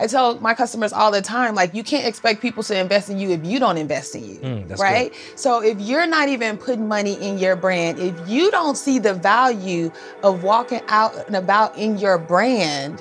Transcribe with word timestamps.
I 0.00 0.06
tell 0.06 0.40
my 0.40 0.54
customers 0.54 0.94
all 0.94 1.10
the 1.10 1.20
time, 1.20 1.54
like 1.54 1.74
you 1.74 1.84
can't 1.84 2.06
expect 2.06 2.40
people 2.40 2.62
to 2.64 2.76
invest 2.78 3.10
in 3.10 3.18
you 3.18 3.30
if 3.30 3.44
you 3.44 3.58
don't 3.60 3.76
invest 3.76 4.14
in 4.16 4.24
you, 4.24 4.36
Mm, 4.36 4.78
right? 4.78 5.12
So 5.36 5.62
if 5.62 5.78
you're 5.78 6.06
not 6.06 6.28
even 6.30 6.56
putting 6.56 6.88
money 6.88 7.14
in 7.20 7.38
your 7.38 7.54
brand, 7.54 7.98
if 7.98 8.14
you 8.26 8.50
don't 8.50 8.76
see 8.76 8.98
the 8.98 9.12
value 9.12 9.92
of 10.22 10.42
walking 10.42 10.80
out 10.88 11.14
and 11.26 11.36
about 11.36 11.76
in 11.76 11.98
your 11.98 12.16
brand, 12.16 13.00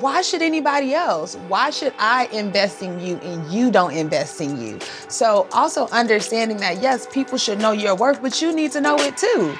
why 0.00 0.22
should 0.22 0.42
anybody 0.42 0.94
else? 0.94 1.34
Why 1.48 1.70
should 1.70 1.92
I 1.98 2.26
invest 2.32 2.82
in 2.82 3.00
you 3.00 3.16
and 3.18 3.50
you 3.52 3.70
don't 3.72 3.92
invest 3.92 4.40
in 4.40 4.60
you? 4.60 4.78
So 5.08 5.48
also 5.52 5.88
understanding 5.88 6.58
that 6.58 6.80
yes, 6.80 7.06
people 7.10 7.36
should 7.38 7.58
know 7.58 7.72
your 7.72 7.96
worth, 7.96 8.22
but 8.22 8.40
you 8.40 8.54
need 8.54 8.70
to 8.72 8.80
know 8.80 8.96
it 8.98 9.16
too. 9.16 9.56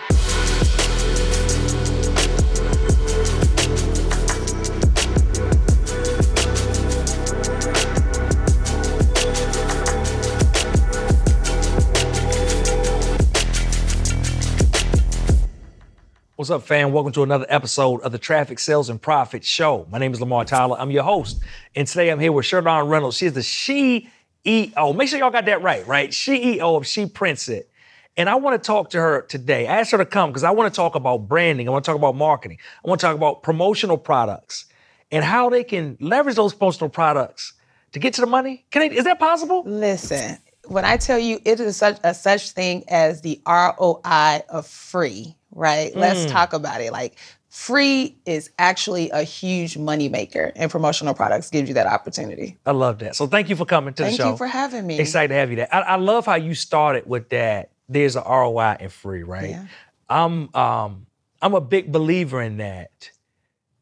What's 16.46 16.63
up, 16.63 16.68
fam? 16.68 16.93
Welcome 16.93 17.11
to 17.14 17.25
another 17.25 17.46
episode 17.49 18.03
of 18.03 18.13
the 18.13 18.18
Traffic 18.18 18.61
Sales 18.61 18.89
and 18.89 19.03
Profit 19.03 19.45
Show. 19.45 19.85
My 19.91 19.99
name 19.99 20.13
is 20.13 20.21
Lamar 20.21 20.45
Tyler. 20.45 20.77
I'm 20.79 20.93
your 20.93 21.03
host. 21.03 21.41
And 21.75 21.89
today 21.89 22.09
I'm 22.09 22.21
here 22.21 22.31
with 22.31 22.46
Cher'Don 22.46 22.89
Reynolds. 22.89 23.17
She 23.17 23.27
is 23.27 23.32
the 23.32 23.41
CEO. 23.41 24.95
Make 24.95 25.09
sure 25.09 25.18
y'all 25.18 25.32
got 25.32 25.46
that 25.46 25.61
right, 25.61 25.85
right? 25.89 26.11
CEO 26.11 26.77
of 26.77 26.87
She 26.87 27.07
Prints 27.07 27.49
It. 27.49 27.68
And 28.17 28.29
I 28.29 28.37
want 28.37 28.63
to 28.63 28.64
talk 28.64 28.90
to 28.90 29.01
her 29.01 29.23
today. 29.23 29.67
I 29.67 29.81
asked 29.81 29.90
her 29.90 29.99
to 29.99 30.07
come 30.07 30.31
because 30.31 30.45
I 30.45 30.53
want 30.53 30.73
to 30.73 30.77
talk 30.77 30.95
about 30.95 31.27
branding. 31.27 31.67
I 31.67 31.73
want 31.73 31.85
to 31.85 31.90
talk 31.90 31.99
about 31.99 32.14
marketing. 32.14 32.59
I 32.84 32.89
want 32.89 33.01
to 33.01 33.06
talk 33.09 33.17
about 33.17 33.42
promotional 33.42 33.98
products 33.98 34.67
and 35.11 35.25
how 35.25 35.51
they 35.51 35.65
can 35.65 35.97
leverage 35.98 36.37
those 36.37 36.55
promotional 36.55 36.91
products 36.91 37.55
to 37.91 37.98
get 37.98 38.15
to 38.15 38.20
the 38.20 38.28
money. 38.28 38.65
Can 38.70 38.89
they, 38.89 38.97
is 38.97 39.03
that 39.03 39.19
possible? 39.19 39.65
Listen, 39.67 40.39
when 40.67 40.85
I 40.85 40.97
tell 40.97 41.19
you 41.19 41.41
it 41.45 41.59
is 41.59 41.77
such 41.77 41.98
a 42.05 42.15
such 42.15 42.51
thing 42.51 42.85
as 42.87 43.23
the 43.23 43.41
ROI 43.48 44.42
of 44.48 44.65
free, 44.69 45.37
right? 45.57 45.95
Let's 45.97 46.31
talk 46.31 46.53
about 46.53 46.81
it. 46.81 46.93
Like 46.93 47.17
free 47.49 48.17
is 48.27 48.51
actually 48.59 49.11
a 49.11 49.23
huge 49.23 49.77
moneymaker 49.77 50.53
and 50.55 50.71
promotional 50.71 51.15
products 51.15 51.51
gives 51.51 51.69
you 51.69 51.75
that 51.75 51.87
opportunity. 51.87 52.59
I 52.67 52.73
love 52.73 52.98
that. 52.98 53.17
So 53.17 53.27
thank 53.27 53.48
you 53.48 53.57
for 53.57 53.65
coming 53.65 53.95
to 53.95 54.03
Thank 54.05 54.17
the 54.17 54.17
show. 54.19 54.23
Thank 54.25 54.35
you 54.35 54.39
for 54.39 54.47
having 54.47 54.87
me. 54.87 54.98
Excited 54.98 55.29
to 55.29 55.35
have 55.35 55.51
you 55.51 55.57
there. 55.57 55.75
I, 55.75 55.81
I 55.81 55.97
love 55.97 56.27
how 56.27 56.35
you 56.35 56.55
started 56.55 57.07
with 57.07 57.31
that. 57.31 57.71
There's 57.89 58.17
a 58.17 58.21
ROI 58.21 58.77
in 58.81 58.89
free, 58.91 59.23
right? 59.23 59.51
Yeah. 59.51 59.65
I'm 60.09 60.55
um 60.55 61.07
I'm 61.43 61.55
a 61.55 61.61
big 61.61 61.91
believer 61.91 62.41
in 62.43 62.59
that. 62.59 63.11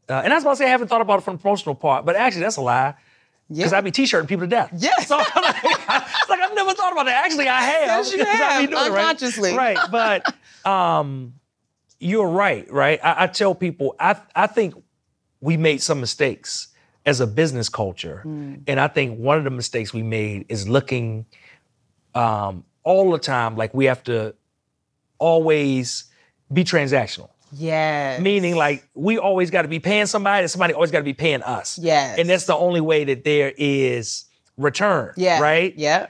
Uh, 0.08 0.20
and 0.22 0.32
I 0.32 0.36
was 0.36 0.44
about 0.44 0.52
to 0.52 0.56
say 0.58 0.66
I 0.66 0.68
haven't 0.68 0.88
thought 0.88 1.00
about 1.00 1.20
it 1.20 1.22
from 1.22 1.36
the 1.36 1.42
promotional 1.42 1.74
part, 1.74 2.04
but 2.04 2.14
actually 2.14 2.42
that's 2.42 2.56
a 2.56 2.60
lie. 2.62 2.94
Because 3.48 3.72
Yeah. 3.72 3.78
I 3.78 3.80
be 3.82 3.90
t-shirting 3.90 4.26
people 4.26 4.44
to 4.44 4.50
death. 4.50 4.70
Yes. 4.76 5.08
So 5.08 5.16
I'm 5.18 5.24
like, 5.42 5.56
it's 5.62 6.28
like 6.30 6.40
I've 6.40 6.54
never 6.54 6.72
thought 6.74 6.92
about 6.92 7.06
that. 7.06 7.24
Actually, 7.24 7.48
I 7.48 7.60
have. 7.60 7.86
Yes, 7.86 8.12
you 8.12 8.22
I 8.22 8.26
have, 8.26 8.70
doing 8.70 8.72
it, 8.72 8.90
right? 8.90 9.00
unconsciously. 9.00 9.56
Right. 9.56 9.78
But 9.90 10.34
um, 10.66 11.34
you're 12.04 12.28
right, 12.28 12.70
right? 12.70 13.00
I, 13.02 13.24
I 13.24 13.26
tell 13.26 13.54
people, 13.54 13.96
I 13.98 14.16
I 14.36 14.46
think 14.46 14.74
we 15.40 15.56
made 15.56 15.80
some 15.82 16.00
mistakes 16.00 16.68
as 17.06 17.20
a 17.20 17.26
business 17.26 17.68
culture. 17.68 18.22
And 18.24 18.80
I 18.80 18.88
think 18.88 19.18
one 19.18 19.36
of 19.36 19.44
the 19.44 19.50
mistakes 19.50 19.92
we 19.92 20.02
made 20.02 20.46
is 20.48 20.66
looking 20.66 21.26
um, 22.14 22.64
all 22.82 23.10
the 23.10 23.18
time 23.18 23.56
like 23.56 23.74
we 23.74 23.84
have 23.86 24.02
to 24.04 24.34
always 25.18 26.04
be 26.52 26.64
transactional. 26.64 27.28
Yeah. 27.52 28.18
Meaning, 28.20 28.56
like, 28.56 28.88
we 28.94 29.18
always 29.18 29.50
got 29.50 29.62
to 29.62 29.68
be 29.68 29.80
paying 29.80 30.06
somebody, 30.06 30.42
and 30.42 30.50
somebody 30.50 30.74
always 30.74 30.90
got 30.90 30.98
to 30.98 31.04
be 31.04 31.12
paying 31.14 31.42
us. 31.42 31.78
Yes. 31.78 32.18
And 32.18 32.28
that's 32.28 32.46
the 32.46 32.56
only 32.56 32.80
way 32.80 33.04
that 33.04 33.24
there 33.24 33.52
is 33.56 34.24
return. 34.56 35.12
yeah. 35.16 35.40
Right? 35.40 35.74
Yeah. 35.76 36.08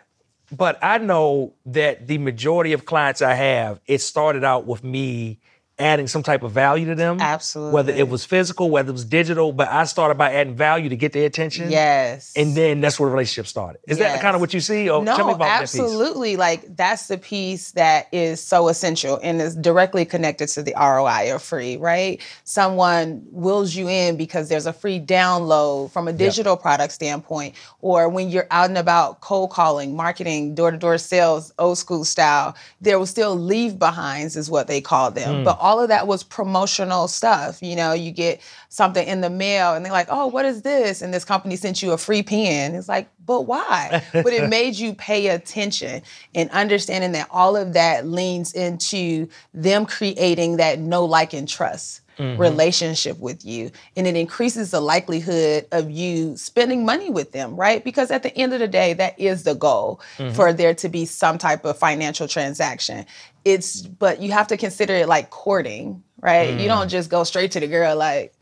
But 0.52 0.78
I 0.82 0.98
know 0.98 1.54
that 1.66 2.06
the 2.06 2.18
majority 2.18 2.72
of 2.72 2.84
clients 2.84 3.20
I 3.20 3.34
have, 3.34 3.80
it 3.86 4.00
started 4.00 4.44
out 4.44 4.66
with 4.66 4.84
me 4.84 5.40
adding 5.78 6.06
some 6.06 6.22
type 6.22 6.42
of 6.42 6.52
value 6.52 6.86
to 6.86 6.94
them. 6.94 7.20
Absolutely. 7.20 7.74
Whether 7.74 7.92
it 7.92 8.08
was 8.08 8.24
physical, 8.24 8.70
whether 8.70 8.90
it 8.90 8.92
was 8.92 9.04
digital, 9.04 9.52
but 9.52 9.68
I 9.68 9.84
started 9.84 10.16
by 10.16 10.32
adding 10.32 10.54
value 10.54 10.88
to 10.88 10.96
get 10.96 11.12
their 11.12 11.26
attention. 11.26 11.70
Yes. 11.70 12.32
And 12.36 12.54
then 12.54 12.80
that's 12.80 13.00
where 13.00 13.08
the 13.08 13.14
relationship 13.14 13.48
started. 13.48 13.80
Is 13.88 13.98
that 13.98 14.20
kind 14.20 14.36
of 14.36 14.40
what 14.40 14.54
you 14.54 14.60
see? 14.60 14.88
Or 14.88 15.02
No, 15.02 15.16
tell 15.16 15.26
me 15.26 15.32
about 15.32 15.48
absolutely. 15.62 16.36
Like 16.36 16.76
that's 16.76 17.08
the 17.08 17.18
piece 17.18 17.72
that 17.72 18.06
is 18.12 18.40
so 18.40 18.68
essential 18.68 19.18
and 19.22 19.40
is 19.40 19.56
directly 19.56 20.04
connected 20.04 20.46
to 20.48 20.62
the 20.62 20.74
ROI 20.76 21.32
or 21.32 21.38
free, 21.40 21.76
right? 21.76 22.20
Someone 22.44 23.26
wills 23.30 23.74
you 23.74 23.88
in 23.88 24.16
because 24.16 24.48
there's 24.48 24.66
a 24.66 24.72
free 24.72 25.00
download 25.00 25.90
from 25.90 26.06
a 26.06 26.12
digital 26.12 26.56
product 26.56 26.92
standpoint, 26.92 27.54
or 27.80 28.08
when 28.08 28.28
you're 28.28 28.46
out 28.50 28.68
and 28.68 28.78
about 28.78 29.20
cold 29.20 29.50
calling, 29.50 29.96
marketing, 29.96 30.54
door-to-door 30.54 30.98
sales, 30.98 31.52
old 31.58 31.78
school 31.78 32.04
style, 32.04 32.54
there 32.80 32.98
was 32.98 33.10
still 33.10 33.34
leave 33.36 33.78
behinds, 33.78 34.36
is 34.36 34.50
what 34.50 34.68
they 34.68 34.80
call 34.80 35.10
them. 35.10 35.38
Hmm. 35.38 35.44
But 35.44 35.58
all 35.64 35.80
of 35.80 35.88
that 35.88 36.06
was 36.06 36.22
promotional 36.22 37.08
stuff. 37.08 37.62
You 37.62 37.74
know, 37.74 37.94
you 37.94 38.10
get 38.10 38.42
something 38.68 39.08
in 39.08 39.22
the 39.22 39.30
mail 39.30 39.72
and 39.72 39.82
they're 39.82 39.92
like, 39.92 40.08
oh, 40.10 40.26
what 40.26 40.44
is 40.44 40.60
this? 40.60 41.00
And 41.00 41.12
this 41.12 41.24
company 41.24 41.56
sent 41.56 41.82
you 41.82 41.92
a 41.92 41.98
free 41.98 42.22
pen. 42.22 42.74
It's 42.74 42.86
like, 42.86 43.08
but 43.24 43.42
why? 43.42 44.04
but 44.12 44.26
it 44.26 44.50
made 44.50 44.74
you 44.74 44.92
pay 44.92 45.28
attention 45.28 46.02
and 46.34 46.50
understanding 46.50 47.12
that 47.12 47.28
all 47.30 47.56
of 47.56 47.72
that 47.72 48.06
leans 48.06 48.52
into 48.52 49.26
them 49.54 49.86
creating 49.86 50.58
that 50.58 50.78
no 50.80 51.06
like, 51.06 51.32
and 51.32 51.48
trust 51.48 52.02
Mm-hmm. 52.18 52.40
relationship 52.40 53.18
with 53.18 53.44
you. 53.44 53.72
And 53.96 54.06
it 54.06 54.14
increases 54.14 54.70
the 54.70 54.80
likelihood 54.80 55.66
of 55.72 55.90
you 55.90 56.36
spending 56.36 56.84
money 56.84 57.10
with 57.10 57.32
them, 57.32 57.56
right? 57.56 57.82
Because 57.82 58.12
at 58.12 58.22
the 58.22 58.32
end 58.38 58.52
of 58.52 58.60
the 58.60 58.68
day, 58.68 58.92
that 58.92 59.18
is 59.18 59.42
the 59.42 59.54
goal 59.54 60.00
mm-hmm. 60.16 60.32
for 60.32 60.52
there 60.52 60.74
to 60.74 60.88
be 60.88 61.06
some 61.06 61.38
type 61.38 61.64
of 61.64 61.76
financial 61.76 62.28
transaction. 62.28 63.04
It's, 63.44 63.82
but 63.82 64.22
you 64.22 64.30
have 64.30 64.46
to 64.46 64.56
consider 64.56 64.94
it 64.94 65.08
like 65.08 65.30
courting, 65.30 66.04
right? 66.20 66.50
You 66.50 66.66
mm. 66.66 66.68
don't 66.68 66.88
just 66.88 67.10
go 67.10 67.24
straight 67.24 67.50
to 67.50 67.60
the 67.60 67.66
girl 67.66 67.96
like, 67.96 68.32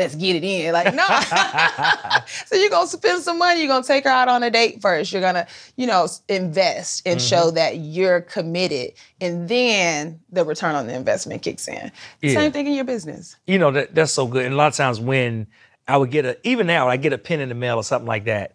let's 0.00 0.14
get 0.16 0.36
it 0.36 0.44
in. 0.44 0.72
Like, 0.72 0.94
no. 0.94 1.06
so 2.46 2.56
you're 2.56 2.70
gonna 2.70 2.86
spend 2.86 3.22
some 3.22 3.38
money, 3.38 3.60
you're 3.60 3.68
gonna 3.68 3.84
take 3.84 4.04
her 4.04 4.10
out 4.10 4.28
on 4.28 4.42
a 4.42 4.50
date 4.50 4.80
first. 4.80 5.12
You're 5.12 5.22
gonna, 5.22 5.46
you 5.76 5.86
know, 5.86 6.08
invest 6.28 7.02
and 7.06 7.20
mm-hmm. 7.20 7.26
show 7.26 7.50
that 7.52 7.78
you're 7.78 8.22
committed. 8.22 8.94
And 9.20 9.48
then 9.48 10.20
the 10.32 10.44
return 10.44 10.74
on 10.74 10.86
the 10.86 10.94
investment 10.94 11.42
kicks 11.42 11.68
in. 11.68 11.92
Yeah. 12.22 12.34
Same 12.34 12.52
thing 12.52 12.66
in 12.66 12.72
your 12.72 12.84
business. 12.84 13.36
you 13.46 13.58
know 13.58 13.70
that 13.70 13.94
that's 13.94 14.12
so 14.12 14.26
good. 14.26 14.44
And 14.44 14.54
a 14.54 14.56
lot 14.56 14.68
of 14.68 14.74
times 14.74 14.98
when 14.98 15.46
I 15.86 15.96
would 15.96 16.10
get 16.10 16.24
a 16.24 16.38
even 16.42 16.66
now 16.66 16.88
I 16.88 16.96
get 16.96 17.12
a 17.12 17.18
pen 17.18 17.40
in 17.40 17.48
the 17.48 17.54
mail 17.54 17.76
or 17.76 17.84
something 17.84 18.08
like 18.08 18.24
that. 18.24 18.54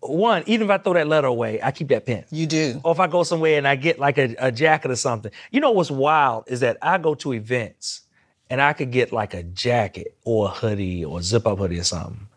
One, 0.00 0.42
even 0.46 0.64
if 0.64 0.70
I 0.72 0.78
throw 0.78 0.94
that 0.94 1.06
letter 1.06 1.28
away, 1.28 1.62
I 1.62 1.70
keep 1.70 1.86
that 1.88 2.06
pen. 2.06 2.24
You 2.32 2.46
do. 2.46 2.80
Or 2.82 2.90
if 2.90 2.98
I 2.98 3.06
go 3.06 3.22
somewhere 3.22 3.56
and 3.56 3.68
I 3.68 3.76
get 3.76 4.00
like 4.00 4.18
a, 4.18 4.34
a 4.36 4.50
jacket 4.50 4.90
or 4.90 4.96
something. 4.96 5.30
You 5.52 5.60
know 5.60 5.70
what's 5.70 5.92
wild 5.92 6.44
is 6.48 6.58
that 6.58 6.76
I 6.82 6.98
go 6.98 7.14
to 7.14 7.32
events 7.32 8.01
and 8.52 8.60
I 8.60 8.74
could 8.74 8.90
get 8.90 9.12
like 9.12 9.32
a 9.32 9.42
jacket 9.42 10.14
or 10.26 10.48
a 10.48 10.50
hoodie 10.50 11.06
or 11.06 11.20
a 11.20 11.22
zip 11.22 11.46
up 11.46 11.56
hoodie 11.56 11.78
or 11.78 11.84
something. 11.84 12.28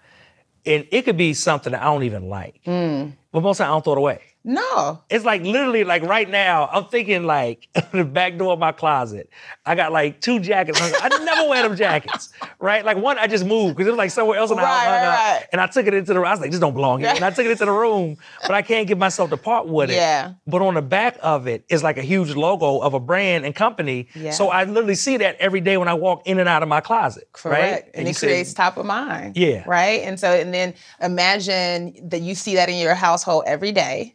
And 0.66 0.88
it 0.90 1.02
could 1.02 1.18
be 1.18 1.34
something 1.34 1.74
that 1.74 1.82
I 1.82 1.86
don't 1.88 2.04
even 2.04 2.30
like. 2.30 2.62
Hmm. 2.64 3.10
But 3.34 3.44
most 3.44 3.56
of 3.56 3.58
the 3.58 3.64
time 3.66 3.72
I 3.72 3.76
don't 3.76 3.84
throw 3.84 3.94
it 3.94 3.98
away. 3.98 4.22
No. 4.46 5.02
It's 5.10 5.26
like 5.26 5.42
literally 5.42 5.84
like 5.84 6.04
right 6.04 6.30
now, 6.30 6.70
I'm 6.72 6.86
thinking 6.86 7.24
like 7.26 7.68
the 7.92 8.06
back 8.06 8.38
door 8.38 8.54
of 8.54 8.60
my 8.60 8.72
closet. 8.72 9.30
I 9.66 9.74
got 9.76 9.92
like 9.92 10.22
two 10.22 10.40
jackets. 10.40 10.80
I 10.82 11.10
never 11.24 11.50
wear 11.50 11.68
them 11.68 11.76
jackets, 11.76 12.30
right? 12.60 12.86
Like 12.86 12.98
one 12.98 13.18
I 13.18 13.26
just 13.26 13.44
moved 13.46 13.76
because 13.76 13.88
it 13.88 13.92
was 13.92 13.98
like 13.98 14.12
somewhere 14.12 14.38
else 14.38 14.52
in 14.52 14.58
the 14.58 14.64
Right, 14.64 14.70
house. 14.86 14.88
right, 14.88 15.34
right. 15.40 15.46
And 15.52 15.60
I 15.60 15.68
took 15.68 15.88
it 15.88 15.94
into 15.96 16.14
the 16.14 16.20
room. 16.20 16.28
I 16.28 16.32
was 16.32 16.40
like, 16.42 16.52
this 16.52 16.60
don't 16.60 16.76
belong 16.76 17.00
here. 17.00 17.10
And 17.10 17.26
I 17.26 17.32
took 17.32 17.46
it 17.46 17.52
into 17.52 17.66
the 17.66 17.72
room, 17.72 18.18
but 18.42 18.52
I 18.52 18.62
can't 18.62 18.88
get 18.88 18.98
myself 19.00 19.32
to 19.32 19.38
part 19.38 19.68
with 19.68 19.90
it. 19.90 19.96
Yeah. 19.96 20.34
But 20.46 20.62
on 20.62 20.76
the 20.76 20.82
back 20.84 21.18
of 21.24 21.48
it 21.48 21.66
is 21.68 21.82
like 21.82 21.98
a 21.98 22.04
huge 22.04 22.36
logo 22.36 22.80
of 22.80 22.94
a 22.94 23.00
brand 23.00 23.46
and 23.46 23.56
company. 23.56 24.08
Yeah. 24.14 24.30
So 24.32 24.50
I 24.50 24.66
literally 24.66 24.96
see 24.96 25.18
that 25.18 25.38
every 25.40 25.62
day 25.62 25.78
when 25.78 25.88
I 25.88 25.96
walk 25.96 26.22
in 26.28 26.38
and 26.40 26.48
out 26.48 26.62
of 26.62 26.70
my 26.70 26.82
closet. 26.82 27.28
Correct. 27.34 27.86
Right? 27.86 27.92
And, 27.96 28.06
you 28.08 28.12
it 28.12 28.18
creates 28.18 28.54
top 28.54 28.78
of 28.78 28.86
mind. 28.86 29.38
Yeah. 29.38 29.64
Right. 29.66 30.02
And 30.04 30.20
so, 30.20 30.30
and 30.30 30.54
then 30.54 30.76
imagine 31.02 32.10
that 32.10 32.22
you 32.22 32.36
see 32.36 32.56
that 32.56 32.70
in 32.70 32.76
your 32.78 32.94
household 32.94 33.44
every 33.48 33.72
day. 33.72 34.15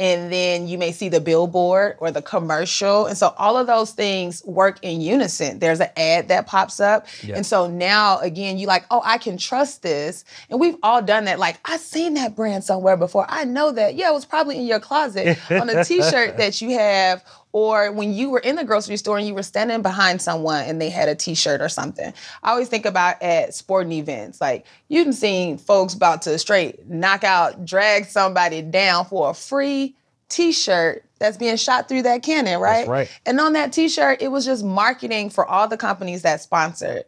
And 0.00 0.32
then 0.32 0.66
you 0.66 0.78
may 0.78 0.92
see 0.92 1.10
the 1.10 1.20
billboard 1.20 1.96
or 1.98 2.10
the 2.10 2.22
commercial. 2.22 3.04
And 3.04 3.18
so 3.18 3.34
all 3.36 3.58
of 3.58 3.66
those 3.66 3.92
things 3.92 4.42
work 4.46 4.78
in 4.80 5.02
unison. 5.02 5.58
There's 5.58 5.78
an 5.78 5.90
ad 5.94 6.28
that 6.28 6.46
pops 6.46 6.80
up. 6.80 7.06
Yeah. 7.22 7.36
And 7.36 7.44
so 7.44 7.66
now 7.68 8.18
again, 8.20 8.56
you 8.56 8.66
like, 8.66 8.86
oh, 8.90 9.02
I 9.04 9.18
can 9.18 9.36
trust 9.36 9.82
this. 9.82 10.24
And 10.48 10.58
we've 10.58 10.76
all 10.82 11.02
done 11.02 11.26
that. 11.26 11.38
Like, 11.38 11.60
I've 11.66 11.80
seen 11.80 12.14
that 12.14 12.34
brand 12.34 12.64
somewhere 12.64 12.96
before. 12.96 13.26
I 13.28 13.44
know 13.44 13.72
that. 13.72 13.94
Yeah, 13.94 14.10
it 14.10 14.14
was 14.14 14.24
probably 14.24 14.58
in 14.58 14.64
your 14.64 14.80
closet 14.80 15.38
on 15.50 15.68
a 15.68 15.84
t-shirt 15.84 16.38
that 16.38 16.62
you 16.62 16.70
have 16.78 17.22
or 17.52 17.90
when 17.92 18.12
you 18.12 18.30
were 18.30 18.38
in 18.38 18.56
the 18.56 18.64
grocery 18.64 18.96
store 18.96 19.18
and 19.18 19.26
you 19.26 19.34
were 19.34 19.42
standing 19.42 19.82
behind 19.82 20.22
someone 20.22 20.64
and 20.64 20.80
they 20.80 20.90
had 20.90 21.08
a 21.08 21.14
t-shirt 21.14 21.60
or 21.60 21.68
something. 21.68 22.12
I 22.42 22.50
always 22.50 22.68
think 22.68 22.86
about 22.86 23.20
at 23.22 23.54
sporting 23.54 23.92
events, 23.92 24.40
like 24.40 24.66
you've 24.88 25.14
seen 25.14 25.58
folks 25.58 25.94
about 25.94 26.22
to 26.22 26.38
straight 26.38 26.88
knock 26.88 27.24
out, 27.24 27.64
drag 27.64 28.06
somebody 28.06 28.62
down 28.62 29.04
for 29.04 29.30
a 29.30 29.34
free 29.34 29.94
t-shirt 30.28 31.04
that's 31.18 31.36
being 31.36 31.56
shot 31.56 31.88
through 31.88 32.02
that 32.02 32.22
cannon, 32.22 32.60
right? 32.60 32.86
right. 32.88 33.20
And 33.26 33.40
on 33.40 33.52
that 33.54 33.72
t-shirt, 33.72 34.22
it 34.22 34.28
was 34.28 34.44
just 34.44 34.64
marketing 34.64 35.30
for 35.30 35.44
all 35.44 35.68
the 35.68 35.76
companies 35.76 36.22
that 36.22 36.40
sponsored 36.40 37.04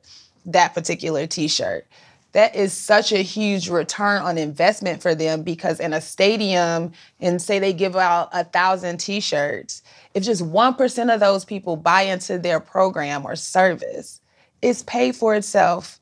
that 0.47 0.75
particular 0.75 1.27
t-shirt. 1.27 1.87
That 2.33 2.57
is 2.57 2.73
such 2.73 3.13
a 3.13 3.23
huge 3.23 3.69
return 3.69 4.23
on 4.23 4.39
investment 4.39 5.03
for 5.03 5.15
them 5.15 5.43
because 5.43 5.81
in 5.81 5.93
a 5.93 6.01
stadium, 6.01 6.93
and 7.21 7.41
say 7.41 7.59
they 7.59 7.73
give 7.73 7.95
out 7.97 8.29
a 8.33 8.45
thousand 8.45 8.99
T-shirts, 8.99 9.83
if 10.15 10.23
just 10.23 10.43
one 10.43 10.75
percent 10.75 11.11
of 11.11 11.21
those 11.21 11.45
people 11.45 11.77
buy 11.77 12.03
into 12.03 12.39
their 12.39 12.61
program 12.61 13.25
or 13.25 13.37
service, 13.37 14.21
it's 14.63 14.83
paid 14.83 15.15
for 15.15 15.35
itself 15.35 16.01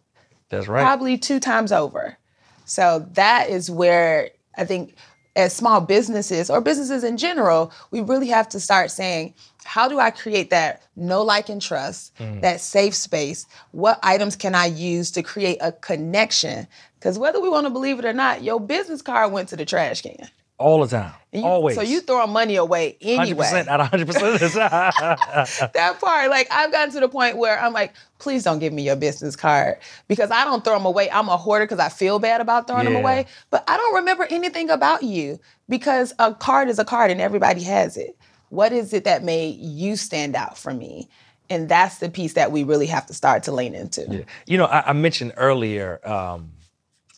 That's 0.49 0.69
right. 0.69 0.83
probably 0.83 1.19
two 1.19 1.41
times 1.41 1.73
over. 1.73 2.17
So 2.65 3.07
that 3.15 3.51
is 3.51 3.71
where 3.71 4.31
I 4.57 4.65
think 4.65 4.95
as 5.41 5.55
small 5.55 5.81
businesses 5.81 6.51
or 6.51 6.61
businesses 6.61 7.03
in 7.03 7.17
general, 7.17 7.73
we 7.91 8.01
really 8.01 8.29
have 8.29 8.49
to 8.51 8.61
start 8.61 8.91
saying, 8.91 9.35
how 9.65 9.89
do 9.89 9.99
I 9.99 10.11
create 10.11 10.51
that 10.51 10.83
no 10.97 11.23
like 11.23 11.49
and 11.49 11.61
trust, 11.61 12.15
Mm. 12.19 12.41
that 12.43 12.61
safe 12.61 12.95
space? 12.95 13.47
What 13.73 13.99
items 14.03 14.37
can 14.37 14.55
I 14.55 14.67
use 14.67 15.11
to 15.13 15.23
create 15.23 15.59
a 15.61 15.73
connection? 15.73 16.67
Because 16.99 17.19
whether 17.19 17.41
we 17.41 17.49
want 17.49 17.67
to 17.67 17.71
believe 17.71 17.99
it 17.99 18.05
or 18.05 18.13
not, 18.13 18.43
your 18.43 18.61
business 18.61 19.03
card 19.03 19.33
went 19.33 19.49
to 19.51 19.57
the 19.57 19.65
trash 19.65 20.03
can. 20.03 20.29
All 20.61 20.81
the 20.81 20.89
time. 20.89 21.13
You- 21.33 21.45
Always. 21.45 21.77
So 21.77 21.83
you 21.83 22.01
throwing 22.01 22.31
money 22.33 22.57
away 22.57 22.97
anyway. 23.01 23.47
100% 23.47 23.69
out 23.69 23.81
of 23.81 23.89
100% 23.89 24.35
of 24.35 24.41
the 24.41 24.49
time. 24.51 25.71
that 25.75 25.99
part. 26.01 26.29
Like 26.29 26.49
I've 26.51 26.71
gotten 26.71 26.93
to 26.95 27.01
the 27.01 27.09
point 27.09 27.39
where 27.39 27.59
I'm 27.61 27.73
like, 27.73 27.95
please 28.19 28.43
don't 28.45 28.59
give 28.59 28.73
me 28.73 28.83
your 28.83 28.97
business 28.97 29.37
card 29.37 29.79
because 30.09 30.31
I 30.31 30.45
don't 30.45 30.63
throw 30.65 30.75
them 30.75 30.85
away. 30.87 31.11
I'm 31.11 31.29
a 31.29 31.37
hoarder 31.37 31.65
because 31.67 31.79
I 31.79 31.89
feel 31.89 32.19
bad 32.19 32.41
about 32.41 32.67
throwing 32.67 32.85
them 32.85 32.97
away. 32.97 33.27
But 33.51 33.65
I 33.69 33.77
don't 33.77 33.95
remember 33.95 34.27
anything 34.29 34.69
about 34.71 35.03
you 35.03 35.39
because 35.69 36.13
a 36.19 36.35
card 36.35 36.69
is 36.69 36.79
a 36.79 36.85
card 36.85 37.11
and 37.11 37.21
everybody 37.21 37.63
has 37.63 37.97
it. 37.97 38.17
What 38.51 38.73
is 38.73 38.93
it 38.93 39.05
that 39.05 39.23
made 39.25 39.57
you 39.61 39.97
stand 39.97 40.35
out 40.37 40.59
for 40.59 40.75
me? 40.75 41.09
And 41.49 41.69
that's 41.69 41.99
the 41.99 42.11
piece 42.11 42.35
that 42.35 42.53
we 42.53 42.65
really 42.65 42.87
have 42.87 43.07
to 43.07 43.15
start 43.15 43.45
to 43.45 43.53
lean 43.53 43.75
into. 43.75 44.25
You 44.47 44.59
know, 44.59 44.67
I, 44.67 44.91
I 44.91 44.93
mentioned 44.93 45.33
earlier, 45.37 46.01
um, 46.09 46.53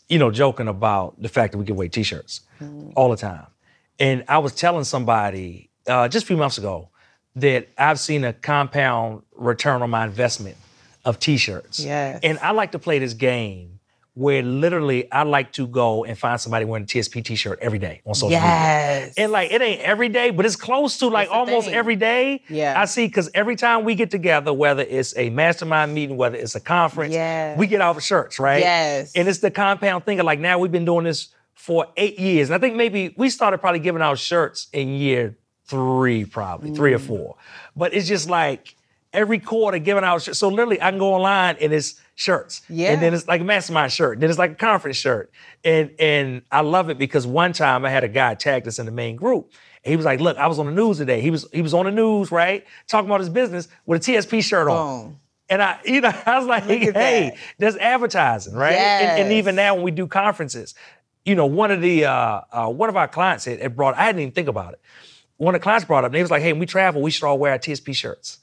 you 0.08 0.18
know, 0.18 0.30
joking 0.30 0.68
about 0.68 1.20
the 1.20 1.28
fact 1.28 1.52
that 1.52 1.58
we 1.58 1.64
give 1.64 1.76
away 1.76 1.88
T-shirts 1.88 2.42
all 2.94 3.10
the 3.10 3.16
time, 3.16 3.46
and 3.98 4.24
I 4.28 4.38
was 4.38 4.54
telling 4.54 4.84
somebody 4.84 5.70
uh, 5.86 6.08
just 6.08 6.24
a 6.24 6.26
few 6.26 6.36
months 6.36 6.58
ago 6.58 6.88
that 7.36 7.68
I've 7.78 7.98
seen 7.98 8.24
a 8.24 8.32
compound 8.32 9.22
return 9.32 9.82
on 9.82 9.90
my 9.90 10.04
investment 10.04 10.56
of 11.04 11.18
T-shirts. 11.18 11.80
Yes. 11.80 12.20
And 12.22 12.38
I 12.40 12.52
like 12.52 12.72
to 12.72 12.78
play 12.78 12.98
this 12.98 13.14
game 13.14 13.71
where 14.14 14.42
literally 14.42 15.10
I 15.10 15.22
like 15.22 15.52
to 15.54 15.66
go 15.66 16.04
and 16.04 16.18
find 16.18 16.38
somebody 16.38 16.66
wearing 16.66 16.84
a 16.84 16.86
TSP 16.86 17.24
T-shirt 17.24 17.58
every 17.62 17.78
day 17.78 18.02
on 18.04 18.14
social 18.14 18.28
media. 18.28 18.40
Yes. 18.42 19.14
And 19.16 19.32
like 19.32 19.50
it 19.50 19.62
ain't 19.62 19.80
every 19.80 20.10
day, 20.10 20.28
but 20.30 20.44
it's 20.44 20.54
close 20.56 20.98
to 20.98 21.08
like 21.08 21.30
almost 21.30 21.66
thing. 21.68 21.74
every 21.74 21.96
day. 21.96 22.42
Yeah. 22.50 22.78
I 22.78 22.84
see 22.84 23.06
because 23.06 23.30
every 23.32 23.56
time 23.56 23.84
we 23.84 23.94
get 23.94 24.10
together, 24.10 24.52
whether 24.52 24.82
it's 24.82 25.16
a 25.16 25.30
mastermind 25.30 25.94
meeting, 25.94 26.18
whether 26.18 26.36
it's 26.36 26.54
a 26.54 26.60
conference, 26.60 27.14
Yes. 27.14 27.58
we 27.58 27.66
get 27.66 27.80
our 27.80 27.98
shirts, 28.02 28.38
right? 28.38 28.60
Yes. 28.60 29.12
And 29.14 29.26
it's 29.28 29.38
the 29.38 29.50
compound 29.50 30.04
thing 30.04 30.20
of 30.20 30.26
like 30.26 30.40
now 30.40 30.58
we've 30.58 30.70
been 30.72 30.84
doing 30.84 31.04
this 31.04 31.28
for 31.54 31.86
eight 31.96 32.18
years. 32.18 32.50
And 32.50 32.54
I 32.54 32.58
think 32.58 32.76
maybe 32.76 33.14
we 33.16 33.30
started 33.30 33.58
probably 33.58 33.80
giving 33.80 34.02
out 34.02 34.18
shirts 34.18 34.66
in 34.74 34.88
year 34.90 35.38
three, 35.68 36.26
probably, 36.26 36.72
three 36.74 36.92
or 36.92 36.98
Mm. 36.98 37.06
four. 37.06 37.36
But 37.74 37.94
it's 37.94 38.08
just 38.08 38.28
like 38.28 38.74
every 39.14 39.38
quarter 39.38 39.78
giving 39.78 40.04
out 40.04 40.20
shirts. 40.22 40.38
So 40.38 40.48
literally 40.48 40.82
I 40.82 40.90
can 40.90 40.98
go 40.98 41.14
online 41.14 41.56
and 41.62 41.72
it's 41.72 41.94
shirts. 42.22 42.62
Yeah. 42.68 42.92
And 42.92 43.02
then 43.02 43.12
it's 43.12 43.26
like 43.26 43.40
a 43.40 43.44
mastermind 43.44 43.92
shirt. 43.92 44.20
Then 44.20 44.30
it's 44.30 44.38
like 44.38 44.52
a 44.52 44.54
conference 44.54 44.96
shirt. 44.96 45.30
And 45.64 45.90
and 45.98 46.42
I 46.50 46.60
love 46.60 46.88
it 46.88 46.98
because 46.98 47.26
one 47.26 47.52
time 47.52 47.84
I 47.84 47.90
had 47.90 48.04
a 48.04 48.08
guy 48.08 48.34
tagged 48.34 48.66
us 48.68 48.78
in 48.78 48.86
the 48.86 48.92
main 48.92 49.16
group. 49.16 49.52
He 49.84 49.96
was 49.96 50.06
like, 50.06 50.20
look, 50.20 50.36
I 50.36 50.46
was 50.46 50.58
on 50.60 50.66
the 50.66 50.72
news 50.72 50.98
today. 50.98 51.20
He 51.20 51.30
was 51.30 51.46
he 51.52 51.60
was 51.60 51.74
on 51.74 51.86
the 51.86 51.90
news, 51.90 52.30
right? 52.30 52.64
Talking 52.86 53.08
about 53.08 53.20
his 53.20 53.28
business 53.28 53.68
with 53.84 54.06
a 54.06 54.12
TSP 54.12 54.42
shirt 54.42 54.68
on. 54.68 55.02
Boom. 55.02 55.18
And 55.50 55.60
I, 55.62 55.80
you 55.84 56.00
know, 56.00 56.12
I 56.26 56.38
was 56.38 56.46
like, 56.46 56.62
hey, 56.64 56.90
that. 56.90 57.36
there's 57.58 57.76
advertising, 57.76 58.54
right? 58.54 58.72
And, 58.72 59.22
and 59.22 59.32
even 59.32 59.54
now 59.56 59.74
when 59.74 59.84
we 59.84 59.90
do 59.90 60.06
conferences, 60.06 60.74
you 61.24 61.34
know, 61.34 61.46
one 61.46 61.70
of 61.70 61.80
the 61.80 62.04
uh, 62.04 62.40
uh, 62.52 62.68
one 62.68 62.88
of 62.88 62.96
our 62.96 63.08
clients 63.08 63.44
had, 63.44 63.60
had 63.60 63.76
brought, 63.76 63.96
I 63.96 64.06
didn't 64.06 64.20
even 64.20 64.32
think 64.32 64.48
about 64.48 64.74
it. 64.74 64.80
One 65.36 65.54
of 65.54 65.60
the 65.60 65.62
clients 65.64 65.84
brought 65.84 66.04
up, 66.04 66.10
and 66.10 66.16
he 66.16 66.22
was 66.22 66.30
like, 66.30 66.42
hey, 66.42 66.52
when 66.52 66.60
we 66.60 66.66
travel, 66.66 67.02
we 67.02 67.10
should 67.10 67.26
all 67.26 67.38
wear 67.38 67.52
our 67.52 67.58
TSP 67.58 67.96
shirts. 67.96 68.38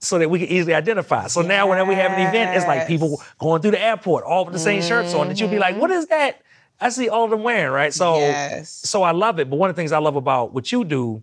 So 0.00 0.18
that 0.18 0.28
we 0.28 0.38
can 0.38 0.48
easily 0.48 0.74
identify. 0.74 1.28
So 1.28 1.40
now 1.40 1.66
whenever 1.68 1.88
we 1.88 1.94
have 1.94 2.12
an 2.12 2.28
event, 2.28 2.54
it's 2.54 2.66
like 2.66 2.86
people 2.86 3.22
going 3.38 3.62
through 3.62 3.70
the 3.72 3.80
airport, 3.82 4.24
all 4.24 4.44
with 4.44 4.52
the 4.52 4.58
same 4.58 4.82
shirts 4.82 5.14
on, 5.14 5.28
that 5.28 5.40
you'll 5.40 5.48
be 5.48 5.58
like, 5.58 5.76
what 5.76 5.90
is 5.90 6.06
that? 6.08 6.42
I 6.80 6.90
see 6.90 7.08
all 7.08 7.24
of 7.24 7.30
them 7.30 7.42
wearing, 7.42 7.72
right? 7.72 7.94
So 7.94 8.18
Yes. 8.18 8.70
so 8.70 9.02
I 9.02 9.12
love 9.12 9.38
it. 9.38 9.48
But 9.48 9.56
one 9.56 9.70
of 9.70 9.76
the 9.76 9.80
things 9.80 9.92
I 9.92 9.98
love 9.98 10.16
about 10.16 10.52
what 10.52 10.72
you 10.72 10.84
do 10.84 11.22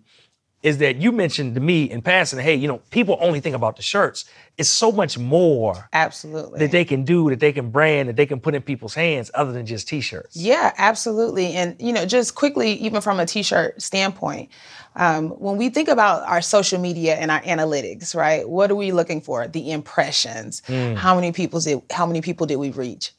is 0.62 0.78
that 0.78 0.96
you 0.96 1.10
mentioned 1.10 1.54
to 1.54 1.60
me 1.60 1.90
in 1.90 2.02
passing, 2.02 2.38
hey, 2.38 2.54
you 2.54 2.68
know, 2.68 2.78
people 2.90 3.18
only 3.20 3.40
think 3.40 3.56
about 3.56 3.76
the 3.76 3.82
shirts. 3.82 4.24
It's 4.56 4.68
so 4.68 4.92
much 4.92 5.18
more 5.18 5.88
Absolutely. 5.92 6.60
that 6.60 6.70
they 6.70 6.84
can 6.84 7.04
do, 7.04 7.30
that 7.30 7.40
they 7.40 7.52
can 7.52 7.70
brand, 7.70 8.08
that 8.08 8.16
they 8.16 8.26
can 8.26 8.38
put 8.38 8.54
in 8.54 8.62
people's 8.62 8.94
hands 8.94 9.30
other 9.34 9.52
than 9.52 9.66
just 9.66 9.88
t-shirts. 9.88 10.36
Yeah, 10.36 10.72
absolutely. 10.78 11.54
And 11.54 11.74
you 11.80 11.92
know, 11.92 12.06
just 12.06 12.34
quickly, 12.34 12.72
even 12.74 13.00
from 13.00 13.18
a 13.18 13.26
t-shirt 13.26 13.82
standpoint, 13.82 14.50
um, 14.94 15.30
when 15.30 15.56
we 15.56 15.68
think 15.70 15.88
about 15.88 16.22
our 16.28 16.42
social 16.42 16.78
media 16.78 17.16
and 17.16 17.30
our 17.30 17.40
analytics, 17.40 18.14
right? 18.14 18.48
What 18.48 18.70
are 18.70 18.76
we 18.76 18.92
looking 18.92 19.20
for? 19.20 19.48
The 19.48 19.72
impressions. 19.72 20.62
How 20.68 21.14
many 21.14 21.32
people 21.32 21.60
did 21.60 21.82
how 21.90 22.06
many 22.06 22.20
people 22.20 22.46
did 22.46 22.56
we 22.56 22.70
reach? 22.70 23.12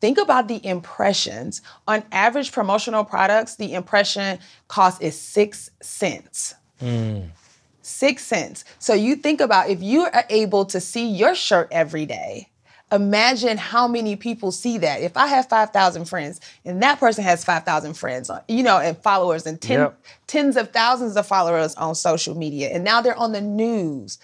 Think 0.00 0.18
about 0.18 0.48
the 0.48 0.64
impressions. 0.66 1.62
On 1.86 2.02
average 2.10 2.50
promotional 2.50 3.04
products, 3.04 3.54
the 3.54 3.72
impression 3.74 4.40
cost 4.66 5.00
is 5.00 5.16
six 5.16 5.70
cents. 5.80 6.56
Mm. 6.82 7.28
Six 7.82 8.24
cents. 8.24 8.64
So 8.78 8.94
you 8.94 9.16
think 9.16 9.40
about 9.40 9.70
if 9.70 9.82
you 9.82 10.02
are 10.04 10.24
able 10.28 10.64
to 10.66 10.80
see 10.80 11.06
your 11.06 11.34
shirt 11.34 11.68
every 11.70 12.06
day, 12.06 12.48
imagine 12.92 13.56
how 13.56 13.88
many 13.88 14.16
people 14.16 14.52
see 14.52 14.78
that. 14.78 15.00
If 15.00 15.16
I 15.16 15.26
have 15.26 15.48
5,000 15.48 16.04
friends 16.04 16.40
and 16.64 16.82
that 16.82 17.00
person 17.00 17.24
has 17.24 17.44
5,000 17.44 17.94
friends, 17.94 18.28
uh, 18.30 18.42
you 18.48 18.62
know, 18.62 18.78
and 18.78 18.96
followers 18.98 19.46
and 19.46 19.60
ten, 19.60 19.78
Yep. 19.80 19.98
tens 20.26 20.56
of 20.56 20.72
thousands 20.72 21.16
of 21.16 21.26
followers 21.26 21.74
on 21.76 21.94
social 21.94 22.36
media, 22.36 22.68
and 22.70 22.84
now 22.84 23.00
they're 23.00 23.18
on 23.18 23.32
the 23.32 23.40
news. 23.40 24.18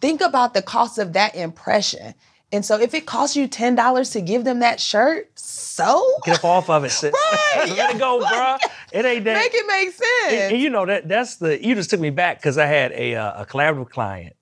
Think 0.00 0.20
about 0.20 0.52
the 0.54 0.62
cost 0.62 0.98
of 0.98 1.12
that 1.14 1.34
impression. 1.34 2.14
And 2.52 2.64
so 2.64 2.78
if 2.78 2.92
it 2.92 3.06
costs 3.06 3.34
you 3.34 3.48
$10 3.48 4.12
to 4.12 4.20
give 4.20 4.44
them 4.44 4.60
that 4.60 4.78
shirt, 4.78 5.30
so 5.34 6.04
Get 6.24 6.38
up 6.38 6.44
off 6.44 6.68
of 6.68 6.84
it, 6.84 6.90
sis. 6.90 7.14
Right, 7.56 7.68
Let 7.76 7.94
it 7.94 7.98
go, 7.98 8.20
bruh. 8.24 8.58
It 8.92 9.04
ain't 9.06 9.24
that. 9.24 9.34
make 9.36 9.52
it 9.54 9.66
make 9.66 9.90
sense. 9.90 10.32
And, 10.42 10.52
and 10.52 10.62
you 10.62 10.68
know 10.68 10.84
that 10.84 11.08
that's 11.08 11.36
the 11.36 11.64
you 11.64 11.74
just 11.74 11.88
took 11.88 11.98
me 12.00 12.10
back 12.10 12.38
because 12.38 12.58
I 12.58 12.66
had 12.66 12.92
a 12.92 13.14
uh, 13.16 13.42
a 13.42 13.46
collaborative 13.46 13.88
client 13.88 14.36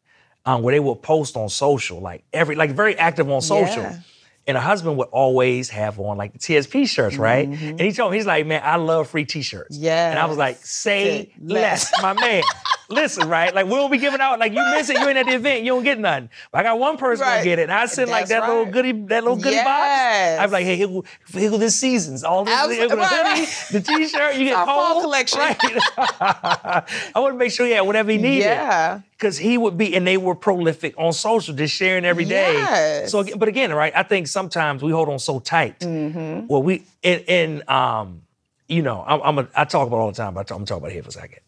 um, 0.44 0.62
where 0.62 0.74
they 0.74 0.80
would 0.80 1.02
post 1.02 1.36
on 1.36 1.48
social 1.48 2.00
like 2.00 2.24
every 2.32 2.56
like 2.56 2.72
very 2.72 2.96
active 2.98 3.30
on 3.30 3.40
social. 3.42 3.82
Yeah. 3.84 4.00
And 4.48 4.56
her 4.56 4.62
husband 4.62 4.96
would 4.96 5.08
always 5.12 5.68
have 5.70 6.00
on 6.00 6.16
like 6.16 6.32
the 6.32 6.38
TSP 6.40 6.88
shirts, 6.88 7.16
right? 7.16 7.46
And 7.46 7.80
he 7.80 7.92
told 7.92 8.10
me, 8.10 8.16
he's 8.18 8.26
like, 8.26 8.46
man, 8.46 8.62
I 8.64 8.76
love 8.76 9.08
free 9.08 9.24
t-shirts. 9.24 9.76
Yeah. 9.78 10.10
And 10.10 10.18
I 10.18 10.24
was 10.26 10.38
like, 10.38 10.56
say 10.64 11.04
Say 11.04 11.32
less, 11.40 11.92
less. 11.92 12.02
my 12.02 12.14
man. 12.14 12.42
Listen, 12.90 13.28
right? 13.28 13.54
Like 13.54 13.66
we'll 13.66 13.88
be 13.88 13.98
giving 13.98 14.20
out, 14.20 14.38
like 14.40 14.52
you 14.52 14.64
miss 14.74 14.90
it, 14.90 14.98
you 14.98 15.08
ain't 15.08 15.16
at 15.16 15.26
the 15.26 15.34
event, 15.34 15.62
you 15.62 15.72
don't 15.72 15.84
get 15.84 15.98
nothing. 15.98 16.28
But 16.50 16.58
I 16.58 16.62
got 16.64 16.78
one 16.78 16.96
person 16.96 17.24
gonna 17.24 17.44
get 17.44 17.60
it. 17.60 17.64
And 17.64 17.72
I 17.72 17.86
send 17.86 18.10
like 18.10 18.26
that 18.28 18.48
little 18.48 18.64
right. 18.64 18.72
goodie, 18.72 18.92
that 18.92 19.22
little 19.22 19.36
goodie 19.38 19.56
box. 19.56 20.40
I'm 20.40 20.50
like, 20.50 20.64
hey, 20.64 20.76
here 20.76 20.88
go, 20.88 21.04
here 21.32 21.50
go 21.50 21.56
this 21.58 21.76
seasons. 21.76 22.24
All 22.24 22.44
this, 22.44 22.54
go 22.54 22.88
the 22.88 22.96
Right, 22.96 23.08
hoodie, 23.08 23.40
right. 23.42 23.66
the 23.70 23.80
t-shirt, 23.80 24.34
you 24.34 24.44
get 24.46 24.56
our 24.56 24.66
fall 24.66 25.00
collection. 25.02 25.38
Right. 25.38 25.56
I 25.98 27.12
want 27.16 27.34
to 27.34 27.38
make 27.38 27.52
sure 27.52 27.64
he 27.64 27.72
had 27.72 27.82
whatever 27.82 28.10
he 28.10 28.18
needed. 28.18 28.40
Yeah. 28.40 29.00
Because 29.12 29.38
he 29.38 29.56
would 29.56 29.78
be, 29.78 29.94
and 29.94 30.06
they 30.06 30.16
were 30.16 30.34
prolific 30.34 30.94
on 30.98 31.12
social, 31.12 31.54
just 31.54 31.74
sharing 31.74 32.04
every 32.04 32.24
day. 32.24 32.54
Yes. 32.54 33.12
So, 33.12 33.24
but 33.36 33.48
again, 33.48 33.72
right? 33.72 33.92
I 33.94 34.02
think 34.02 34.26
sometimes 34.26 34.82
we 34.82 34.90
hold 34.90 35.08
on 35.08 35.18
so 35.18 35.38
tight. 35.38 35.78
Mm-hmm. 35.80 36.46
Well, 36.48 36.62
we 36.62 36.84
and, 37.04 37.22
and 37.28 37.68
um, 37.68 38.22
you 38.66 38.82
know, 38.82 39.04
I'm, 39.06 39.20
I'm 39.22 39.38
a, 39.38 39.48
I 39.54 39.64
talk 39.64 39.86
about 39.86 39.96
it 39.96 40.00
all 40.00 40.10
the 40.10 40.16
time, 40.16 40.34
but 40.34 40.50
I'm 40.50 40.56
gonna 40.58 40.66
talk 40.66 40.78
about 40.78 40.90
it 40.90 40.94
here 40.94 41.02
for 41.02 41.10
a 41.10 41.12
second. 41.12 41.40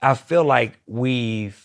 I 0.00 0.14
feel 0.14 0.44
like 0.44 0.78
we've 0.86 1.64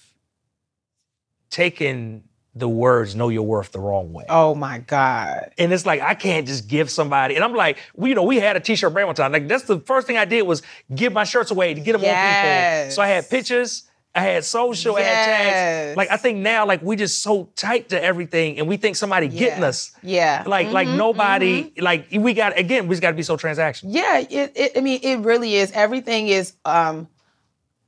taken 1.49 2.23
the 2.55 2.69
words 2.69 3.15
"know 3.15 3.29
your 3.29 3.43
worth" 3.43 3.71
the 3.71 3.79
wrong 3.79 4.13
way. 4.13 4.25
oh 4.29 4.53
my 4.53 4.77
God. 4.79 5.51
And 5.57 5.73
it's 5.73 5.85
like 5.85 6.01
I 6.01 6.13
can't 6.13 6.47
just 6.47 6.67
give 6.67 6.89
somebody. 6.91 7.35
And 7.35 7.43
I'm 7.43 7.53
like, 7.55 7.77
we, 7.95 8.09
you 8.09 8.15
know, 8.15 8.23
we 8.23 8.37
had 8.39 8.55
a 8.55 8.59
t-shirt 8.59 8.93
brand 8.93 9.07
one 9.07 9.15
time. 9.15 9.31
Like 9.31 9.47
that's 9.47 9.63
the 9.63 9.79
first 9.79 10.05
thing 10.07 10.17
I 10.17 10.25
did 10.25 10.43
was 10.43 10.61
give 10.93 11.13
my 11.13 11.23
shirts 11.23 11.49
away 11.51 11.73
to 11.73 11.81
get 11.81 11.93
them 11.93 12.01
on 12.01 12.07
people. 12.07 12.91
So 12.91 13.01
I 13.01 13.07
had 13.07 13.27
pictures, 13.27 13.83
I 14.13 14.21
had 14.21 14.43
social, 14.43 14.95
I 14.97 15.01
had 15.01 15.25
tags. 15.25 15.45
Yes. 15.47 15.97
Like 15.97 16.11
I 16.11 16.17
think 16.17 16.39
now, 16.39 16.67
like 16.67 16.83
we 16.83 16.95
just 16.95 17.23
so 17.23 17.49
tight 17.55 17.89
to 17.89 18.03
everything, 18.03 18.59
and 18.59 18.67
we 18.67 18.77
think 18.77 18.97
somebody 18.97 19.27
getting 19.27 19.63
us. 19.63 19.91
Yeah. 20.03 20.43
Like 20.45 20.71
like 20.71 20.87
Mhm, 20.87 20.97
nobody. 20.97 21.73
Like 21.79 22.07
we 22.11 22.35
got 22.35 22.55
again, 22.57 22.87
we 22.87 22.93
just 22.93 23.01
got 23.01 23.09
to 23.11 23.15
be 23.15 23.23
so 23.23 23.35
transactional. 23.35 23.85
Yeah, 23.87 24.19
it, 24.19 24.51
it 24.55 24.71
I 24.77 24.81
mean 24.81 24.99
it 25.01 25.19
really 25.21 25.55
is. 25.55 25.71
Everything 25.71 26.27
is 26.27 26.53
um 26.65 27.07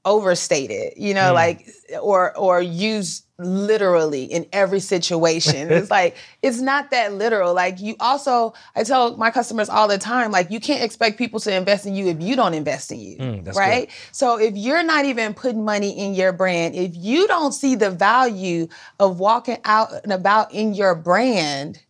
overstated, 0.06 0.94
you 0.98 1.14
know, 1.14 1.34
like 1.34 1.68
or 2.02 2.36
or 2.38 2.62
used 2.62 3.26
literally 3.38 4.24
in 4.24 4.46
every 4.54 4.80
situation. 4.80 5.70
it's 5.72 5.92
like 6.00 6.16
it's 6.42 6.62
not 6.62 6.92
that 6.92 7.14
literal. 7.14 7.54
Like 7.54 7.80
you 7.82 7.96
also 8.00 8.54
I 8.76 8.84
tell 8.84 9.18
my 9.18 9.32
customers 9.32 9.68
all 9.68 9.88
the 9.88 9.98
time 9.98 10.32
like 10.32 10.52
you 10.52 10.60
can't 10.60 10.84
expect 10.84 11.18
people 11.18 11.40
to 11.42 11.54
invest 11.54 11.86
in 11.86 11.96
you 11.96 12.08
if 12.08 12.22
you 12.22 12.36
don't 12.36 12.54
invest 12.54 12.92
in 12.92 13.00
you, 13.00 13.18
Mm, 13.18 13.56
right? 13.56 13.90
So 14.12 14.40
if 14.40 14.56
you're 14.56 14.84
not 14.84 15.06
even 15.06 15.34
putting 15.34 15.66
money 15.66 15.98
in 15.98 16.14
your 16.14 16.32
brand, 16.32 16.76
if 16.76 16.92
you 16.96 17.28
don't 17.28 17.52
see 17.52 17.76
the 17.76 17.90
value 17.92 18.68
of 19.00 19.20
walking 19.20 19.58
out 19.66 19.92
and 20.04 20.14
about 20.14 20.54
in 20.54 20.74
your 20.74 20.96
brand, 20.96 21.82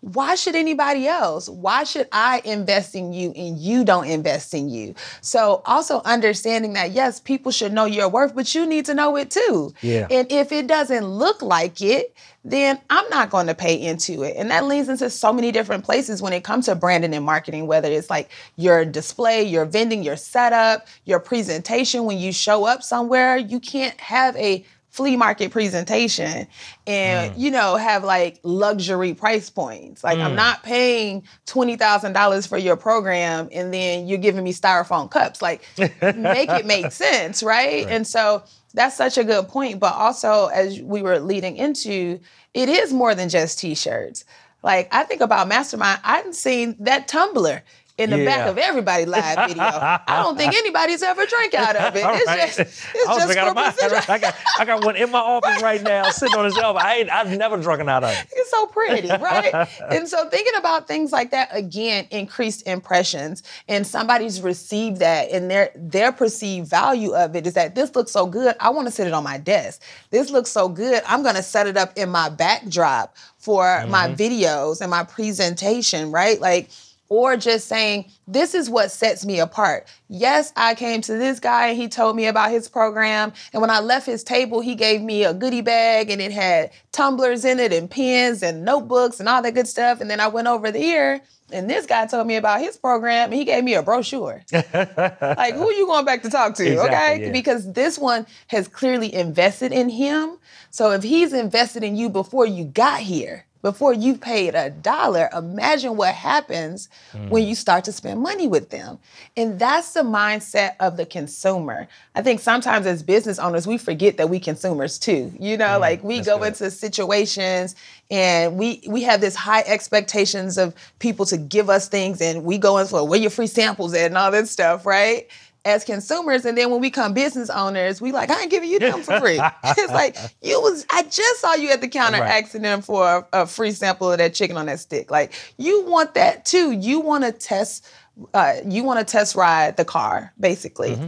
why 0.00 0.36
should 0.36 0.54
anybody 0.54 1.08
else? 1.08 1.48
Why 1.48 1.82
should 1.82 2.08
I 2.12 2.40
invest 2.44 2.94
in 2.94 3.12
you 3.12 3.32
and 3.32 3.58
you 3.58 3.84
don't 3.84 4.06
invest 4.06 4.54
in 4.54 4.68
you? 4.68 4.94
So 5.22 5.60
also 5.66 6.02
understanding 6.04 6.74
that 6.74 6.92
yes, 6.92 7.18
people 7.18 7.50
should 7.50 7.72
know 7.72 7.84
your 7.84 8.08
worth, 8.08 8.34
but 8.34 8.54
you 8.54 8.64
need 8.64 8.84
to 8.86 8.94
know 8.94 9.16
it 9.16 9.30
too. 9.30 9.74
Yeah. 9.82 10.06
And 10.08 10.30
if 10.30 10.52
it 10.52 10.68
doesn't 10.68 11.04
look 11.04 11.42
like 11.42 11.82
it, 11.82 12.14
then 12.44 12.80
I'm 12.88 13.08
not 13.10 13.30
going 13.30 13.48
to 13.48 13.54
pay 13.54 13.74
into 13.74 14.22
it. 14.22 14.36
And 14.36 14.50
that 14.50 14.64
leads 14.64 14.88
into 14.88 15.10
so 15.10 15.32
many 15.32 15.50
different 15.50 15.84
places 15.84 16.22
when 16.22 16.32
it 16.32 16.44
comes 16.44 16.66
to 16.66 16.76
branding 16.76 17.12
and 17.12 17.24
marketing, 17.24 17.66
whether 17.66 17.90
it's 17.90 18.08
like 18.08 18.30
your 18.56 18.84
display, 18.84 19.42
your 19.42 19.64
vending, 19.64 20.04
your 20.04 20.16
setup, 20.16 20.86
your 21.04 21.18
presentation. 21.18 22.04
When 22.04 22.18
you 22.18 22.32
show 22.32 22.64
up 22.64 22.84
somewhere, 22.84 23.36
you 23.36 23.58
can't 23.58 23.98
have 24.00 24.36
a 24.36 24.64
flea 24.98 25.16
market 25.16 25.52
presentation 25.52 26.48
and 26.88 27.32
Mm. 27.32 27.38
you 27.38 27.50
know 27.52 27.76
have 27.76 28.02
like 28.02 28.40
luxury 28.42 29.14
price 29.14 29.48
points 29.48 30.02
like 30.02 30.18
Mm. 30.18 30.24
i'm 30.24 30.34
not 30.34 30.64
paying 30.64 31.22
$20000 31.46 32.46
for 32.48 32.58
your 32.58 32.76
program 32.76 33.48
and 33.52 33.72
then 33.72 34.08
you're 34.08 34.18
giving 34.18 34.42
me 34.42 34.52
styrofoam 34.52 35.08
cups 35.08 35.40
like 35.40 35.62
make 35.78 36.50
it 36.50 36.66
make 36.66 36.90
sense 37.06 37.42
right? 37.44 37.86
and 37.88 38.06
so 38.06 38.42
that's 38.74 38.96
such 38.96 39.16
a 39.18 39.24
good 39.24 39.46
point 39.48 39.78
but 39.78 39.94
also 39.94 40.46
as 40.48 40.80
we 40.82 41.00
were 41.00 41.20
leading 41.20 41.56
into 41.56 42.18
it 42.54 42.68
is 42.68 42.92
more 42.92 43.14
than 43.14 43.28
just 43.28 43.58
t-shirts 43.60 44.24
like 44.64 44.88
i 44.92 45.04
think 45.04 45.20
about 45.20 45.46
mastermind 45.46 46.00
i've 46.04 46.34
seen 46.34 46.74
that 46.80 47.06
tumbler 47.06 47.62
in 47.98 48.10
the 48.10 48.24
back 48.24 48.46
of 48.48 48.56
everybody 48.58 49.04
live 49.04 49.48
video. 49.48 49.62
I 49.62 50.22
don't 50.22 50.38
think 50.38 50.54
anybody's 50.56 51.02
ever 51.02 51.26
drank 51.26 51.54
out 51.54 51.74
of 51.74 51.96
it. 51.96 52.04
It's 52.04 52.26
right. 52.26 52.46
just 52.46 52.58
it's 52.60 53.08
I 53.08 53.18
just 53.18 53.38
for 53.38 53.54
mine. 53.54 54.02
I 54.08 54.18
got, 54.18 54.34
I 54.58 54.64
got 54.64 54.84
one 54.84 54.96
in 54.96 55.10
my 55.10 55.18
office 55.18 55.60
right 55.60 55.82
now, 55.82 56.04
sitting 56.10 56.36
on 56.36 56.48
the 56.48 56.54
shelf. 56.54 56.76
I 56.76 56.98
ain't, 56.98 57.10
I've 57.10 57.36
never 57.36 57.56
drunken 57.56 57.88
out 57.88 58.04
of 58.04 58.10
it. 58.10 58.26
It's 58.32 58.50
so 58.50 58.66
pretty, 58.66 59.08
right? 59.08 59.68
and 59.90 60.08
so 60.08 60.28
thinking 60.30 60.54
about 60.56 60.86
things 60.86 61.10
like 61.10 61.32
that 61.32 61.48
again, 61.52 62.06
increased 62.10 62.66
impressions, 62.68 63.42
and 63.66 63.84
somebody's 63.84 64.40
received 64.40 64.98
that, 64.98 65.30
and 65.32 65.50
their 65.50 65.70
their 65.74 66.12
perceived 66.12 66.68
value 66.68 67.14
of 67.14 67.34
it 67.34 67.46
is 67.46 67.54
that 67.54 67.74
this 67.74 67.94
looks 67.96 68.12
so 68.12 68.26
good. 68.26 68.54
I 68.60 68.70
want 68.70 68.86
to 68.86 68.92
sit 68.92 69.08
it 69.08 69.12
on 69.12 69.24
my 69.24 69.38
desk. 69.38 69.82
This 70.10 70.30
looks 70.30 70.50
so 70.50 70.68
good. 70.68 71.02
I'm 71.06 71.24
going 71.24 71.34
to 71.34 71.42
set 71.42 71.66
it 71.66 71.76
up 71.76 71.92
in 71.96 72.10
my 72.10 72.28
backdrop 72.28 73.16
for 73.38 73.84
my 73.88 74.08
mm-hmm. 74.08 74.14
videos 74.14 74.80
and 74.80 74.90
my 74.90 75.02
presentation, 75.02 76.12
right? 76.12 76.40
Like. 76.40 76.70
Or 77.10 77.38
just 77.38 77.68
saying, 77.68 78.10
this 78.26 78.54
is 78.54 78.68
what 78.68 78.90
sets 78.90 79.24
me 79.24 79.40
apart. 79.40 79.86
Yes, 80.08 80.52
I 80.56 80.74
came 80.74 81.00
to 81.02 81.14
this 81.16 81.40
guy 81.40 81.68
and 81.68 81.76
he 81.76 81.88
told 81.88 82.16
me 82.16 82.26
about 82.26 82.50
his 82.50 82.68
program. 82.68 83.32
And 83.52 83.62
when 83.62 83.70
I 83.70 83.80
left 83.80 84.04
his 84.04 84.22
table, 84.22 84.60
he 84.60 84.74
gave 84.74 85.00
me 85.00 85.24
a 85.24 85.32
goodie 85.32 85.62
bag 85.62 86.10
and 86.10 86.20
it 86.20 86.32
had 86.32 86.70
tumblers 86.92 87.46
in 87.46 87.60
it 87.60 87.72
and 87.72 87.90
pens 87.90 88.42
and 88.42 88.62
notebooks 88.64 89.20
and 89.20 89.28
all 89.28 89.40
that 89.40 89.54
good 89.54 89.68
stuff. 89.68 90.02
And 90.02 90.10
then 90.10 90.20
I 90.20 90.28
went 90.28 90.48
over 90.48 90.70
there 90.70 91.22
and 91.50 91.68
this 91.68 91.86
guy 91.86 92.06
told 92.06 92.26
me 92.26 92.36
about 92.36 92.60
his 92.60 92.76
program 92.76 93.30
and 93.30 93.34
he 93.34 93.44
gave 93.44 93.64
me 93.64 93.74
a 93.74 93.82
brochure. 93.82 94.44
like, 94.52 95.54
who 95.54 95.68
are 95.68 95.72
you 95.72 95.86
going 95.86 96.04
back 96.04 96.22
to 96.22 96.30
talk 96.30 96.54
to? 96.56 96.72
Exactly, 96.72 96.86
okay? 96.86 97.26
yeah. 97.26 97.32
Because 97.32 97.72
this 97.72 97.98
one 97.98 98.26
has 98.48 98.68
clearly 98.68 99.12
invested 99.14 99.72
in 99.72 99.88
him. 99.88 100.36
So 100.70 100.92
if 100.92 101.02
he's 101.02 101.32
invested 101.32 101.82
in 101.84 101.96
you 101.96 102.10
before 102.10 102.44
you 102.44 102.64
got 102.64 103.00
here, 103.00 103.46
before 103.62 103.92
you 103.92 104.16
paid 104.16 104.54
a 104.54 104.70
dollar, 104.70 105.28
imagine 105.36 105.96
what 105.96 106.14
happens 106.14 106.88
when 107.12 107.42
mm. 107.42 107.48
you 107.48 107.54
start 107.54 107.84
to 107.84 107.92
spend 107.92 108.20
money 108.20 108.46
with 108.46 108.70
them. 108.70 108.98
And 109.36 109.58
that's 109.58 109.92
the 109.94 110.02
mindset 110.02 110.76
of 110.78 110.96
the 110.96 111.04
consumer. 111.04 111.88
I 112.14 112.22
think 112.22 112.40
sometimes 112.40 112.86
as 112.86 113.02
business 113.02 113.38
owners, 113.38 113.66
we 113.66 113.76
forget 113.78 114.16
that 114.18 114.28
we 114.28 114.38
consumers 114.38 114.98
too. 114.98 115.32
You 115.38 115.56
know, 115.56 115.66
mm, 115.66 115.80
like 115.80 116.04
we 116.04 116.20
go 116.20 116.38
good. 116.38 116.48
into 116.48 116.70
situations 116.70 117.74
and 118.10 118.56
we 118.56 118.82
we 118.86 119.02
have 119.02 119.20
this 119.20 119.34
high 119.34 119.62
expectations 119.66 120.56
of 120.56 120.74
people 120.98 121.26
to 121.26 121.36
give 121.36 121.68
us 121.68 121.88
things 121.88 122.20
and 122.20 122.44
we 122.44 122.58
go 122.58 122.78
in 122.78 122.86
for 122.86 123.06
where 123.06 123.18
your 123.18 123.30
free 123.30 123.46
samples 123.46 123.92
at 123.94 124.06
and 124.06 124.16
all 124.16 124.30
that 124.30 124.48
stuff, 124.48 124.86
right? 124.86 125.28
As 125.68 125.84
consumers, 125.84 126.44
and 126.44 126.56
then 126.56 126.70
when 126.70 126.80
we 126.80 126.90
come 126.90 127.12
business 127.12 127.50
owners, 127.50 128.00
we 128.00 128.10
like, 128.10 128.30
I 128.30 128.40
ain't 128.42 128.50
giving 128.50 128.70
you 128.70 128.78
them 128.78 129.02
for 129.02 129.20
free. 129.20 129.38
it's 129.64 129.92
like 129.92 130.16
you 130.42 130.60
was, 130.60 130.86
I 130.90 131.02
just 131.02 131.40
saw 131.40 131.54
you 131.54 131.70
at 131.70 131.80
the 131.80 131.88
counter 131.88 132.18
Right. 132.20 132.42
asking 132.42 132.62
them 132.62 132.80
for 132.80 133.28
a, 133.32 133.42
a 133.42 133.46
free 133.46 133.72
sample 133.72 134.10
of 134.10 134.18
that 134.18 134.34
chicken 134.34 134.56
on 134.56 134.66
that 134.66 134.80
stick. 134.80 135.10
Like 135.10 135.34
you 135.58 135.84
want 135.84 136.14
that 136.14 136.44
too. 136.46 136.72
You 136.72 137.00
want 137.00 137.24
to 137.24 137.32
test, 137.32 137.86
uh, 138.32 138.54
you 138.66 138.82
want 138.82 138.98
to 138.98 139.10
test 139.10 139.36
ride 139.36 139.76
the 139.76 139.84
car, 139.84 140.32
basically 140.40 140.98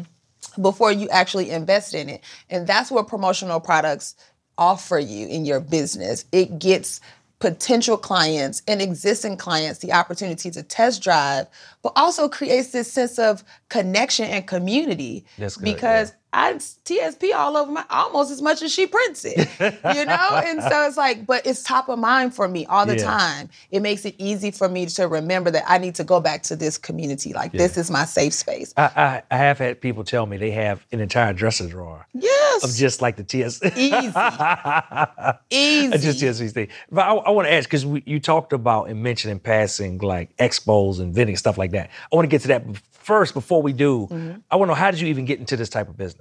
before 0.61 0.93
you 0.93 1.09
actually 1.11 1.51
invest 1.51 1.95
in 1.95 2.09
it. 2.09 2.23
And 2.51 2.67
that's 2.67 2.91
what 2.91 3.09
promotional 3.09 3.61
products 3.61 4.15
offer 4.59 4.99
you 4.99 5.27
in 5.29 5.45
your 5.45 5.61
business. 5.61 6.25
It 6.33 6.59
gets 6.59 7.01
potential 7.41 7.97
clients 7.97 8.63
and 8.69 8.81
existing 8.81 9.37
clients 9.37 9.81
the 9.81 9.93
opportunity 9.93 10.51
to 10.51 10.63
test 10.63 11.03
drive, 11.03 11.47
but 11.83 11.93
also 11.97 12.29
creates 12.29 12.71
this 12.71 12.93
sense 12.93 13.19
of 13.19 13.43
connection 13.71 14.27
and 14.27 14.47
community. 14.47 15.25
That's 15.39 15.57
good, 15.57 15.65
because 15.65 16.13
I 16.33 16.55
TSP 16.55 17.35
all 17.35 17.57
over 17.57 17.71
my 17.73 17.85
almost 17.91 18.31
as 18.31 18.41
much 18.41 18.63
as 18.63 18.73
she 18.73 18.87
prints 18.87 19.25
it, 19.25 19.39
you 19.61 20.05
know? 20.05 20.43
and 20.45 20.63
so 20.63 20.87
it's 20.87 20.97
like, 20.97 21.27
but 21.27 21.45
it's 21.47 21.63
top 21.63 21.89
of 21.89 21.99
mind 21.99 22.35
for 22.35 22.47
me 22.47 22.67
all 22.67 22.87
the 22.87 22.97
Yeah. 22.97 23.05
time. 23.05 23.49
It 23.71 23.81
makes 23.81 24.05
it 24.05 24.15
easy 24.19 24.51
for 24.53 24.69
me 24.69 24.87
to 24.87 25.09
remember 25.09 25.51
that 25.51 25.65
I 25.67 25.79
need 25.79 25.95
to 25.97 26.05
go 26.05 26.21
back 26.21 26.43
to 26.45 26.57
this 26.57 26.79
community. 26.79 27.33
Like 27.33 27.53
this 27.53 27.77
is 27.77 27.91
my 27.91 28.05
safe 28.05 28.33
space. 28.33 28.73
I, 28.77 28.83
I, 28.85 29.23
I 29.31 29.37
have 29.37 29.59
had 29.59 29.81
people 29.81 30.05
tell 30.05 30.27
me 30.27 30.37
they 30.37 30.53
have 30.53 30.87
an 30.93 31.01
entire 31.01 31.33
dresser 31.33 31.67
drawer 31.69 32.07
Yes. 32.15 32.65
of 32.65 32.75
just 32.75 33.03
like 33.03 33.17
the 33.17 33.25
TS. 33.25 33.61
Easy. 33.77 33.91
Easy. 35.51 35.99
just 35.99 36.21
TSP 36.23 36.53
thing. 36.53 36.69
But 36.91 37.07
I, 37.07 37.15
I 37.15 37.31
want 37.31 37.49
to 37.49 37.53
ask 37.53 37.69
because 37.69 37.85
you 38.07 38.21
talked 38.21 38.53
about 38.53 38.85
and 38.89 39.03
mentioned 39.03 39.33
in 39.33 39.41
passing 39.41 39.99
like 39.99 40.37
expos 40.37 41.01
and 41.01 41.15
vending 41.15 41.37
stuff 41.37 41.59
like 41.59 41.73
that. 41.73 41.91
I 42.13 42.17
want 42.17 42.25
to 42.25 42.29
get 42.31 42.43
to 42.43 42.49
that 42.49 42.65
first 42.93 43.35
before 43.35 43.63
we 43.63 43.73
do. 43.73 44.07
Mm-hmm. 44.11 44.39
I 44.51 44.57
want 44.57 44.69
to 44.69 44.73
know 44.73 44.75
how 44.81 44.91
did 44.91 45.01
you 45.01 45.09
even 45.09 45.25
get 45.25 45.39
into 45.41 45.57
this 45.57 45.69
type 45.69 45.89
of 45.89 45.97
business? 45.97 46.20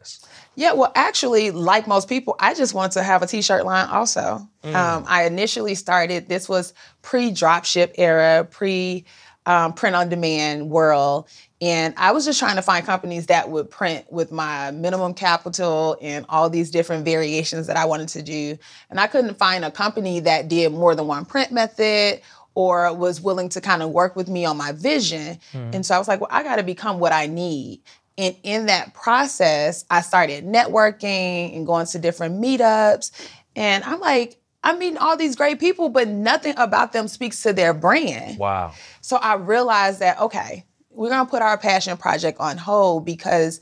Yeah, 0.56 0.74
well, 0.74 0.92
actually, 0.96 1.52
like 1.52 1.88
most 1.88 2.10
people, 2.10 2.36
I 2.40 2.54
just 2.54 2.74
wanted 2.74 2.92
to 2.94 3.04
have 3.04 3.22
a 3.22 3.28
t-shirt 3.28 3.66
line 3.66 3.88
also. 3.88 4.48
Um, 4.64 5.06
I 5.08 5.26
initially 5.26 5.76
started, 5.76 6.28
this 6.28 6.50
was 6.50 6.74
pre-dropship 7.02 7.94
era, 7.98 8.48
pre 8.50 9.06
um, 9.46 9.74
print 9.74 9.96
on 9.96 10.10
demand 10.10 10.70
world. 10.70 11.28
And 11.62 11.94
I 11.98 12.12
was 12.12 12.24
just 12.24 12.40
trying 12.40 12.56
to 12.56 12.62
find 12.62 12.86
companies 12.86 13.26
that 13.28 13.50
would 13.50 13.70
print 13.70 14.06
with 14.12 14.32
my 14.32 14.72
minimum 14.72 15.14
capital 15.14 15.98
and 16.02 16.26
all 16.30 16.50
these 16.50 16.70
different 16.72 17.04
variations 17.04 17.68
that 17.68 17.76
I 17.76 17.86
wanted 17.86 18.10
to 18.10 18.22
do. 18.22 18.58
And 18.90 19.00
I 19.00 19.08
couldn't 19.08 19.38
find 19.38 19.66
a 19.66 19.72
company 19.72 20.20
that 20.22 20.48
did 20.48 20.72
more 20.72 20.94
than 20.96 21.08
one 21.08 21.26
print 21.26 21.52
method 21.52 22.22
or 22.54 22.94
was 22.94 23.22
willing 23.22 23.50
to 23.50 23.62
kind 23.62 23.82
of 23.82 23.90
work 23.90 24.16
with 24.16 24.28
me 24.28 24.46
on 24.46 24.58
my 24.58 24.72
vision. 24.72 25.40
And 25.74 25.86
so 25.86 25.96
I 25.96 25.98
was 26.00 26.08
like, 26.08 26.20
well, 26.20 26.30
I 26.32 26.44
got 26.44 26.58
to 26.58 26.64
become 26.64 27.00
what 27.00 27.12
I 27.12 27.26
need. 27.28 27.82
And 28.20 28.36
in 28.44 28.66
that 28.66 28.94
process, 28.94 29.86
I 29.90 30.02
started 30.02 30.46
networking 30.46 31.56
and 31.56 31.66
going 31.66 31.86
to 31.86 32.00
different 32.00 32.36
meetups. 32.36 33.12
And 33.56 33.82
I'm 33.86 34.02
like, 34.02 34.42
I'm 34.62 34.78
meeting 34.78 34.98
all 34.98 35.16
these 35.16 35.38
great 35.38 35.58
people, 35.58 35.88
but 35.88 36.10
nothing 36.10 36.54
about 36.58 36.92
them 36.92 37.08
speaks 37.08 37.42
to 37.44 37.54
their 37.54 37.74
brand. 37.74 38.38
Wow. 38.38 38.74
So 39.00 39.16
I 39.16 39.36
realized 39.36 40.02
that, 40.02 40.20
okay, 40.20 40.66
we're 40.90 41.08
going 41.08 41.26
to 41.26 41.32
put 41.32 41.42
our 41.42 41.58
passion 41.58 41.96
project 41.96 42.42
on 42.42 42.58
hold 42.58 43.06
because 43.06 43.62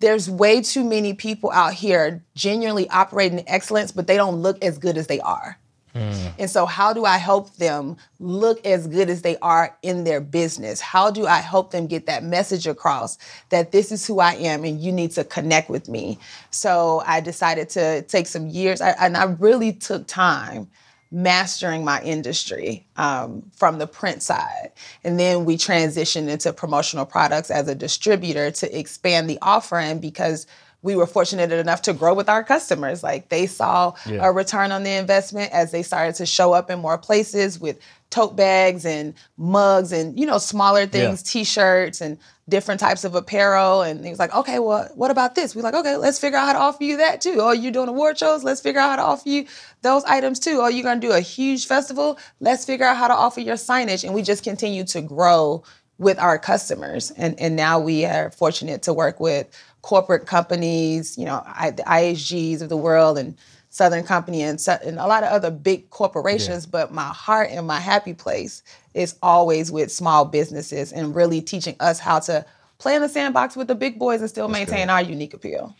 there's 0.00 0.28
way 0.28 0.60
too 0.60 0.82
many 0.82 1.14
people 1.14 1.52
out 1.52 1.74
here 1.74 2.24
genuinely 2.34 2.90
operating 2.90 3.48
excellence, 3.48 3.92
but 3.92 4.08
they 4.08 4.16
don't 4.16 4.42
look 4.42 4.62
as 4.64 4.76
good 4.76 4.98
as 4.98 5.06
they 5.06 5.20
are. 5.20 5.56
And 5.94 6.50
so, 6.50 6.66
how 6.66 6.92
do 6.92 7.04
I 7.04 7.18
help 7.18 7.54
them 7.56 7.96
look 8.18 8.64
as 8.66 8.86
good 8.86 9.08
as 9.08 9.22
they 9.22 9.36
are 9.38 9.76
in 9.82 10.04
their 10.04 10.20
business? 10.20 10.80
How 10.80 11.10
do 11.10 11.26
I 11.26 11.38
help 11.38 11.70
them 11.70 11.86
get 11.86 12.06
that 12.06 12.24
message 12.24 12.66
across 12.66 13.16
that 13.50 13.70
this 13.72 13.92
is 13.92 14.06
who 14.06 14.18
I 14.18 14.34
am 14.34 14.64
and 14.64 14.80
you 14.80 14.90
need 14.90 15.12
to 15.12 15.24
connect 15.24 15.70
with 15.70 15.88
me? 15.88 16.18
So, 16.50 17.02
I 17.06 17.20
decided 17.20 17.68
to 17.70 18.02
take 18.02 18.26
some 18.26 18.48
years, 18.48 18.80
I, 18.80 18.90
and 19.00 19.16
I 19.16 19.24
really 19.24 19.72
took 19.72 20.06
time 20.06 20.68
mastering 21.14 21.84
my 21.84 22.02
industry 22.02 22.84
um, 22.96 23.48
from 23.54 23.78
the 23.78 23.86
print 23.86 24.20
side. 24.20 24.72
And 25.04 25.18
then 25.18 25.44
we 25.44 25.56
transitioned 25.56 26.28
into 26.28 26.52
promotional 26.52 27.06
products 27.06 27.52
as 27.52 27.68
a 27.68 27.74
distributor 27.74 28.50
to 28.50 28.78
expand 28.78 29.30
the 29.30 29.38
offering 29.40 30.00
because 30.00 30.48
we 30.84 30.94
were 30.94 31.06
fortunate 31.06 31.50
enough 31.50 31.82
to 31.82 31.92
grow 31.94 32.12
with 32.14 32.28
our 32.28 32.44
customers. 32.44 33.02
Like 33.02 33.30
they 33.30 33.46
saw 33.46 33.94
Yeah. 34.06 34.28
a 34.28 34.30
return 34.30 34.70
on 34.70 34.82
the 34.84 34.92
investment 34.92 35.50
as 35.52 35.72
they 35.72 35.82
started 35.82 36.14
to 36.16 36.26
show 36.26 36.52
up 36.52 36.70
in 36.70 36.78
more 36.78 36.98
places 36.98 37.58
with 37.58 37.78
tote 38.10 38.36
bags 38.36 38.84
and 38.84 39.14
mugs 39.38 39.90
and 39.90 40.16
you 40.20 40.26
know 40.26 40.38
smaller 40.38 40.86
things, 40.86 41.22
t-shirts 41.22 42.00
and 42.00 42.18
different 42.48 42.78
types 42.78 43.02
of 43.04 43.14
apparel. 43.14 43.80
And 43.80 44.04
he 44.04 44.10
was 44.10 44.18
like, 44.18 44.34
okay, 44.36 44.58
well, 44.58 44.86
what 44.94 45.10
about 45.10 45.34
this? 45.34 45.56
We're 45.56 45.62
like, 45.62 45.74
okay, 45.74 45.96
let's 45.96 46.18
figure 46.18 46.38
out 46.38 46.46
how 46.48 46.52
to 46.52 46.58
offer 46.58 46.84
you 46.84 46.98
that 46.98 47.22
too. 47.22 47.36
Oh, 47.38 47.52
you're 47.52 47.72
doing 47.72 47.88
award 47.88 48.18
shows? 48.18 48.44
Let's 48.44 48.60
figure 48.60 48.80
out 48.80 48.90
how 48.90 48.96
to 48.96 49.02
offer 49.02 49.28
you 49.28 49.46
those 49.80 50.04
items 50.04 50.38
too. 50.38 50.58
Oh, 50.60 50.68
you're 50.68 50.84
gonna 50.84 51.00
do 51.00 51.12
a 51.12 51.20
huge 51.20 51.66
festival? 51.66 52.18
Let's 52.40 52.66
figure 52.66 52.84
out 52.84 52.98
how 52.98 53.08
to 53.08 53.14
offer 53.14 53.40
your 53.40 53.56
signage. 53.56 54.04
And 54.04 54.12
we 54.14 54.20
just 54.20 54.44
continue 54.44 54.84
to 54.84 55.00
grow 55.00 55.62
with 55.98 56.18
our 56.18 56.38
customers. 56.38 57.10
And 57.16 57.40
and 57.40 57.56
now 57.56 57.78
we 57.80 58.04
are 58.04 58.30
fortunate 58.32 58.82
to 58.82 58.92
work 58.92 59.18
with 59.18 59.46
corporate 59.84 60.24
companies, 60.24 61.18
you 61.18 61.26
know, 61.26 61.42
I, 61.44 61.70
the 61.70 61.82
IHGs 61.82 62.62
of 62.62 62.70
the 62.70 62.76
world 62.76 63.18
and 63.18 63.36
Southern 63.68 64.02
Company 64.02 64.40
and, 64.40 64.58
and 64.82 64.98
a 64.98 65.06
lot 65.06 65.22
of 65.22 65.28
other 65.28 65.50
big 65.50 65.90
corporations, 65.90 66.64
but 66.64 66.90
my 66.90 67.08
heart 67.08 67.50
and 67.50 67.66
my 67.66 67.78
happy 67.78 68.14
place 68.14 68.62
is 68.94 69.16
always 69.22 69.70
with 69.70 69.92
small 69.92 70.24
businesses 70.24 70.90
and 70.90 71.14
really 71.14 71.42
teaching 71.42 71.76
us 71.80 71.98
how 71.98 72.18
to 72.20 72.46
play 72.78 72.94
in 72.94 73.02
the 73.02 73.08
sandbox 73.10 73.56
with 73.56 73.68
the 73.68 73.74
big 73.74 73.98
boys 73.98 74.22
and 74.22 74.30
still 74.30 74.48
maintain 74.48 74.88
our 74.88 75.02
unique 75.02 75.34
appeal. 75.34 75.76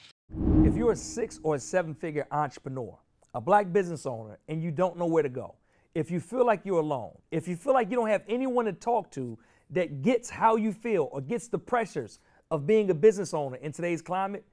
If 0.67 0.77
you're 0.77 0.93
a 0.93 0.97
six 0.97 1.41
or 1.43 1.55
a 1.55 1.59
seven 1.59 1.95
figure 1.95 2.27
entrepreneur, 2.31 2.99
a 3.33 3.41
black 3.41 3.73
business 3.73 4.05
owner, 4.05 4.39
and 4.49 4.63
you 4.63 4.71
don't 4.71 4.99
know 4.99 5.07
where 5.07 5.23
to 5.23 5.31
go, 5.31 5.55
if 5.95 6.11
you 6.11 6.21
feel 6.21 6.45
like 6.45 6.61
you're 6.65 6.81
alone, 6.81 7.17
if 7.31 7.49
you 7.49 7.57
feel 7.57 7.73
like 7.73 7.89
you 7.89 7.97
don't 7.97 8.11
have 8.11 8.25
anyone 8.29 8.67
to 8.67 8.75
talk 8.75 9.11
to 9.13 9.39
that 9.71 10.03
gets 10.03 10.29
how 10.29 10.57
you 10.57 10.75
feel 10.75 11.09
or 11.11 11.23
gets 11.23 11.49
the 11.49 11.59
pressures 11.59 12.19
of 12.51 12.67
being 12.67 12.91
a 12.91 12.95
business 12.95 13.35
owner 13.35 13.57
in 13.57 13.73
today's 13.73 14.03
climate, 14.03 14.45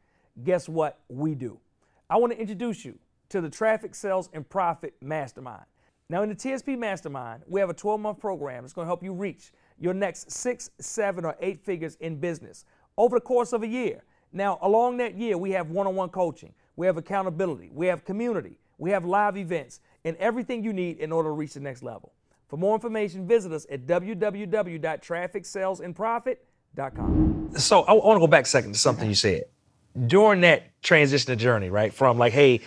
guess 0.43 0.69
what 0.69 0.99
we 1.09 1.35
do? 1.35 1.59
I 2.09 2.17
want 2.17 2.33
to 2.33 2.39
introduce 2.39 2.83
you 2.83 2.97
to 3.29 3.41
the 3.41 3.49
Traffic 3.49 3.95
Sales 3.95 4.29
and 4.33 4.47
Profit 4.47 4.93
Mastermind. 5.01 5.65
Now, 6.09 6.23
in 6.23 6.29
the 6.29 6.35
TSP 6.35 6.77
Mastermind, 6.77 7.43
we 7.47 7.61
have 7.61 7.69
a 7.69 7.73
12 7.73 8.01
month 8.01 8.19
program 8.19 8.63
that's 8.63 8.73
going 8.73 8.85
to 8.85 8.89
help 8.89 9.01
you 9.01 9.13
reach 9.13 9.53
your 9.79 9.93
next 9.93 10.29
six, 10.29 10.69
seven, 10.79 11.23
or 11.23 11.37
eight 11.39 11.63
figures 11.63 11.95
in 12.01 12.17
business 12.17 12.65
over 12.97 13.15
the 13.17 13.21
course 13.21 13.53
of 13.53 13.63
a 13.63 13.67
year. 13.67 14.03
Now, 14.33 14.59
along 14.61 14.97
that 14.97 15.17
year, 15.17 15.37
we 15.37 15.51
have 15.51 15.69
one 15.69 15.87
on 15.87 15.95
one 15.95 16.09
coaching, 16.09 16.53
we 16.75 16.85
have 16.85 16.97
accountability, 16.97 17.69
we 17.73 17.87
have 17.87 18.03
community, 18.03 18.59
we 18.77 18.91
have 18.91 19.05
live 19.05 19.37
events, 19.37 19.79
and 20.03 20.17
everything 20.17 20.61
you 20.63 20.73
need 20.73 20.97
in 20.97 21.13
order 21.13 21.29
to 21.29 21.33
reach 21.33 21.53
the 21.53 21.61
next 21.61 21.83
level. 21.83 22.11
For 22.47 22.57
more 22.57 22.75
information, 22.75 23.25
visit 23.25 23.53
us 23.53 23.65
at 23.71 23.87
www.trafficsalesandprofit.com. 23.87 26.35
So, 27.57 27.81
I 27.81 27.93
want 27.93 28.15
to 28.15 28.19
go 28.19 28.27
back 28.27 28.45
a 28.45 28.47
second 28.47 28.73
to 28.73 28.79
something 28.79 29.07
you 29.07 29.15
said. 29.15 29.43
During 30.07 30.41
that 30.41 30.81
transition 30.81 31.37
journey, 31.37 31.69
right, 31.69 31.93
from 31.93 32.17
like, 32.17 32.31
hey, 32.33 32.61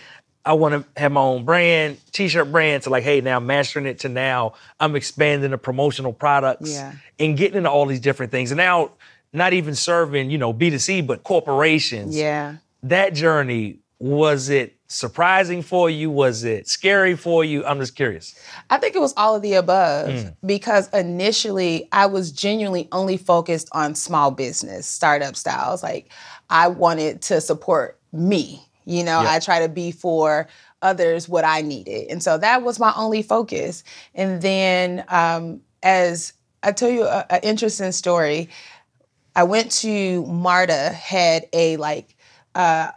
I 0.45 0.53
want 0.53 0.73
to 0.95 0.99
have 1.01 1.11
my 1.11 1.21
own 1.21 1.43
brand, 1.43 1.97
t-shirt 2.11 2.51
brand, 2.51 2.83
to 2.83 2.91
like, 2.91 3.03
hey, 3.03 3.19
now 3.21 3.37
I'm 3.37 3.47
mastering 3.47 3.87
it 3.87 3.99
to 4.01 4.09
now 4.09 4.53
I'm 4.79 4.95
expanding 4.95 5.49
the 5.49 5.57
promotional 5.57 6.13
products 6.13 6.71
Yeah. 6.71 6.93
and 7.19 7.35
getting 7.35 7.57
into 7.57 7.69
all 7.71 7.87
these 7.87 7.99
different 7.99 8.31
things. 8.31 8.51
And 8.51 8.57
now 8.57 8.91
not 9.33 9.53
even 9.53 9.73
serving, 9.73 10.29
you 10.29 10.37
know, 10.37 10.53
B2C, 10.53 11.05
but 11.07 11.23
corporations. 11.23 12.15
Yeah. 12.15 12.57
That 12.83 13.15
journey, 13.15 13.79
was 13.97 14.49
it 14.49 14.74
surprising 14.87 15.61
for 15.61 15.89
you? 15.89 16.09
Was 16.11 16.43
it 16.43 16.67
scary 16.67 17.15
for 17.15 17.43
you? 17.43 17.65
I'm 17.65 17.79
just 17.79 17.95
curious. 17.95 18.35
I 18.69 18.77
think 18.77 18.95
it 18.95 18.99
was 18.99 19.13
all 19.17 19.35
of 19.35 19.41
the 19.41 19.53
above 19.53 20.33
because 20.45 20.89
initially 20.89 21.87
I 21.91 22.05
was 22.05 22.31
genuinely 22.31 22.87
only 22.91 23.17
focused 23.17 23.69
on 23.71 23.95
small 23.95 24.31
business, 24.31 24.85
startup 24.87 25.35
styles. 25.35 25.83
Like 25.83 26.11
I 26.49 26.67
wanted 26.67 27.21
to 27.23 27.41
support 27.41 27.99
me. 28.11 28.61
You 28.85 29.03
know. 29.03 29.19
I 29.27 29.39
try 29.39 29.61
to 29.61 29.69
be 29.69 29.91
for 29.91 30.47
others 30.81 31.27
what 31.27 31.43
I 31.43 31.61
needed. 31.61 32.11
And 32.11 32.21
so 32.21 32.37
that 32.37 32.61
was 32.61 32.79
my 32.79 32.93
only 32.95 33.23
focus. 33.23 33.83
And 34.13 34.41
then 34.41 35.03
um, 35.07 35.61
as 35.81 36.33
I 36.61 36.71
tell 36.71 36.89
you 36.89 37.07
an 37.07 37.39
interesting 37.41 37.91
story, 37.91 38.49
I 39.35 39.43
went 39.43 39.71
to 39.71 40.25
MARTA 40.27 40.89
had 40.89 41.47
a 41.51 41.77
like 41.77 42.15
uh, 42.53 42.91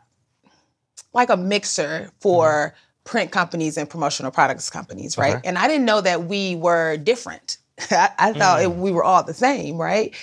like 1.19 1.31
a 1.31 1.37
mixer 1.37 2.11
for 2.21 2.49
mm-hmm. 2.49 3.11
print 3.11 3.31
companies 3.31 3.77
and 3.77 3.89
promotional 3.89 4.31
products 4.31 4.71
companies, 4.71 5.19
right? 5.19 5.37
Okay. 5.37 5.49
And 5.49 5.59
I 5.59 5.69
didn't 5.69 5.85
know 5.85 6.01
that 6.01 6.25
we 6.25 6.57
were 6.57 6.97
different. 6.97 7.59
I, 7.91 8.11
I 8.19 8.33
thought 8.33 8.63
it, 8.63 8.71
mm. 8.71 8.79
we 8.79 8.91
were 8.91 9.05
all 9.05 9.23
the 9.23 9.35
same, 9.35 9.77
right? 9.77 10.15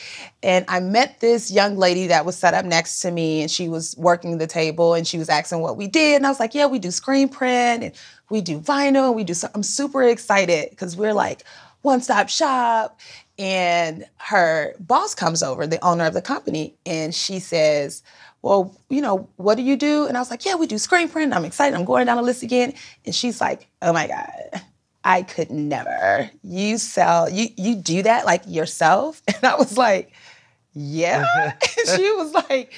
And 0.43 0.65
I 0.67 0.79
met 0.79 1.19
this 1.21 1.51
young 1.51 1.77
lady 1.77 2.07
that 2.07 2.25
was 2.25 2.37
set 2.37 2.53
up 2.53 2.65
next 2.65 2.99
to 3.01 3.11
me, 3.11 3.41
and 3.41 3.49
she 3.49 3.69
was 3.69 3.95
working 3.97 4.37
the 4.37 4.47
table, 4.47 4.93
and 4.93 5.07
she 5.07 5.17
was 5.17 5.29
asking 5.29 5.61
what 5.61 5.77
we 5.77 5.87
did, 5.87 6.17
and 6.17 6.25
I 6.25 6.29
was 6.29 6.39
like, 6.39 6.53
"Yeah, 6.53 6.65
we 6.65 6.79
do 6.79 6.91
screen 6.91 7.29
print, 7.29 7.83
and 7.83 7.91
we 8.29 8.41
do 8.41 8.59
vinyl, 8.59 9.07
and 9.07 9.15
we 9.15 9.23
do." 9.23 9.33
So 9.33 9.47
I'm 9.55 9.63
super 9.63 10.03
excited 10.03 10.69
because 10.71 10.97
we're 10.97 11.13
like 11.13 11.43
one 11.81 12.01
stop 12.01 12.27
shop. 12.27 12.99
And 13.37 14.05
her 14.17 14.73
boss 14.79 15.13
comes 15.13 15.43
over, 15.43 15.67
the 15.67 15.83
owner 15.83 16.05
of 16.05 16.13
the 16.13 16.21
company, 16.21 16.75
and 16.85 17.13
she 17.13 17.39
says, 17.39 18.01
Well, 18.45 18.79
you 18.91 19.01
know, 19.01 19.27
what 19.37 19.55
do 19.55 19.63
you 19.63 19.75
do? 19.75 20.05
And 20.05 20.15
I 20.15 20.19
was 20.19 20.29
like, 20.29 20.45
Yeah, 20.45 20.53
we 20.53 20.67
do 20.67 20.77
screen 20.77 21.10
print. 21.10 21.34
I'm 21.34 21.45
excited. 21.45 21.75
I'm 21.75 21.84
going 21.84 22.05
down 22.05 22.17
the 22.17 22.21
list 22.21 22.43
again. 22.43 22.75
And 23.03 23.15
she's 23.15 23.41
like, 23.41 23.67
Oh 23.81 23.91
my 23.91 24.05
God, 24.05 24.62
I 25.03 25.23
could 25.23 25.49
never. 25.49 26.29
You 26.43 26.77
sell, 26.77 27.27
you 27.27 27.47
you 27.58 27.73
do 27.75 28.03
that 28.03 28.27
like 28.27 28.43
yourself? 28.45 29.23
And 29.36 29.43
I 29.43 29.55
was 29.55 29.79
like, 29.79 30.12
Yeah. 30.73 31.25
and 31.53 31.88
she 31.88 32.12
was 32.12 32.34
like, 32.34 32.71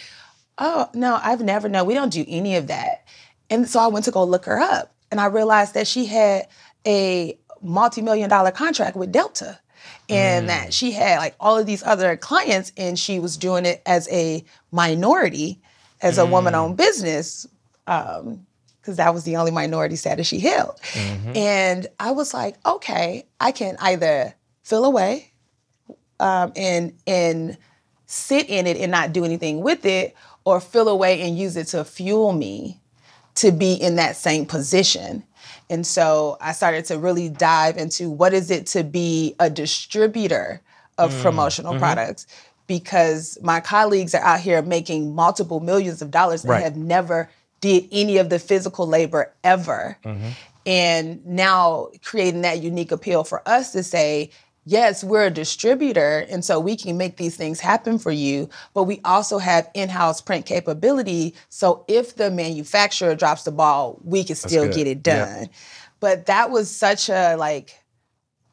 Oh, 0.57 0.89
no, 0.93 1.19
I've 1.21 1.41
never 1.41 1.67
known. 1.67 1.85
We 1.85 1.95
don't 1.95 2.13
do 2.13 2.23
any 2.29 2.55
of 2.55 2.67
that. 2.67 3.05
And 3.49 3.67
so 3.67 3.81
I 3.81 3.87
went 3.87 4.05
to 4.05 4.11
go 4.11 4.23
look 4.23 4.45
her 4.45 4.57
up. 4.61 4.95
And 5.11 5.19
I 5.19 5.25
realized 5.25 5.73
that 5.73 5.85
she 5.85 6.05
had 6.05 6.47
a 6.85 7.37
multi-million 7.61 8.29
dollar 8.29 8.51
contract 8.51 8.95
with 8.95 9.11
Delta. 9.11 9.59
And 10.09 10.49
that 10.49 10.69
mm. 10.69 10.73
she 10.73 10.91
had 10.91 11.17
like 11.17 11.35
all 11.39 11.57
of 11.57 11.65
these 11.65 11.83
other 11.83 12.15
clients, 12.15 12.71
and 12.77 12.97
she 12.97 13.19
was 13.19 13.37
doing 13.37 13.65
it 13.65 13.81
as 13.85 14.07
a 14.09 14.43
minority, 14.71 15.59
as 16.01 16.17
a 16.17 16.25
woman-owned 16.25 16.75
mm. 16.75 16.77
business, 16.77 17.47
um, 17.87 18.45
because 18.79 18.97
that 18.97 19.13
was 19.13 19.25
the 19.25 19.35
only 19.35 19.51
minority 19.51 19.97
status 19.97 20.27
she 20.27 20.39
held. 20.39 20.79
Mm-hmm. 20.93 21.35
And 21.35 21.87
I 21.99 22.11
was 22.11 22.33
like, 22.33 22.55
okay, 22.65 23.25
I 23.39 23.51
can 23.51 23.75
either 23.81 24.33
fill 24.63 24.85
away 24.85 25.33
um, 26.19 26.53
and 26.55 26.93
and 27.05 27.57
sit 28.05 28.49
in 28.49 28.65
it 28.65 28.77
and 28.77 28.89
not 28.89 29.11
do 29.11 29.25
anything 29.25 29.61
with 29.61 29.85
it, 29.85 30.15
or 30.45 30.61
fill 30.61 30.87
away 30.87 31.21
and 31.21 31.37
use 31.37 31.57
it 31.57 31.67
to 31.67 31.83
fuel 31.83 32.31
me 32.31 32.79
to 33.35 33.51
be 33.51 33.73
in 33.73 33.97
that 33.97 34.15
same 34.15 34.45
position. 34.45 35.23
And 35.69 35.85
so 35.85 36.37
I 36.39 36.53
started 36.53 36.85
to 36.85 36.97
really 36.97 37.29
dive 37.29 37.77
into 37.77 38.09
what 38.09 38.33
is 38.33 38.49
it 38.51 38.67
to 38.67 38.83
be 38.83 39.35
a 39.39 39.49
distributor 39.49 40.61
of 40.97 41.11
mm, 41.11 41.21
promotional 41.21 41.73
mm-hmm. 41.73 41.81
products 41.81 42.25
because 42.67 43.37
my 43.41 43.59
colleagues 43.59 44.13
are 44.13 44.23
out 44.23 44.39
here 44.39 44.61
making 44.61 45.15
multiple 45.15 45.59
millions 45.59 46.01
of 46.01 46.11
dollars 46.11 46.43
and 46.43 46.51
Right. 46.51 46.63
have 46.63 46.75
never 46.75 47.29
did 47.61 47.87
any 47.91 48.17
of 48.17 48.29
the 48.29 48.39
physical 48.39 48.87
labor 48.87 49.33
ever. 49.43 49.97
Mm-hmm. 50.03 50.29
And 50.65 51.25
now 51.25 51.87
creating 52.03 52.41
that 52.41 52.61
unique 52.61 52.91
appeal 52.91 53.23
for 53.23 53.41
us 53.47 53.71
to 53.71 53.83
say, 53.83 54.31
yes, 54.67 55.03
we're 55.03 55.25
a 55.25 55.31
distributor, 55.31 56.25
and 56.29 56.43
so 56.43 56.59
we 56.59 56.75
can 56.75 56.97
make 56.97 57.15
these 57.17 57.37
things 57.37 57.59
happen 57.61 57.97
for 57.97 58.11
you, 58.11 58.49
but 58.73 58.83
we 58.83 58.99
also 59.05 59.37
have 59.37 59.69
in 59.73 59.87
house 59.87 60.19
print 60.21 60.45
capability. 60.45 61.33
So 61.49 61.85
if 61.87 62.15
the 62.17 62.29
manufacturer 62.29 63.15
drops 63.15 63.43
the 63.43 63.51
ball, 63.51 63.99
we 64.03 64.23
can 64.25 64.35
still 64.35 64.67
get 64.67 64.85
it 64.87 65.01
Yeah. 65.07 65.25
done. 65.25 65.49
But 65.99 66.25
that 66.27 66.51
was 66.51 66.69
such 66.69 67.09
a 67.09 67.35
like, 67.37 67.79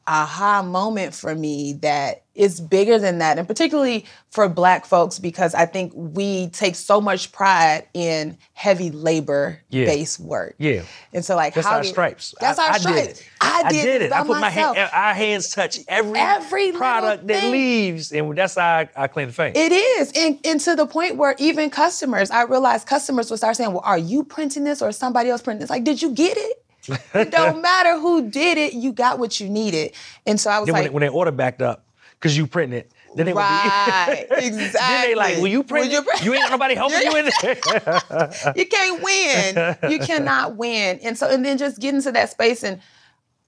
aha 0.07 0.61
moment 0.61 1.13
for 1.15 1.33
me 1.35 1.73
that 1.81 2.21
is 2.35 2.59
bigger 2.59 2.99
than 2.99 3.19
that 3.19 3.37
and 3.39 3.47
particularly 3.47 4.05
for 4.29 4.47
black 4.49 4.85
folks 4.85 5.17
because 5.19 5.55
i 5.55 5.65
think 5.65 5.91
we 5.95 6.47
take 6.49 6.75
so 6.75 6.99
much 6.99 7.31
pride 7.31 7.87
in 7.93 8.37
heavy 8.53 8.91
labor 8.91 9.59
based 9.71 10.19
work 10.19 10.53
Yeah. 10.59 10.81
and 11.13 11.23
so 11.23 11.35
like 11.35 11.53
That's 11.53 11.65
how 11.65 11.77
our 11.77 11.81
do- 11.81 11.87
stripes. 11.87 12.35
that's 12.39 12.59
I, 12.59 12.65
our 12.67 12.71
I 12.73 12.77
stripes 12.77 12.97
did 12.97 13.09
it. 13.09 13.29
i 13.41 13.71
did, 13.71 14.01
it. 14.03 14.11
I 14.11 14.19
put 14.21 14.27
my 14.31 14.41
myself. 14.41 14.75
hand. 14.75 14.91
Our 14.93 15.13
hands 15.13 15.49
touch 15.55 15.79
every 15.87 16.19
Every 16.19 16.71
product 16.73 17.25
that 17.27 17.51
leaves, 17.51 18.11
and 18.11 18.37
that's 18.37 18.55
how 18.55 18.65
I, 18.79 18.89
I 18.95 19.07
claim 19.07 19.27
the 19.27 19.33
fame. 19.33 19.53
It 19.55 19.71
is, 19.71 20.11
and, 20.15 20.39
and 20.45 20.59
to 20.61 20.75
the 20.75 20.85
point 20.85 21.15
where 21.15 21.35
even 21.39 21.69
customers, 21.69 22.31
I 22.31 22.43
realized 22.43 22.85
customers 22.87 23.29
would 23.29 23.37
start 23.37 23.55
saying, 23.55 23.71
"Well, 23.71 23.81
are 23.85 23.97
you 23.97 24.23
printing 24.23 24.63
this 24.65 24.81
or 24.81 24.89
is 24.89 24.97
somebody 24.97 25.29
else 25.29 25.41
printing 25.41 25.61
this?" 25.61 25.69
Like, 25.69 25.83
did 25.83 26.01
you 26.01 26.11
get 26.11 26.35
it? 26.37 26.64
It 26.89 27.31
don't 27.31 27.61
matter 27.61 27.99
who 27.99 28.29
did 28.29 28.57
it, 28.57 28.73
you 28.73 28.91
got 28.91 29.19
what 29.19 29.39
you 29.39 29.49
needed. 29.49 29.93
And 30.25 30.39
so 30.39 30.49
I 30.49 30.59
was 30.59 30.67
then 30.67 30.73
when, 30.73 30.83
like, 30.83 30.93
when 30.93 31.01
they 31.01 31.09
order 31.09 31.31
backed 31.31 31.61
up, 31.61 31.85
because 32.11 32.37
you 32.37 32.47
printing 32.47 32.79
it, 32.79 32.91
then 33.15 33.25
they 33.27 33.33
would 33.33 33.39
right, 33.39 34.25
be, 34.29 34.35
then 34.35 34.39
they 34.39 35.15
like, 35.15 35.31
exactly. 35.33 35.41
will 35.41 35.47
you 35.47 35.63
print 35.63 35.87
Will 35.87 35.93
you 35.93 36.01
print- 36.01 36.23
You 36.23 36.33
ain't 36.33 36.49
nobody 36.49 36.75
helping 36.75 37.01
you 37.01 37.15
in 37.15 37.29
there. 37.41 38.53
you 38.55 38.65
can't 38.65 39.01
win. 39.01 39.77
You 39.89 39.99
cannot 39.99 40.57
win. 40.57 40.99
And 41.01 41.17
so, 41.17 41.29
and 41.29 41.45
then 41.45 41.57
just 41.57 41.79
get 41.79 41.95
into 41.95 42.11
that 42.11 42.29
space 42.29 42.63
and 42.63 42.81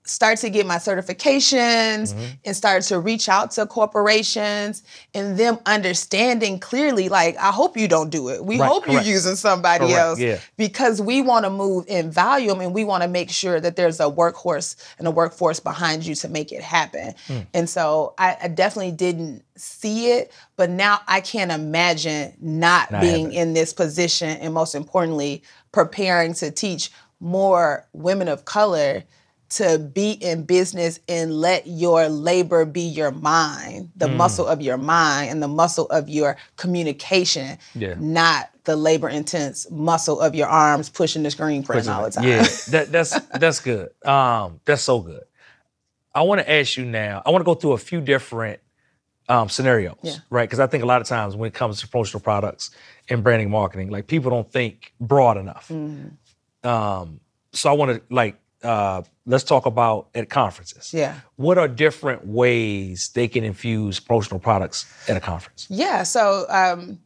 start 0.08 0.38
to 0.40 0.50
get 0.50 0.66
my 0.66 0.78
certifications 0.78 2.14
Mm-hmm. 2.14 2.24
and 2.46 2.56
start 2.56 2.84
to 2.84 3.00
reach 3.00 3.28
out 3.30 3.52
to 3.52 3.66
corporations 3.66 4.84
and 5.14 5.38
them 5.38 5.58
understanding 5.66 6.60
clearly, 6.60 7.10
like, 7.10 7.36
I 7.38 7.52
hope 7.52 7.76
you 7.78 7.88
don't 7.88 8.10
do 8.10 8.30
it. 8.30 8.44
We 8.44 8.60
Right, 8.60 8.68
hope 8.68 8.84
correct. 8.86 9.06
you're 9.06 9.14
using 9.16 9.36
somebody 9.36 9.86
Correct, 9.86 9.98
else 10.00 10.20
yeah. 10.20 10.40
because 10.58 11.02
we 11.02 11.22
want 11.22 11.46
to 11.46 11.50
move 11.50 11.86
in 11.88 12.12
volume 12.12 12.62
and 12.62 12.74
we 12.74 12.84
want 12.84 13.04
to 13.04 13.10
make 13.10 13.30
sure 13.30 13.60
that 13.60 13.76
there's 13.76 14.00
a 14.00 14.04
workhorse 14.06 14.76
and 14.98 15.08
a 15.08 15.12
workforce 15.12 15.60
behind 15.60 16.06
you 16.06 16.16
to 16.16 16.28
make 16.30 16.52
it 16.52 16.62
happen. 16.62 17.14
Hmm. 17.28 17.40
And 17.54 17.70
so 17.70 18.14
I, 18.18 18.38
I 18.44 18.48
definitely 18.48 18.92
didn't 18.92 19.44
see 19.56 20.12
it, 20.12 20.32
but 20.56 20.70
now 20.70 21.00
I 21.08 21.22
can't 21.22 21.52
imagine 21.52 22.34
not, 22.40 22.92
Not 22.92 23.02
being 23.02 23.34
in 23.34 23.54
this 23.54 23.74
position 23.74 24.30
and 24.30 24.54
most 24.54 24.76
importantly, 24.76 25.44
preparing 25.72 26.34
to 26.36 26.52
teach 26.52 26.92
more 27.20 27.86
women 27.94 28.28
of 28.28 28.46
color 28.46 29.04
to 29.50 29.80
be 29.80 30.12
in 30.12 30.44
business 30.44 31.00
and 31.08 31.32
let 31.34 31.68
your 31.68 32.10
labor 32.10 32.66
be 32.66 32.82
your 32.82 33.12
mind, 33.12 33.92
the 33.96 34.08
muscle 34.08 34.46
of 34.46 34.62
your 34.62 34.78
mind 34.78 35.32
and 35.32 35.42
the 35.42 35.48
muscle 35.48 35.86
of 35.88 36.10
your 36.10 36.36
communication, 36.58 37.58
Yeah. 37.74 37.96
not 37.98 38.50
the 38.66 38.76
labor 38.76 39.08
intense 39.08 39.70
muscle 39.72 40.20
of 40.20 40.36
your 40.36 40.48
arms 40.48 40.90
pushing 40.90 41.24
the 41.24 41.32
screen 41.32 41.64
print 41.64 41.88
all 41.88 42.04
the 42.04 42.12
time. 42.12 42.26
Yeah, 42.26 42.46
that, 42.70 42.92
that's 42.92 43.18
that's 43.40 43.60
good. 43.62 43.90
Um, 44.06 44.60
that's 44.66 44.82
so 44.82 45.00
good. 45.00 45.24
I 46.14 46.24
want 46.24 46.42
to 46.42 46.52
ask 46.52 46.76
you 46.78 46.84
now. 46.86 47.22
I 47.26 47.30
want 47.30 47.42
to 47.42 47.46
go 47.46 47.54
through 47.54 47.74
a 47.74 47.78
few 47.78 48.02
different 48.02 48.60
um, 49.30 49.50
scenarios, 49.50 49.98
Yeah. 50.02 50.16
right? 50.30 50.48
Because 50.50 50.60
I 50.60 50.68
think 50.68 50.84
a 50.84 50.88
lot 50.88 51.00
of 51.02 51.08
times 51.08 51.36
when 51.36 51.48
it 51.48 51.54
comes 51.54 51.80
to 51.82 51.88
promotional 51.88 52.22
products 52.22 52.72
and 53.10 53.24
branding 53.24 53.50
marketing, 53.50 53.90
like 53.92 54.08
people 54.08 54.32
don't 54.32 54.52
think 54.52 54.94
broad 55.00 55.38
enough. 55.38 55.70
Mm-hmm. 55.70 56.68
Um, 56.68 57.20
so 57.54 57.70
I 57.70 57.74
want 57.74 57.92
to 57.92 58.14
like 58.14 58.38
uh, 58.64 59.04
let's 59.26 59.44
talk 59.44 59.66
about 59.66 60.08
at 60.16 60.30
conferences. 60.30 60.94
Yeah. 60.94 61.20
What 61.36 61.58
are 61.58 61.68
different 61.68 62.26
ways 62.26 63.10
they 63.10 63.28
can 63.28 63.44
infuse 63.44 64.00
promotional 64.00 64.40
products 64.40 64.86
at 65.08 65.18
a 65.18 65.20
conference? 65.20 65.68
Yeah, 65.70 66.04
so 66.04 66.46
um, 66.50 67.00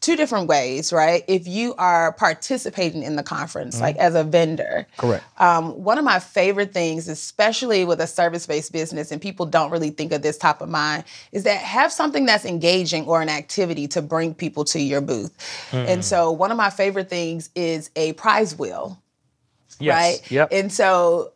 two 0.00 0.16
different 0.16 0.48
ways, 0.48 0.92
right? 0.92 1.24
If 1.26 1.46
you 1.46 1.74
are 1.74 2.12
participating 2.12 3.02
in 3.02 3.16
the 3.16 3.22
conference, 3.22 3.80
like 3.80 3.96
as 3.96 4.14
a 4.14 4.24
vendor, 4.24 4.86
Correct. 4.96 5.24
um, 5.40 5.82
one 5.82 5.98
of 5.98 6.04
my 6.04 6.18
favorite 6.18 6.72
things, 6.72 7.08
especially 7.08 7.84
with 7.84 8.00
a 8.00 8.06
service 8.06 8.46
based 8.46 8.72
business, 8.72 9.10
and 9.10 9.20
people 9.20 9.46
don't 9.46 9.70
really 9.70 9.90
think 9.90 10.12
of 10.12 10.22
this 10.22 10.36
top 10.36 10.60
of 10.60 10.68
mind, 10.68 11.04
is 11.32 11.44
that 11.44 11.60
have 11.60 11.92
something 11.92 12.26
that's 12.26 12.44
engaging 12.44 13.06
or 13.06 13.22
an 13.22 13.28
activity 13.28 13.88
to 13.88 14.02
bring 14.02 14.34
people 14.34 14.64
to 14.64 14.80
your 14.80 15.00
booth. 15.00 15.32
And 15.72 16.04
so, 16.04 16.30
one 16.30 16.50
of 16.50 16.56
my 16.56 16.70
favorite 16.70 17.08
things 17.08 17.50
is 17.54 17.90
a 17.96 18.12
prize 18.14 18.58
wheel 18.58 19.00
Yes. 19.80 20.20
right? 20.20 20.30
Yep. 20.30 20.48
And 20.52 20.72
so, 20.72 21.32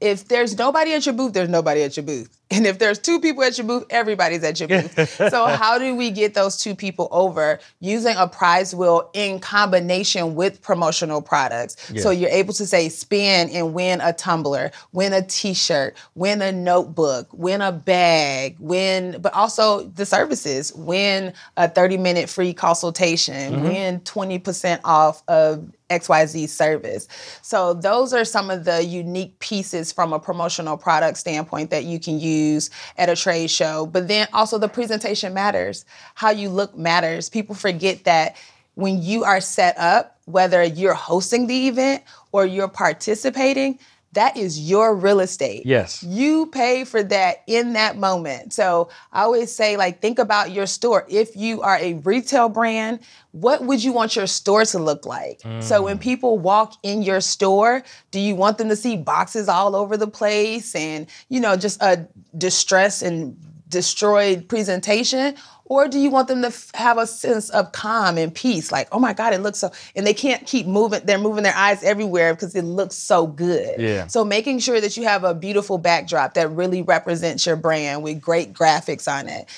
if 0.00 0.28
there's 0.28 0.56
nobody 0.56 0.92
at 0.92 1.04
your 1.04 1.14
booth, 1.14 1.32
there's 1.32 1.48
nobody 1.48 1.82
at 1.82 1.96
your 1.96 2.04
booth. 2.04 2.38
And 2.52 2.66
if 2.66 2.78
there's 2.78 2.98
two 2.98 3.18
people 3.18 3.42
at 3.44 3.56
your 3.56 3.66
booth, 3.66 3.86
everybody's 3.88 4.44
at 4.44 4.60
your 4.60 4.68
booth. 4.68 5.16
so, 5.16 5.46
how 5.56 5.78
do 5.78 5.94
we 5.94 6.10
get 6.10 6.34
those 6.34 6.58
two 6.58 6.74
people 6.74 7.08
over 7.10 7.60
using 7.80 8.14
a 8.18 8.28
prize 8.28 8.74
wheel 8.74 9.08
in 9.14 9.40
combination 9.40 10.34
with 10.34 10.60
promotional 10.60 11.22
products? 11.22 11.78
So, 12.02 12.10
you're 12.10 12.28
able 12.28 12.52
to 12.52 12.66
say 12.66 12.90
spin 12.90 13.48
and 13.48 13.72
win 13.72 14.02
a 14.02 14.12
tumbler, 14.12 14.70
win 14.92 15.14
a 15.14 15.22
t 15.22 15.54
shirt, 15.54 15.96
win 16.14 16.42
a 16.42 16.52
notebook, 16.52 17.26
win 17.32 17.62
a 17.62 17.72
bag, 17.72 18.56
win, 18.58 19.16
but 19.22 19.32
also 19.32 19.84
the 19.84 20.04
services, 20.04 20.74
win 20.74 21.32
a 21.56 21.70
30 21.70 21.96
minute 21.96 22.28
free 22.28 22.52
consultation, 22.52 23.54
mm-hmm. 23.54 23.62
win 23.62 24.00
20% 24.00 24.80
off 24.84 25.22
of 25.26 25.72
XYZ 25.92 26.48
service. 26.48 27.06
So 27.42 27.74
those 27.74 28.12
are 28.12 28.24
some 28.24 28.50
of 28.50 28.64
the 28.64 28.84
unique 28.84 29.31
pieces 29.38 29.92
from 29.92 30.12
a 30.12 30.18
promotional 30.18 30.76
product 30.76 31.18
standpoint 31.18 31.70
that 31.70 31.84
you 31.84 31.98
can 31.98 32.18
use 32.18 32.70
at 32.98 33.08
a 33.08 33.16
trade 33.16 33.50
show. 33.50 33.86
But 33.86 34.08
then 34.08 34.28
also 34.32 34.58
the 34.58 34.68
presentation 34.68 35.34
matters. 35.34 35.84
How 36.14 36.30
you 36.30 36.48
look 36.48 36.76
matters. 36.76 37.28
People 37.28 37.54
forget 37.54 38.04
that 38.04 38.36
when 38.74 39.02
you 39.02 39.24
are 39.24 39.40
set 39.40 39.76
up, 39.78 40.18
whether 40.24 40.62
you're 40.62 40.94
hosting 40.94 41.46
the 41.46 41.68
event 41.68 42.02
or 42.32 42.46
you're 42.46 42.68
participating, 42.68 43.78
that 44.12 44.36
is 44.36 44.60
your 44.60 44.94
real 44.94 45.20
estate. 45.20 45.62
Yes. 45.64 46.02
You 46.02 46.46
pay 46.46 46.84
for 46.84 47.02
that 47.02 47.42
in 47.46 47.72
that 47.72 47.96
moment. 47.96 48.52
So 48.52 48.90
I 49.12 49.22
always 49.22 49.50
say, 49.50 49.76
like, 49.76 50.02
think 50.02 50.18
about 50.18 50.50
your 50.50 50.66
store. 50.66 51.06
If 51.08 51.34
you 51.36 51.62
are 51.62 51.78
a 51.78 51.94
retail 51.94 52.48
brand, 52.48 53.00
what 53.30 53.64
would 53.64 53.82
you 53.82 53.92
want 53.92 54.14
your 54.14 54.26
store 54.26 54.66
to 54.66 54.78
look 54.78 55.06
like? 55.06 55.40
So 55.60 55.82
when 55.82 55.96
mm. 55.96 56.02
people 56.02 56.38
walk 56.38 56.74
in 56.82 57.02
your 57.02 57.22
store, 57.22 57.82
do 58.10 58.20
you 58.20 58.34
want 58.34 58.58
them 58.58 58.68
to 58.68 58.76
see 58.76 58.98
boxes 58.98 59.48
all 59.48 59.74
over 59.74 59.96
the 59.96 60.06
place 60.06 60.74
and, 60.74 61.06
you 61.30 61.40
know, 61.40 61.56
just 61.56 61.80
a 61.82 62.06
distress 62.36 63.00
and 63.00 63.36
destroyed 63.72 64.48
presentation? 64.48 65.34
Or 65.64 65.88
do 65.88 65.98
you 65.98 66.10
want 66.10 66.28
them 66.28 66.42
to 66.42 66.48
f- 66.48 66.70
have 66.74 66.98
a 66.98 67.06
sense 67.06 67.48
of 67.48 67.72
calm 67.72 68.18
and 68.18 68.34
peace? 68.34 68.70
Like, 68.70 68.88
oh 68.92 68.98
my 68.98 69.14
God, 69.14 69.32
it 69.32 69.40
looks 69.40 69.58
so, 69.58 69.72
and 69.96 70.06
they 70.06 70.12
can't 70.12 70.46
keep 70.46 70.66
moving, 70.66 71.00
they're 71.04 71.18
moving 71.18 71.44
their 71.44 71.56
eyes 71.56 71.82
everywhere 71.82 72.34
because 72.34 72.54
it 72.54 72.64
looks 72.64 72.94
so 72.94 73.26
good. 73.26 73.80
Yeah. 73.80 74.06
So 74.06 74.24
making 74.24 74.58
sure 74.58 74.80
that 74.80 74.96
you 74.96 75.04
have 75.04 75.24
a 75.24 75.34
beautiful 75.34 75.78
backdrop 75.78 76.34
that 76.34 76.50
really 76.50 76.82
represents 76.82 77.46
your 77.46 77.56
brand 77.56 78.02
with 78.02 78.20
great 78.20 78.52
graphics 78.52 79.10
on 79.10 79.28
it. 79.28 79.48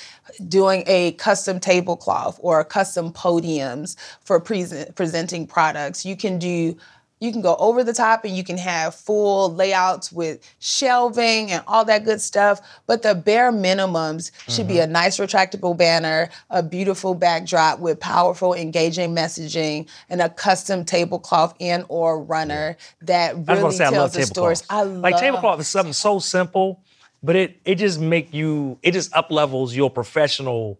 Doing 0.47 0.83
a 0.87 1.11
custom 1.13 1.59
tablecloth 1.59 2.39
or 2.41 2.63
custom 2.63 3.11
podiums 3.11 3.95
for 4.21 4.39
present, 4.39 4.95
presenting 4.95 5.45
products. 5.47 6.05
You 6.05 6.15
can 6.15 6.39
do 6.39 6.77
you 7.25 7.31
can 7.31 7.41
go 7.41 7.55
over 7.57 7.83
the 7.83 7.93
top 7.93 8.23
and 8.23 8.37
you 8.37 8.43
can 8.43 8.57
have 8.57 8.95
full 8.95 9.53
layouts 9.53 10.11
with 10.11 10.39
shelving 10.59 11.51
and 11.51 11.63
all 11.67 11.83
that 11.85 12.05
good 12.05 12.21
stuff. 12.21 12.61
But 12.85 13.01
the 13.01 13.15
bare 13.15 13.51
minimums 13.51 14.31
should 14.47 14.67
be 14.67 14.75
mm-hmm. 14.75 14.83
a 14.83 14.87
nice 14.87 15.17
retractable 15.17 15.75
banner, 15.75 16.29
a 16.49 16.61
beautiful 16.61 17.15
backdrop 17.15 17.79
with 17.79 17.99
powerful, 17.99 18.53
engaging 18.53 19.15
messaging, 19.15 19.89
and 20.09 20.21
a 20.21 20.29
custom 20.29 20.85
tablecloth 20.85 21.55
and 21.59 21.85
or 21.89 22.21
runner 22.21 22.77
that 23.01 23.31
I 23.31 23.33
was 23.33 23.47
really 23.47 23.61
gonna 23.61 23.73
say 23.73 23.85
I 23.85 23.89
tells 23.89 23.97
love 23.97 24.13
the 24.13 24.25
stories. 24.27 24.63
I 24.69 24.83
like 24.83 25.17
tablecloth 25.17 25.59
is 25.59 25.67
something 25.67 25.93
so 25.93 26.19
simple, 26.19 26.79
but 27.23 27.35
it 27.35 27.59
it 27.65 27.75
just 27.75 27.99
make 27.99 28.33
you 28.33 28.77
it 28.83 28.91
just 28.91 29.13
up 29.15 29.31
levels 29.31 29.75
your 29.75 29.89
professional 29.89 30.79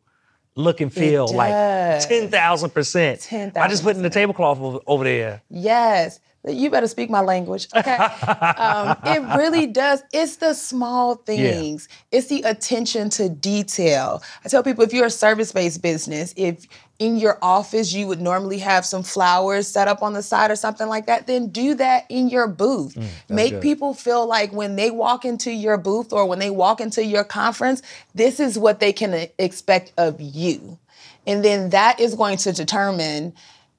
look 0.56 0.82
and 0.82 0.92
feel 0.92 1.28
like 1.28 1.52
does. 1.52 2.06
ten 2.06 2.30
thousand 2.30 2.72
percent. 2.72 3.28
I 3.32 3.68
just 3.68 3.84
putting 3.84 4.02
the 4.02 4.10
tablecloth 4.10 4.60
over, 4.60 4.80
over 4.88 5.04
there. 5.04 5.42
Yes. 5.50 6.20
You 6.48 6.70
better 6.70 6.88
speak 6.88 7.10
my 7.10 7.22
language. 7.22 7.68
Okay. 7.76 7.96
um, 7.96 8.98
it 9.04 9.36
really 9.36 9.66
does. 9.66 10.04
It's 10.14 10.36
the 10.36 10.54
small 10.54 11.16
things. 11.16 11.90
It's 12.12 12.28
the 12.28 12.44
attention 12.44 13.10
to 13.12 13.30
detail. 13.30 14.22
I 14.44 14.50
tell 14.50 14.62
people 14.62 14.84
if 14.84 14.94
you're 14.94 15.08
a 15.08 15.12
service-based 15.12 15.82
business, 15.82 16.36
if 16.38 16.68
in 16.98 17.18
your 17.18 17.38
office 17.42 17.94
you 17.94 18.08
would 18.08 18.22
normally 18.22 18.60
have 18.60 18.86
some 18.86 19.04
flowers 19.04 19.68
set 19.68 19.88
up 19.88 20.02
on 20.02 20.14
the 20.14 20.24
side 20.24 20.50
or 20.50 20.56
something 20.56 20.88
like 20.88 21.08
that, 21.08 21.28
then 21.28 21.50
do 21.50 21.74
that 21.76 22.06
in 22.10 22.30
your 22.30 22.48
booth. 22.48 22.98
Make 23.30 23.52
good. 23.52 23.62
people 23.62 23.94
feel 23.94 24.26
like 24.26 24.54
when 24.54 24.76
they 24.76 24.92
walk 24.92 25.26
into 25.26 25.52
your 25.52 25.78
booth 25.78 26.14
or 26.14 26.26
when 26.26 26.40
they 26.40 26.50
walk 26.50 26.80
into 26.80 27.04
your 27.04 27.24
conference, 27.24 27.82
this 28.14 28.40
is 28.40 28.58
what 28.58 28.80
they 28.80 28.94
can 28.94 29.14
uh, 29.14 29.26
expect 29.38 29.92
of 29.98 30.22
you. 30.22 30.80
And 31.28 31.44
then 31.44 31.72
that 31.72 32.00
is 32.00 32.16
going 32.16 32.38
to 32.38 32.54
determine 32.54 33.34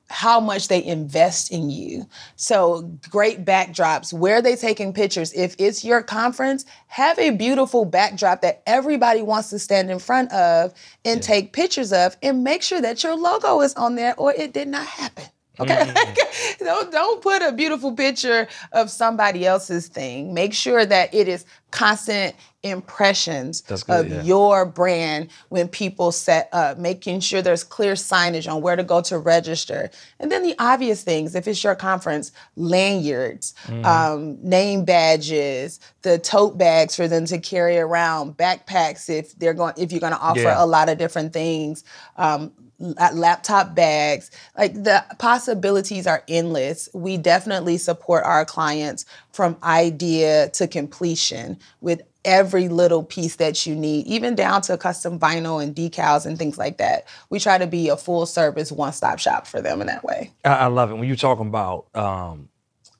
how 0.09 0.40
much 0.40 0.69
they 0.69 0.85
invest 0.85 1.51
in 1.51 1.71
you. 1.71 2.07
So 2.37 2.83
great 3.11 3.45
backdrops. 3.45 4.12
Where 4.12 4.37
are 4.37 4.42
they 4.42 4.57
taking 4.57 4.92
pictures? 4.92 5.33
If 5.33 5.57
it's 5.59 5.85
your 5.85 6.03
conference, 6.03 6.64
have 6.87 7.19
a 7.19 7.31
beautiful 7.31 7.85
backdrop 7.85 8.42
that 8.42 8.62
everybody 8.66 9.23
wants 9.23 9.51
to 9.51 9.59
stand 9.59 9.90
in 9.90 9.99
front 9.99 10.33
of 10.33 10.73
and 11.05 11.23
take 11.23 11.53
pictures 11.53 11.92
of 11.92 12.16
and 12.23 12.45
make 12.45 12.62
sure 12.62 12.81
that 12.81 13.03
your 13.03 13.16
logo 13.16 13.61
is 13.61 13.75
on 13.75 13.97
there 13.97 14.14
or 14.16 14.33
it 14.33 14.53
did 14.53 14.69
not 14.69 14.87
happen. 14.87 15.25
Okay. 15.59 15.92
don't 16.59 16.90
don't 16.92 17.23
put 17.23 17.42
a 17.42 17.53
beautiful 17.53 17.92
picture 17.92 18.49
of 18.73 18.90
somebody 18.90 19.47
else's 19.47 19.88
thing. 19.88 20.35
Make 20.35 20.53
sure 20.53 20.85
that 20.85 21.12
it 21.14 21.29
is 21.29 21.45
constant 21.71 22.35
impressions 22.62 23.61
good, 23.61 23.83
of 23.88 24.09
yeah. 24.09 24.23
your 24.23 24.66
brand 24.66 25.29
when 25.51 25.69
people 25.69 26.11
set 26.11 26.49
up, 26.53 26.79
making 26.79 27.21
sure 27.21 27.40
there's 27.40 27.62
clear 27.62 27.92
signage 27.95 28.51
on 28.53 28.61
where 28.61 28.75
to 28.77 28.83
go 28.83 29.01
to 29.03 29.19
register. 29.19 29.90
And 30.19 30.33
then 30.33 30.42
the 30.42 30.55
obvious 30.59 31.03
things, 31.05 31.35
if 31.35 31.47
it's 31.47 31.62
your 31.62 31.75
conference, 31.75 32.33
lanyards, 32.57 33.55
Mm-hmm. 33.66 33.85
um, 33.85 34.38
name 34.42 34.85
badges, 34.85 35.81
the 36.03 36.19
tote 36.19 36.57
bags 36.59 36.95
for 36.97 37.09
them 37.09 37.25
to 37.27 37.38
carry 37.38 37.79
around, 37.79 38.37
backpacks 38.37 39.09
if 39.09 39.37
they're 39.38 39.55
going 39.55 39.75
if 39.77 39.92
you're 39.92 40.01
gonna 40.01 40.19
offer 40.21 40.40
Yeah. 40.40 40.62
a 40.62 40.66
lot 40.66 40.88
of 40.88 40.99
different 40.99 41.33
things. 41.33 41.85
Um, 42.16 42.53
laptop 42.79 43.75
bags. 43.75 44.31
Like 44.57 44.75
the 44.75 45.05
possibilities 45.19 46.07
are 46.07 46.23
endless. 46.29 46.89
We 46.93 47.17
definitely 47.17 47.79
support 47.79 48.25
our 48.25 48.45
clients 48.45 49.05
from 49.33 49.57
idea 49.62 50.51
to 50.51 50.67
completion 50.67 51.59
with 51.81 52.03
every 52.25 52.69
little 52.69 53.05
piece 53.05 53.37
that 53.37 53.67
you 53.67 53.75
need 53.77 54.05
even 54.07 54.35
down 54.35 54.61
to 54.61 54.77
custom 54.77 55.19
vinyl 55.19 55.62
and 55.62 55.77
decals 55.77 56.27
and 56.27 56.37
things 56.37 56.59
like 56.59 56.77
that. 56.79 57.07
We 57.31 57.39
try 57.39 57.57
to 57.57 57.69
be 57.69 57.89
a 57.89 57.97
full 57.97 58.27
service 58.27 58.73
one-stop 58.73 59.21
shop 59.21 59.47
for 59.47 59.62
them 59.62 59.81
in 59.81 59.87
that 59.87 60.03
way. 60.03 60.33
I, 60.45 60.55
I 60.55 60.67
love 60.67 60.91
it. 60.91 60.95
When 60.95 61.07
you're 61.07 61.17
talking 61.17 61.47
about 61.47 61.87
um, 61.95 62.49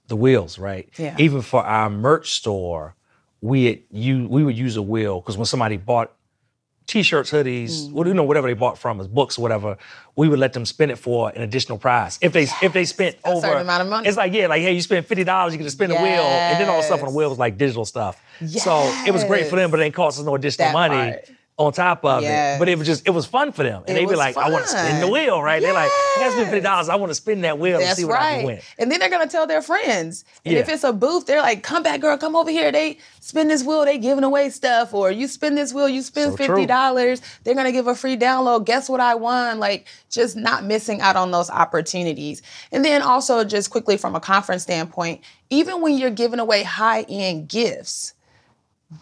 the 0.07 0.17
wheels, 0.17 0.59
right? 0.59 0.89
Yeah. 0.97 1.17
Even 1.19 1.43
for 1.43 1.65
our 1.65 1.91
merch 1.91 2.35
store, 2.35 2.95
we 3.41 3.85
you 3.91 4.27
we 4.29 4.45
would 4.45 4.57
use 4.57 4.77
a 4.77 4.83
wheel 4.83 5.21
because 5.21 5.37
when 5.37 5.45
somebody 5.45 5.77
bought 5.77 6.12
t-shirts, 6.87 7.31
hoodies, 7.31 7.90
what 7.90 8.07
you 8.07 8.11
mm-hmm. 8.11 8.18
know, 8.18 8.25
whatever 8.25 8.46
they 8.46 8.55
bought 8.55 8.79
from 8.79 9.01
us, 9.01 9.07
books 9.07 9.38
whatever, 9.38 9.77
we 10.14 10.29
would 10.29 10.38
let 10.38 10.53
them 10.53 10.64
spend 10.64 10.90
it 10.90 10.96
for 10.96 11.31
an 11.31 11.42
additional 11.42 11.79
prize. 11.79 12.18
If 12.22 12.33
they 12.33 12.44
if 12.62 12.72
they 12.72 12.85
spent 12.85 13.16
A 13.25 13.29
over 13.31 13.40
certain 13.40 13.62
amount 13.62 13.83
of 13.83 13.88
money. 13.88 14.09
it's 14.09 14.16
like 14.16 14.33
yeah, 14.33 14.46
like 14.46 14.62
hey, 14.62 14.72
you 14.72 14.81
spent 14.81 15.07
fifty 15.07 15.25
dollars, 15.25 15.53
you 15.53 15.59
get 15.59 15.64
to 15.64 15.70
spin 15.70 15.90
the 15.90 15.96
wheel, 15.96 16.05
and 16.05 16.61
then 16.61 16.68
all 16.68 16.79
the 16.79 16.83
stuff 16.83 17.01
on 17.01 17.09
the 17.09 17.14
wheel 17.14 17.29
was 17.29 17.38
like 17.38 17.59
digital 17.59 17.85
stuff. 17.85 18.22
So 18.46 18.83
it 19.07 19.12
was 19.12 19.25
great 19.25 19.49
for 19.49 19.57
them, 19.57 19.70
but 19.70 19.81
it 19.81 19.85
didn't 19.85 19.94
cost 19.94 20.18
us 20.18 20.25
no 20.25 20.35
additional 20.35 20.68
That 20.68 20.72
money. 20.72 21.12
part. 21.12 21.31
On 21.59 21.73
top 21.73 22.05
of 22.05 22.23
Yes. 22.23 22.57
it. 22.57 22.59
But 22.59 22.69
it 22.69 22.77
was 22.77 22.87
just 22.87 23.07
it 23.07 23.11
was 23.11 23.25
fun 23.25 23.51
for 23.53 23.62
them. 23.62 23.83
And 23.88 23.97
It 23.97 24.01
they'd 24.01 24.09
be 24.11 24.14
like, 24.16 24.37
I 24.37 24.51
want 24.51 24.64
to 24.64 24.71
spin 24.71 25.01
the 25.01 25.09
wheel, 25.09 25.42
right? 25.42 25.62
They're 25.62 25.73
like, 25.73 25.90
I 25.90 26.14
gotta 26.19 26.33
spend 26.33 26.51
fifty 26.51 26.61
dollars. 26.61 26.88
I 26.90 26.97
want 26.97 27.11
to 27.11 27.14
spin 27.14 27.40
that 27.42 27.59
wheel 27.59 27.81
and 27.81 27.97
see 27.97 28.05
what 28.05 28.21
I 28.21 28.37
can 28.37 28.47
win. 28.47 28.61
And 28.79 28.92
then 28.92 29.01
they're 29.01 29.09
gonna 29.09 29.27
tell 29.27 29.47
their 29.47 29.62
friends. 29.62 30.25
And 30.45 30.55
Yeah. 30.55 30.61
if 30.61 30.69
it's 30.69 30.85
a 30.85 30.92
booth, 30.92 31.25
they're 31.27 31.40
like, 31.40 31.62
"Come 31.62 31.83
back, 31.83 32.01
girl, 32.01 32.19
come 32.19 32.37
over 32.37 32.51
here." 32.51 32.71
They 32.71 32.99
spin 33.21 33.49
this 33.49 33.62
wheel, 33.62 33.87
they 33.87 33.97
giving 33.97 34.23
away 34.23 34.51
stuff, 34.51 34.92
or 34.92 35.11
you 35.11 35.27
spin 35.29 35.55
this 35.55 35.73
wheel, 35.73 35.88
you 35.88 36.03
spend 36.03 36.33
So 36.33 36.37
fifty 36.37 36.66
dollars. 36.66 37.23
They're 37.45 37.55
gonna 37.55 37.73
give 37.73 37.87
a 37.87 37.95
free 37.95 38.19
download. 38.19 38.66
Guess 38.66 38.90
what 38.90 39.01
I 39.01 39.14
won? 39.14 39.59
Like, 39.59 39.87
just 40.11 40.37
not 40.37 40.64
missing 40.64 41.01
out 41.01 41.16
on 41.16 41.31
those 41.31 41.49
opportunities. 41.49 42.42
And 42.71 42.85
then 42.85 43.01
also, 43.01 43.45
just 43.45 43.71
quickly 43.71 43.97
from 43.97 44.14
a 44.14 44.21
conference 44.21 44.62
standpoint, 44.64 45.23
even 45.49 45.81
when 45.81 45.97
you're 45.97 46.11
giving 46.11 46.38
away 46.38 46.64
high 46.64 47.07
end 47.09 47.49
gifts, 47.49 48.12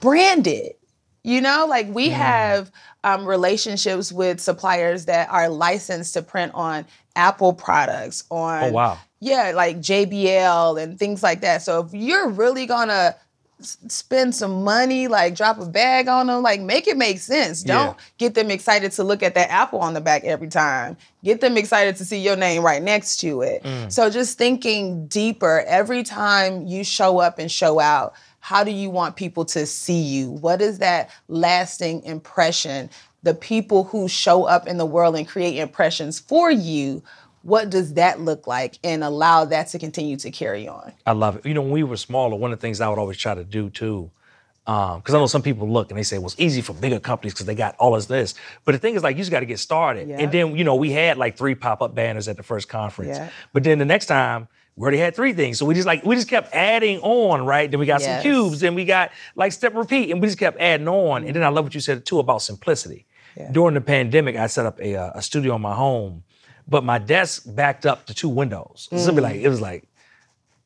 brand 0.00 0.46
it. 0.46 0.78
You 1.24 1.40
know, 1.40 1.66
like 1.68 1.88
we 1.88 2.10
have 2.10 2.70
um, 3.02 3.24
relationships 3.26 4.12
with 4.12 4.40
suppliers 4.40 5.06
that 5.06 5.30
are 5.30 5.48
licensed 5.48 6.14
to 6.14 6.22
print 6.22 6.52
on 6.54 6.84
Apple 7.16 7.52
products, 7.54 8.24
on 8.30 8.64
Oh, 8.64 8.70
wow. 8.72 8.98
yeah, 9.20 9.52
like 9.54 9.78
JBL 9.78 10.80
and 10.82 10.98
things 10.98 11.22
like 11.22 11.40
that. 11.40 11.62
So 11.62 11.80
if 11.84 11.94
you're 11.94 12.28
really 12.28 12.66
gonna 12.66 13.16
spend 13.60 14.34
some 14.34 14.64
money, 14.64 15.08
like 15.08 15.34
drop 15.34 15.58
a 15.60 15.64
bag 15.66 16.08
on 16.08 16.26
them, 16.26 16.42
like 16.42 16.60
make 16.60 16.86
it 16.86 16.96
make 16.98 17.18
sense. 17.18 17.62
Don't 17.62 17.96
Yeah. 17.96 18.04
get 18.18 18.34
them 18.34 18.50
excited 18.50 18.92
to 18.92 19.04
look 19.04 19.22
at 19.22 19.34
that 19.36 19.48
apple 19.50 19.78
on 19.78 19.94
the 19.94 20.00
back 20.00 20.24
every 20.24 20.48
time. 20.48 20.96
Get 21.22 21.40
them 21.40 21.56
excited 21.56 21.96
to 21.96 22.04
see 22.04 22.18
your 22.18 22.36
name 22.36 22.62
right 22.62 22.82
next 22.82 23.18
to 23.20 23.40
it. 23.42 23.62
Mm. 23.62 23.90
So 23.90 24.10
just 24.10 24.36
thinking 24.36 25.06
deeper 25.06 25.64
every 25.66 26.02
time 26.02 26.66
you 26.66 26.84
show 26.84 27.20
up 27.20 27.38
and 27.38 27.50
show 27.50 27.80
out. 27.80 28.12
How 28.44 28.62
do 28.62 28.70
you 28.70 28.90
want 28.90 29.16
people 29.16 29.46
to 29.46 29.64
see 29.64 30.02
you? 30.02 30.28
What 30.28 30.60
is 30.60 30.78
that 30.80 31.08
lasting 31.28 32.02
impression? 32.02 32.90
The 33.22 33.32
people 33.32 33.84
who 33.84 34.06
show 34.06 34.44
up 34.44 34.66
in 34.66 34.76
the 34.76 34.84
world 34.84 35.16
and 35.16 35.26
create 35.26 35.56
impressions 35.56 36.18
for 36.18 36.50
you, 36.50 37.02
what 37.40 37.70
does 37.70 37.94
that 37.94 38.20
look 38.20 38.46
like? 38.46 38.78
And 38.84 39.02
allow 39.02 39.46
that 39.46 39.68
to 39.68 39.78
continue 39.78 40.18
to 40.18 40.30
carry 40.30 40.68
on. 40.68 40.92
I 41.06 41.12
love 41.12 41.36
it. 41.36 41.46
You 41.46 41.54
know, 41.54 41.62
when 41.62 41.70
we 41.70 41.84
were 41.84 41.96
smaller, 41.96 42.36
one 42.36 42.52
of 42.52 42.58
the 42.58 42.60
things 42.60 42.82
I 42.82 42.88
would 42.90 42.98
always 42.98 43.16
try 43.16 43.34
to 43.34 43.44
do 43.44 43.70
too, 43.70 44.10
um, 44.66 45.00
because 45.00 45.14
I 45.14 45.18
know 45.18 45.26
some 45.26 45.40
people 45.40 45.66
look 45.66 45.90
and 45.90 45.98
they 45.98 46.02
say, 46.02 46.18
well, 46.18 46.26
it's 46.26 46.38
easy 46.38 46.60
for 46.60 46.74
bigger 46.74 47.00
companies 47.00 47.32
because 47.32 47.46
they 47.46 47.54
got 47.54 47.74
all 47.78 47.96
of 47.96 48.06
this. 48.08 48.34
But 48.66 48.72
the 48.72 48.78
thing 48.78 48.94
is, 48.94 49.02
like, 49.02 49.16
you 49.16 49.22
just 49.22 49.30
got 49.30 49.40
to 49.40 49.46
get 49.46 49.58
started. 49.58 50.06
Yep. 50.08 50.20
And 50.20 50.32
then, 50.32 50.54
you 50.54 50.64
know, 50.64 50.74
we 50.74 50.92
had 50.92 51.16
like 51.16 51.38
three 51.38 51.54
pop 51.54 51.80
up 51.80 51.94
banners 51.94 52.28
at 52.28 52.36
the 52.36 52.42
first 52.42 52.68
conference. 52.68 53.16
Yeah. 53.16 53.30
But 53.54 53.64
then 53.64 53.78
the 53.78 53.86
next 53.86 54.04
time, 54.04 54.48
we 54.76 54.82
already 54.82 54.98
had 54.98 55.14
three 55.14 55.32
things. 55.32 55.58
So 55.58 55.66
we 55.66 55.74
just 55.74 55.86
like, 55.86 56.04
we 56.04 56.14
just 56.16 56.28
kept 56.28 56.52
adding 56.54 56.98
on, 57.00 57.46
right? 57.46 57.70
Then 57.70 57.78
we 57.80 57.86
got 57.86 58.00
Yes. 58.00 58.22
some 58.22 58.30
cubes, 58.32 58.60
then 58.60 58.74
we 58.74 58.84
got 58.84 59.10
like 59.36 59.52
step 59.52 59.74
repeat, 59.74 60.10
and 60.10 60.20
we 60.20 60.26
just 60.28 60.38
kept 60.38 60.58
adding 60.60 60.88
on. 60.88 61.24
And 61.24 61.34
then 61.34 61.42
I 61.44 61.48
love 61.48 61.64
what 61.64 61.74
you 61.74 61.80
said 61.80 62.04
too 62.04 62.18
about 62.18 62.42
simplicity. 62.42 63.06
Yeah. 63.36 63.50
During 63.52 63.74
the 63.74 63.80
pandemic, 63.80 64.36
I 64.36 64.46
set 64.46 64.66
up 64.66 64.80
a, 64.80 64.94
uh, 64.96 65.10
a 65.14 65.22
studio 65.22 65.56
in 65.56 65.62
my 65.62 65.74
home, 65.74 66.22
but 66.68 66.84
my 66.84 66.98
desk 66.98 67.44
backed 67.46 67.84
up 67.86 68.06
to 68.06 68.14
two 68.14 68.28
windows. 68.28 68.88
So 68.90 68.96
it'd 68.96 69.14
be 69.16 69.20
like, 69.20 69.36
it 69.36 69.48
was 69.48 69.60
like, 69.60 69.84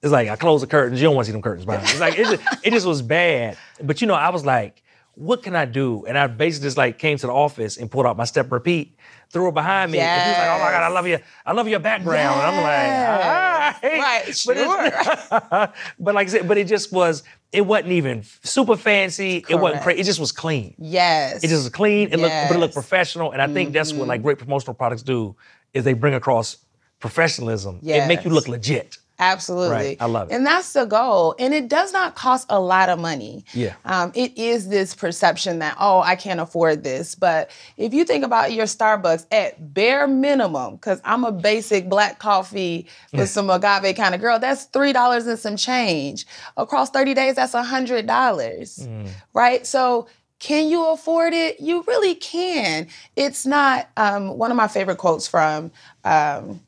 it's 0.03 0.13
like 0.13 0.29
I 0.29 0.37
close 0.37 0.61
the 0.61 0.67
curtains. 0.67 1.01
You 1.01 1.07
don't 1.09 1.15
want 1.17 1.25
to 1.27 1.29
see 1.31 1.33
them 1.33 1.43
curtains 1.43 1.65
behind. 1.67 1.85
It's 1.89 1.99
like 2.01 2.19
it 2.19 2.27
just, 2.27 2.43
it 2.67 2.71
just 2.73 2.87
was 2.87 3.03
bad. 3.03 3.57
But 3.83 4.01
you 4.01 4.07
know, 4.07 4.15
I 4.15 4.29
was 4.31 4.45
like, 4.47 4.83
what 5.19 5.43
can 5.43 5.57
I 5.57 5.65
do? 5.65 6.05
And 6.07 6.17
I 6.17 6.27
basically 6.29 6.67
just 6.69 6.77
like 6.77 6.99
came 6.99 7.19
to 7.19 7.27
the 7.27 7.33
office 7.33 7.77
and 7.77 7.91
pulled 7.91 8.07
out 8.07 8.17
my 8.17 8.25
step 8.25 8.53
repeat, 8.53 8.97
threw 9.31 9.49
it 9.49 9.55
behind 9.55 9.91
me. 9.91 9.99
And 9.99 10.23
he 10.23 10.29
was 10.31 10.39
like, 10.39 10.49
oh 10.49 10.65
my 10.65 10.71
God, 10.71 10.83
I 10.85 10.89
love 10.89 11.07
you. 11.07 11.19
I 11.45 11.53
love 11.53 11.67
your 11.69 11.81
background. 11.81 12.41
And 12.41 12.47
I'm 12.47 12.63
like, 12.63 13.83
all 13.85 13.91
right. 13.91 14.27
Right, 14.27 14.45
But, 14.47 15.75
but 15.99 16.15
like 16.15 16.29
I 16.29 16.31
said, 16.31 16.49
but 16.49 16.57
it 16.57 16.67
just 16.69 16.93
was, 16.93 17.23
it 17.53 17.63
wasn't 17.63 17.93
even 17.93 18.23
super 18.43 18.77
fancy. 18.77 19.45
It 19.49 19.57
wasn't 19.57 19.83
crazy. 19.83 20.01
It 20.01 20.05
just 20.05 20.21
was 20.21 20.33
clean. 20.33 20.75
Yes. 20.79 21.43
It 21.43 21.49
just 21.49 21.65
was 21.65 21.73
clean. 21.73 22.09
It 22.13 22.19
looked, 22.21 22.35
but 22.49 22.55
it 22.57 22.59
looked 22.59 22.75
Mm-hmm. 22.75 22.81
professional. 22.81 23.33
And 23.33 23.43
I 23.43 23.49
think 23.53 23.73
that's 23.73 23.93
what 23.93 24.07
like 24.09 24.23
great 24.23 24.39
promotional 24.39 24.75
products 24.75 25.03
do 25.03 25.35
is 25.75 25.83
they 25.85 25.95
bring 25.95 26.15
across 26.15 26.59
professionalism 27.01 27.81
and 28.01 28.09
make 28.09 28.25
you 28.25 28.31
look 28.31 28.49
legit. 28.49 28.99
Absolutely. 29.21 29.71
Right. 29.71 29.97
I 30.01 30.07
love 30.07 30.31
it. 30.31 30.35
And 30.35 30.47
that's 30.47 30.73
the 30.73 30.85
goal. 30.85 31.35
And 31.39 31.53
it 31.53 31.69
does 31.69 31.93
not 31.93 32.15
cost 32.15 32.47
a 32.49 32.61
lot 32.61 32.89
of 32.89 33.01
money. 33.01 33.45
Yeah. 33.53 33.75
Um, 33.85 34.13
it 34.15 34.37
is 34.39 34.69
this 34.69 34.95
perception 34.95 35.59
that, 35.59 35.77
oh, 35.81 36.01
I 36.01 36.15
can't 36.15 36.39
afford 36.39 36.85
this. 36.85 37.17
But 37.17 37.51
if 37.77 37.93
you 37.93 38.05
think 38.05 38.25
about 38.25 38.53
your 38.53 38.67
Starbucks 38.67 39.27
at 39.33 39.75
bare 39.75 40.07
minimum, 40.07 40.77
because 40.77 41.01
I'm 41.05 41.25
a 41.25 41.33
basic 41.33 41.89
black 41.89 42.21
coffee 42.21 42.87
with 43.13 43.29
some 43.29 43.51
agave 43.51 43.97
kind 43.97 44.15
of 44.15 44.21
girl, 44.21 44.39
that's 44.39 44.67
$3 44.69 45.27
and 45.27 45.39
some 45.39 45.57
change. 45.57 46.25
Across 46.57 46.91
30 46.91 47.15
days, 47.15 47.35
that's 47.35 47.55
$100. 47.55 48.07
Mm. 48.07 49.09
Right? 49.35 49.67
So 49.67 50.07
can 50.39 50.69
you 50.69 50.87
afford 50.93 51.35
it? 51.35 51.59
You 51.59 51.83
really 51.89 52.15
can. 52.15 52.87
It's 53.17 53.45
not 53.45 53.89
um, 53.97 54.39
one 54.39 54.53
of 54.53 54.57
my 54.57 54.69
favorite 54.69 54.99
quotes 54.99 55.27
from 55.27 55.73
um, 56.05 56.61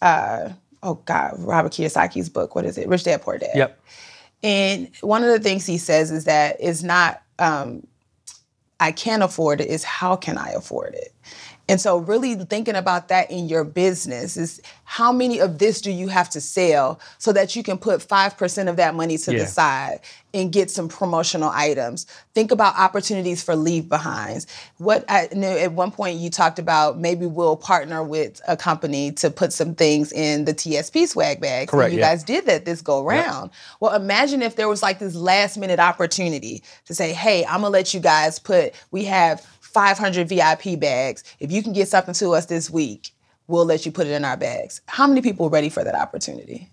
uh, 0.00 0.50
oh 0.82 0.94
God, 1.04 1.34
Robert 1.38 1.72
Kiyosaki's 1.72 2.28
book. 2.28 2.54
What 2.54 2.64
is 2.64 2.78
it? 2.78 2.88
Rich 2.88 3.04
Dad 3.04 3.22
Poor 3.22 3.38
Dad. 3.38 3.50
Yep. 3.54 3.80
And 4.42 4.90
one 5.02 5.22
of 5.22 5.28
the 5.28 5.40
things 5.40 5.66
he 5.66 5.78
says 5.78 6.10
is 6.10 6.24
that 6.24 6.56
it's 6.60 6.82
not 6.82 7.22
um, 7.38 7.86
I 8.80 8.92
can't 8.92 9.22
afford 9.22 9.60
it, 9.60 9.68
is 9.68 9.84
how 9.84 10.16
can 10.16 10.38
I 10.38 10.50
afford 10.50 10.94
it? 10.94 11.14
And 11.70 11.80
so 11.80 11.98
really 11.98 12.34
thinking 12.34 12.74
about 12.74 13.08
that 13.08 13.30
in 13.30 13.48
your 13.48 13.64
business 13.64 14.36
is 14.36 14.60
how 14.84 15.12
many 15.12 15.38
of 15.38 15.58
this 15.58 15.80
do 15.80 15.90
you 15.90 16.08
have 16.08 16.28
to 16.30 16.40
sell 16.40 16.98
so 17.18 17.32
that 17.32 17.54
you 17.54 17.62
can 17.62 17.78
put 17.78 18.00
5% 18.00 18.68
of 18.68 18.76
that 18.76 18.94
money 18.94 19.16
to 19.18 19.32
Yeah. 19.32 19.40
the 19.40 19.46
side 19.46 20.00
and 20.32 20.52
get 20.52 20.70
some 20.70 20.88
promotional 20.88 21.50
items. 21.52 22.06
Think 22.34 22.52
about 22.52 22.76
opportunities 22.78 23.42
for 23.42 23.56
leave 23.56 23.88
behinds. 23.88 24.46
What 24.78 25.04
I 25.08 25.28
know 25.32 25.56
at 25.56 25.72
one 25.72 25.90
point 25.90 26.18
you 26.18 26.30
talked 26.30 26.58
about 26.60 26.98
maybe 26.98 27.26
we'll 27.26 27.56
partner 27.56 28.02
with 28.04 28.40
a 28.46 28.56
company 28.56 29.10
to 29.12 29.30
put 29.30 29.52
some 29.52 29.74
things 29.74 30.12
in 30.12 30.44
the 30.44 30.54
TSP 30.54 31.06
swag 31.08 31.40
bag. 31.40 31.68
Correct, 31.68 31.86
And 31.90 31.94
you 31.94 32.00
yeah. 32.00 32.10
guys 32.10 32.22
did 32.24 32.46
that 32.46 32.64
this 32.64 32.80
go 32.80 33.02
round. 33.02 33.50
Well, 33.80 33.94
imagine 33.94 34.42
if 34.42 34.54
there 34.56 34.68
was 34.68 34.82
like 34.82 34.98
this 35.00 35.14
last 35.16 35.56
minute 35.56 35.80
opportunity 35.80 36.62
to 36.86 36.94
say, 36.94 37.12
hey, 37.12 37.44
I'm 37.44 37.62
gonna 37.62 37.70
let 37.70 37.92
you 37.94 38.00
guys 38.00 38.38
put, 38.38 38.72
we 38.92 39.04
have 39.06 39.44
500 39.72 40.28
VIP 40.28 40.78
bags. 40.78 41.24
If 41.38 41.50
you 41.52 41.62
can 41.62 41.72
get 41.72 41.88
something 41.88 42.14
to 42.14 42.30
us 42.30 42.46
this 42.46 42.70
week, 42.70 43.10
we'll 43.46 43.64
let 43.64 43.86
you 43.86 43.92
put 43.92 44.06
it 44.06 44.12
in 44.12 44.24
our 44.24 44.36
bags. 44.36 44.80
How 44.86 45.06
many 45.06 45.22
people 45.22 45.46
are 45.46 45.50
ready 45.50 45.68
for 45.68 45.84
that 45.84 45.94
opportunity? 45.94 46.68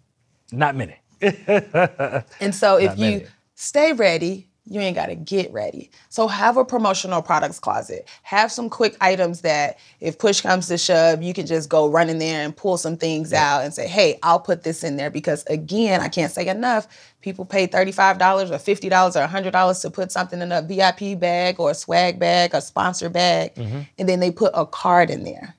Not 0.51 0.75
many. 0.75 0.95
And 1.21 2.53
so 2.53 2.77
if 2.77 2.89
Not 2.91 2.97
you 2.97 3.12
many. 3.12 3.25
stay 3.55 3.93
ready, 3.93 4.46
you 4.69 4.80
ain't 4.82 4.95
got 4.95 5.06
to 5.08 5.15
get 5.15 5.51
ready. 5.53 5.89
So 6.10 6.27
have 6.27 6.58
a 6.58 6.65
promotional 6.65 7.21
products 7.21 7.60
closet. 7.60 8.08
Have 8.23 8.51
some 8.51 8.69
quick 8.69 8.95
items 9.01 9.41
that 9.41 9.77
if 9.99 10.17
push 10.19 10.41
comes 10.41 10.67
to 10.67 10.77
shove, 10.77 11.21
you 11.23 11.34
can 11.34 11.45
just 11.45 11.69
go 11.69 11.89
run 11.89 12.10
in 12.10 12.19
there 12.19 12.43
and 12.43 12.56
pull 12.56 12.77
some 12.77 12.97
things 12.97 13.34
out 13.34 13.63
and 13.63 13.73
say, 13.73 13.88
"Hey, 13.88 14.19
I'll 14.23 14.39
put 14.39 14.63
this 14.63 14.84
in 14.84 14.97
there 14.97 15.10
because 15.10 15.43
again, 15.45 16.01
I 16.01 16.08
can't 16.10 16.32
say 16.32 16.47
enough. 16.47 16.88
People 17.21 17.45
pay 17.45 17.67
$35 17.67 18.51
or 18.51 18.58
$50 18.60 19.15
or 19.15 19.21
$100 19.27 19.82
to 19.82 19.89
put 19.89 20.12
something 20.12 20.41
in 20.41 20.51
a 20.51 20.62
VIP 20.62 21.19
bag 21.19 21.60
or 21.60 21.71
a 21.71 21.75
swag 21.75 22.19
bag, 22.19 22.53
a 22.53 22.62
sponsor 22.62 23.10
bag, 23.10 23.56
Mm-hmm. 23.56 23.80
and 23.99 24.10
then 24.10 24.19
they 24.19 24.32
put 24.32 24.51
a 24.53 24.65
card 24.65 25.10
in 25.10 25.23
there. 25.23 25.56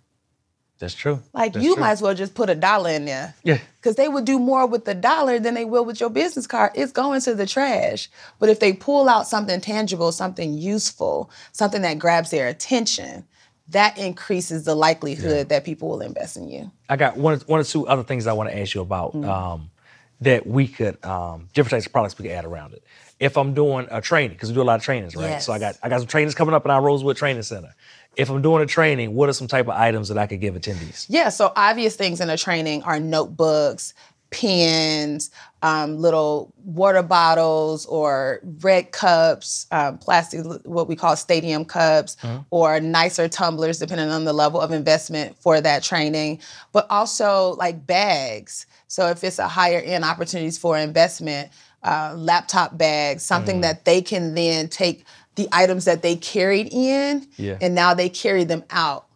That's 0.79 0.95
true. 0.95 1.21
Like 1.33 1.55
That's 1.55 1.65
you 1.65 1.75
true. 1.75 1.81
might 1.83 1.91
as 1.91 2.03
well 2.03 2.15
just 2.15 2.35
put 2.35 2.49
a 2.51 2.55
dollar 2.55 2.91
in 2.91 3.05
there. 3.05 3.35
Yeah. 3.43 3.59
Because 3.81 3.97
they 3.97 4.09
would 4.09 4.25
do 4.25 4.39
more 4.39 4.65
with 4.67 4.85
the 4.85 4.95
dollar 4.95 5.39
than 5.41 5.55
they 5.55 5.65
will 5.65 5.85
with 5.85 5.99
your 6.01 6.11
business 6.11 6.47
card. 6.47 6.73
It's 6.75 6.93
going 6.93 7.21
to 7.23 7.35
the 7.35 7.47
trash. 7.47 8.09
But 8.39 8.49
if 8.49 8.61
they 8.61 8.73
pull 8.73 9.09
out 9.09 9.27
something 9.27 9.61
tangible, 9.61 10.13
something 10.13 10.55
useful, 10.57 11.31
something 11.53 11.83
that 11.83 11.99
grabs 11.99 12.31
their 12.31 12.47
attention, 12.47 13.25
that 13.71 13.99
increases 13.99 14.65
the 14.65 14.75
likelihood 14.75 15.49
that 15.49 15.65
people 15.65 15.89
will 15.89 16.01
invest 16.01 16.37
in 16.37 16.49
you. 16.49 16.71
I 16.89 16.97
got 16.97 17.17
one, 17.17 17.39
one 17.41 17.61
or 17.61 17.65
two 17.65 17.87
other 17.87 18.05
things 18.05 18.27
I 18.27 18.33
want 18.33 18.49
to 18.51 18.59
ask 18.59 18.75
you 18.75 18.81
about 18.81 19.15
Mm. 19.15 19.29
um, 19.29 19.71
that 20.21 20.47
we 20.47 20.67
could, 20.69 21.05
um, 21.05 21.49
different 21.55 21.71
types 21.73 21.87
of 21.87 21.93
products 21.93 22.19
we 22.19 22.25
could 22.25 22.33
add 22.33 22.45
around 22.45 22.73
it. 22.73 22.83
If 23.21 23.37
I'm 23.37 23.53
doing 23.53 23.89
a 23.91 24.01
training, 24.01 24.31
because 24.37 24.49
we 24.49 24.55
do 24.55 24.63
a 24.63 24.65
lot 24.65 24.77
of 24.77 24.83
trainings, 24.85 25.17
right? 25.17 25.43
So 25.43 25.53
I 25.53 25.59
got 25.59 25.77
I 25.83 25.89
got 25.89 25.99
some 25.99 26.07
trainings 26.07 26.37
coming 26.37 26.55
up 26.55 26.65
in 26.65 26.71
our 26.71 26.81
Rosewood 26.81 27.17
Training 27.17 27.43
Center. 27.43 27.75
If 28.19 28.31
I'm 28.31 28.43
doing 28.43 28.63
a 28.63 28.67
training, 28.67 29.15
what 29.15 29.29
are 29.29 29.33
some 29.33 29.47
type 29.47 29.67
of 29.67 29.75
items 29.75 30.09
that 30.09 30.19
I 30.19 30.27
could 30.27 30.41
give 30.41 30.55
attendees? 30.55 31.07
Yeah, 31.09 31.29
so 31.29 31.53
obvious 31.55 31.95
things 31.95 32.21
in 32.21 32.29
a 32.29 32.37
training 32.37 32.83
are 32.83 32.99
notebooks, 32.99 33.95
pens, 34.31 35.31
um, 35.63 35.99
little 35.99 36.53
water 36.65 37.03
bottles, 37.03 37.87
or 37.87 38.41
red 38.61 38.91
cups, 38.91 39.69
um, 39.71 39.99
plastic, 39.99 40.45
what 40.65 40.89
we 40.89 40.97
call 40.97 41.15
stadium 41.15 41.65
cups, 41.65 42.17
or 42.51 42.81
nicer 42.81 43.29
tumblers, 43.29 43.79
depending 43.79 44.11
on 44.11 44.25
the 44.25 44.33
level 44.33 44.61
of 44.61 44.73
investment 44.73 45.37
for 45.39 45.61
that 45.61 45.85
training. 45.85 46.41
But 46.73 46.89
also 46.91 47.55
like 47.57 47.87
bags. 47.87 48.67
So 48.89 49.07
if 49.09 49.23
it's 49.23 49.39
a 49.39 49.49
higher 49.49 49.79
end 49.79 50.05
opportunities 50.05 50.59
for 50.59 50.77
investment, 50.77 51.51
uh, 51.85 52.15
laptop 52.17 52.77
bags, 52.77 53.23
something 53.23 53.61
that 53.61 53.85
they 53.85 54.03
can 54.03 54.35
then 54.35 54.69
take 54.69 55.05
the 55.39 55.49
items 55.53 55.87
that 55.87 56.03
they 56.03 56.17
carried 56.17 56.69
in, 56.73 57.27
Yeah. 57.39 57.57
and 57.63 57.75
now 57.75 57.95
they 57.95 58.09
carry 58.11 58.45
them 58.45 58.65
out 58.71 59.07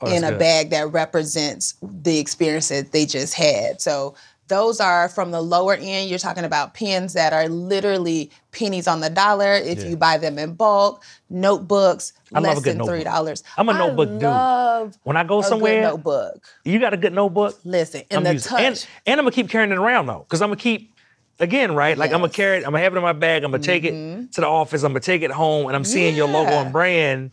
Oh, 0.00 0.06
in 0.12 0.22
a 0.24 0.30
good. 0.30 0.38
bag 0.38 0.70
that 0.70 0.92
represents 0.92 1.74
the 1.82 2.18
experience 2.18 2.68
that 2.68 2.92
they 2.92 3.06
just 3.06 3.34
had. 3.34 3.80
So 3.80 4.14
those 4.48 4.80
are 4.80 5.08
from 5.08 5.30
the 5.30 5.40
lower 5.42 5.74
end. 5.74 6.08
You're 6.08 6.18
talking 6.18 6.44
about 6.44 6.72
pens 6.74 7.12
that 7.14 7.32
are 7.32 7.48
literally 7.48 8.30
pennies 8.52 8.86
on 8.88 9.00
the 9.00 9.10
dollar 9.10 9.52
if 9.54 9.78
Yeah. 9.82 9.88
you 9.88 9.96
buy 9.96 10.18
them 10.18 10.38
in 10.38 10.54
bulk. 10.54 11.02
Notebooks, 11.30 12.12
I 12.34 12.38
love 12.40 12.44
less 12.44 12.58
a 12.58 12.60
good 12.62 12.70
than 12.70 12.78
notebook. 12.78 12.94
three 12.96 13.04
dollars. 13.04 13.42
I'm 13.56 13.68
a 13.68 13.72
notebook 13.74 14.08
dude. 14.18 14.96
When 15.04 15.16
I 15.16 15.24
go 15.24 15.42
somewhere, 15.42 15.82
notebook. 15.82 16.42
you 16.64 16.78
got 16.78 16.94
a 16.94 16.96
good 16.96 17.12
notebook. 17.12 17.58
Listen, 17.64 18.02
and 18.10 18.18
I'm 18.18 18.24
the 18.24 18.32
using- 18.34 18.50
touch. 18.50 18.60
and, 18.60 18.86
and 19.06 19.20
I'm 19.20 19.24
gonna 19.26 19.34
keep 19.34 19.48
carrying 19.50 19.70
it 19.72 19.78
around 19.78 20.06
though, 20.06 20.24
because 20.26 20.42
I'm 20.42 20.48
gonna 20.48 20.56
keep 20.60 20.94
again, 21.40 21.74
right? 21.74 21.96
Like 21.96 22.12
I'm 22.12 22.20
gonna 22.20 22.32
carry 22.32 22.58
it, 22.58 22.64
I'm 22.64 22.72
gonna 22.72 22.80
have 22.80 22.94
it 22.94 22.96
in 22.96 23.02
my 23.02 23.12
bag, 23.12 23.44
I'm 23.44 23.50
gonna 23.50 23.62
take 23.62 23.84
it 23.84 23.94
mm-hmm. 23.94 24.26
to 24.26 24.40
the 24.40 24.46
office, 24.46 24.82
I'm 24.82 24.92
gonna 24.92 25.00
take 25.00 25.22
it 25.22 25.30
home, 25.30 25.66
and 25.66 25.76
I'm 25.76 25.84
seeing 25.84 26.14
your 26.14 26.28
logo 26.28 26.50
and 26.50 26.72
brand 26.72 27.30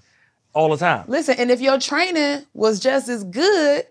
all 0.53 0.69
the 0.69 0.77
time. 0.77 1.05
Listen, 1.07 1.35
and 1.37 1.51
if 1.51 1.61
your 1.61 1.79
training 1.79 2.45
was 2.53 2.79
just 2.79 3.09
as 3.09 3.23
good, 3.23 3.85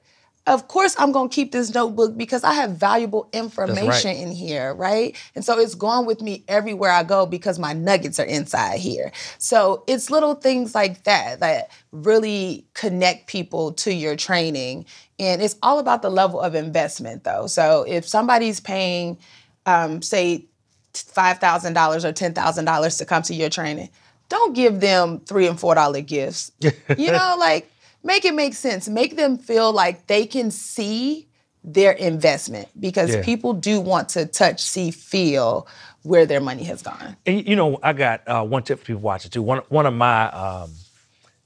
of 0.46 0.68
course 0.68 0.94
I'm 0.98 1.10
gonna 1.10 1.28
keep 1.28 1.52
this 1.52 1.72
notebook 1.72 2.16
because 2.16 2.44
I 2.44 2.52
have 2.52 2.72
valuable 2.72 3.28
information 3.32 4.10
in 4.10 4.30
here, 4.30 4.74
right? 4.74 5.16
And 5.34 5.44
so 5.44 5.58
it's 5.58 5.74
going 5.74 6.06
with 6.06 6.20
me 6.20 6.44
everywhere 6.48 6.90
I 6.90 7.02
go 7.02 7.26
because 7.26 7.58
my 7.58 7.72
nuggets 7.72 8.20
are 8.20 8.26
inside 8.26 8.78
here. 8.78 9.10
So 9.38 9.84
it's 9.86 10.10
little 10.10 10.34
things 10.34 10.74
like 10.74 11.04
that 11.04 11.40
that 11.40 11.70
really 11.92 12.66
connect 12.74 13.26
people 13.26 13.72
to 13.72 13.94
your 13.94 14.16
training. 14.16 14.84
And 15.18 15.40
it's 15.40 15.56
all 15.62 15.78
about 15.78 16.02
the 16.02 16.10
level 16.10 16.40
of 16.40 16.54
investment 16.54 17.24
though. 17.24 17.46
So 17.46 17.84
if 17.88 18.06
somebody's 18.06 18.60
paying, 18.60 19.18
um, 19.66 20.02
say, 20.02 20.46
five 20.92 21.38
thousand 21.38 21.72
dollars 21.74 22.04
or 22.04 22.12
ten 22.12 22.34
thousand 22.34 22.64
dollars 22.66 22.96
to 22.98 23.04
come 23.04 23.22
to 23.22 23.34
your 23.34 23.50
training, 23.50 23.88
don't 24.28 24.54
give 24.54 24.80
them 24.80 25.20
three 25.20 25.46
and 25.46 25.58
four 25.58 25.74
dollar 25.74 26.00
gifts. 26.00 26.52
you 26.96 27.10
know, 27.10 27.36
like 27.38 27.70
make 28.02 28.24
it 28.24 28.34
make 28.34 28.54
sense. 28.54 28.88
Make 28.88 29.16
them 29.16 29.36
feel 29.38 29.72
like 29.72 30.06
they 30.06 30.26
can 30.26 30.50
see 30.50 31.28
their 31.64 31.92
investment 31.92 32.68
because 32.78 33.14
Yeah. 33.14 33.22
people 33.24 33.54
do 33.54 33.80
want 33.80 34.10
to 34.10 34.26
touch, 34.26 34.60
see, 34.60 34.90
feel 34.90 35.66
where 36.02 36.26
their 36.26 36.40
money 36.40 36.64
has 36.64 36.82
gone. 36.82 37.16
And 37.24 37.48
you 37.48 37.56
know, 37.56 37.78
I 37.82 37.94
got 37.94 38.28
uh, 38.28 38.44
one 38.44 38.62
tip 38.62 38.80
for 38.80 38.84
people 38.84 39.00
watching 39.02 39.30
too. 39.30 39.42
One 39.42 39.62
one 39.68 39.86
of 39.86 39.94
my 39.94 40.30
um, 40.30 40.70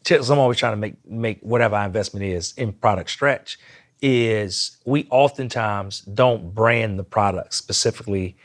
tips 0.04 0.28
I'm 0.28 0.38
always 0.38 0.58
trying 0.58 0.72
to 0.72 0.76
make 0.76 0.94
make 1.08 1.38
whatever 1.40 1.76
our 1.76 1.86
investment 1.86 2.24
is 2.26 2.52
in 2.56 2.72
product 2.72 3.10
stretch 3.10 3.58
is 4.00 4.76
we 4.84 5.06
oftentimes 5.10 6.00
don't 6.02 6.54
brand 6.54 6.98
the 6.98 7.04
product 7.04 7.54
specifically 7.54 8.36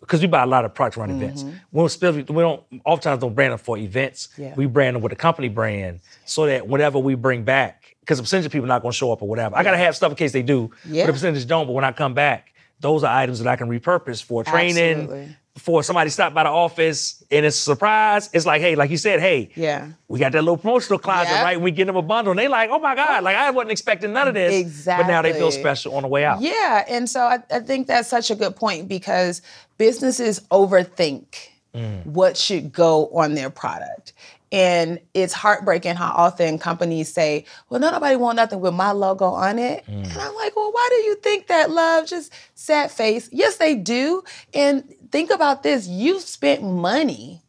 because 0.00 0.20
we 0.20 0.26
buy 0.26 0.42
a 0.42 0.46
lot 0.46 0.64
of 0.64 0.74
products 0.74 0.96
around 0.96 1.10
events. 1.10 1.42
Mm-hmm. 1.42 1.56
We 1.72 1.88
don't, 1.88 2.30
we 2.30 2.42
don't 2.42 2.62
oftentimes 2.84 3.20
don't 3.20 3.34
brand 3.34 3.52
them 3.52 3.58
for 3.58 3.76
events. 3.76 4.28
Yeah. 4.38 4.54
We 4.56 4.66
brand 4.66 4.96
them 4.96 5.02
with 5.02 5.12
a 5.12 5.16
company 5.16 5.48
brand 5.48 6.00
so 6.24 6.46
that 6.46 6.66
whatever 6.66 6.98
we 6.98 7.14
bring 7.14 7.42
back, 7.44 7.96
because 8.00 8.18
a 8.18 8.22
percentage 8.22 8.46
of 8.46 8.52
people 8.52 8.66
are 8.66 8.68
not 8.68 8.82
going 8.82 8.92
to 8.92 8.96
show 8.96 9.12
up 9.12 9.22
or 9.22 9.28
whatever. 9.28 9.56
I 9.56 9.62
got 9.62 9.72
to 9.72 9.76
have 9.76 9.96
stuff 9.96 10.10
in 10.10 10.16
case 10.16 10.32
they 10.32 10.42
do, 10.42 10.70
Yeah. 10.86 11.04
but 11.04 11.10
a 11.10 11.12
percentage 11.12 11.46
don't. 11.46 11.66
But 11.66 11.72
when 11.72 11.84
I 11.84 11.92
come 11.92 12.14
back, 12.14 12.54
those 12.80 13.04
are 13.04 13.14
items 13.14 13.40
that 13.40 13.48
I 13.48 13.56
can 13.56 13.68
repurpose 13.68 14.22
for 14.22 14.44
training, 14.44 15.00
Absolutely. 15.00 15.36
For 15.58 15.82
somebody 15.82 16.10
stop 16.10 16.32
by 16.32 16.44
the 16.44 16.48
office 16.48 17.22
and 17.30 17.44
it's 17.44 17.58
a 17.58 17.60
surprise. 17.60 18.30
It's 18.32 18.46
like, 18.46 18.60
hey, 18.60 18.74
like 18.74 18.90
you 18.90 18.96
said, 18.96 19.20
hey, 19.20 19.50
Yeah. 19.54 19.88
we 20.08 20.18
got 20.18 20.32
that 20.32 20.42
little 20.42 20.56
promotional 20.56 20.98
closet, 20.98 21.30
Yeah. 21.30 21.42
right? 21.42 21.54
And 21.54 21.62
we 21.62 21.70
get 21.70 21.86
them 21.86 21.96
a 21.96 22.02
bundle, 22.02 22.30
and 22.30 22.38
they 22.38 22.48
like, 22.48 22.70
oh 22.70 22.78
my 22.78 22.94
God, 22.94 23.20
oh. 23.20 23.24
like 23.24 23.36
I 23.36 23.50
wasn't 23.50 23.72
expecting 23.72 24.12
none 24.12 24.28
of 24.28 24.34
this. 24.34 24.54
Exactly. 24.54 25.04
But 25.04 25.10
now 25.10 25.22
they 25.22 25.32
feel 25.32 25.50
special 25.50 25.94
on 25.96 26.02
the 26.02 26.08
way 26.08 26.24
out. 26.24 26.40
Yeah, 26.40 26.84
and 26.88 27.08
so 27.08 27.20
I, 27.20 27.38
I 27.50 27.60
think 27.60 27.86
that's 27.86 28.08
such 28.08 28.30
a 28.30 28.34
good 28.34 28.56
point 28.56 28.88
because 28.88 29.42
businesses 29.76 30.40
overthink 30.50 31.50
mm. 31.74 32.06
what 32.06 32.36
should 32.36 32.72
go 32.72 33.08
on 33.08 33.34
their 33.34 33.50
product. 33.50 34.12
And 34.50 34.98
it's 35.12 35.34
heartbreaking 35.34 35.96
how 35.96 36.10
often 36.16 36.58
companies 36.58 37.12
say, 37.12 37.44
well, 37.68 37.80
no, 37.80 37.90
nobody 37.90 38.16
want 38.16 38.36
nothing 38.36 38.60
with 38.60 38.72
my 38.72 38.92
logo 38.92 39.26
on 39.26 39.58
it. 39.58 39.84
Mm. 39.86 40.04
And 40.04 40.18
I'm 40.18 40.34
like, 40.36 40.56
well, 40.56 40.72
why 40.72 40.88
do 40.90 40.96
you 40.96 41.16
think 41.16 41.48
that, 41.48 41.70
love? 41.70 42.06
Just 42.06 42.32
sad 42.54 42.90
face. 42.90 43.28
Yes, 43.30 43.56
they 43.56 43.74
do. 43.74 44.22
And 44.54 44.94
think 45.10 45.30
about 45.30 45.62
this 45.62 45.86
you've 45.86 46.22
spent 46.22 46.62
money 46.62 47.42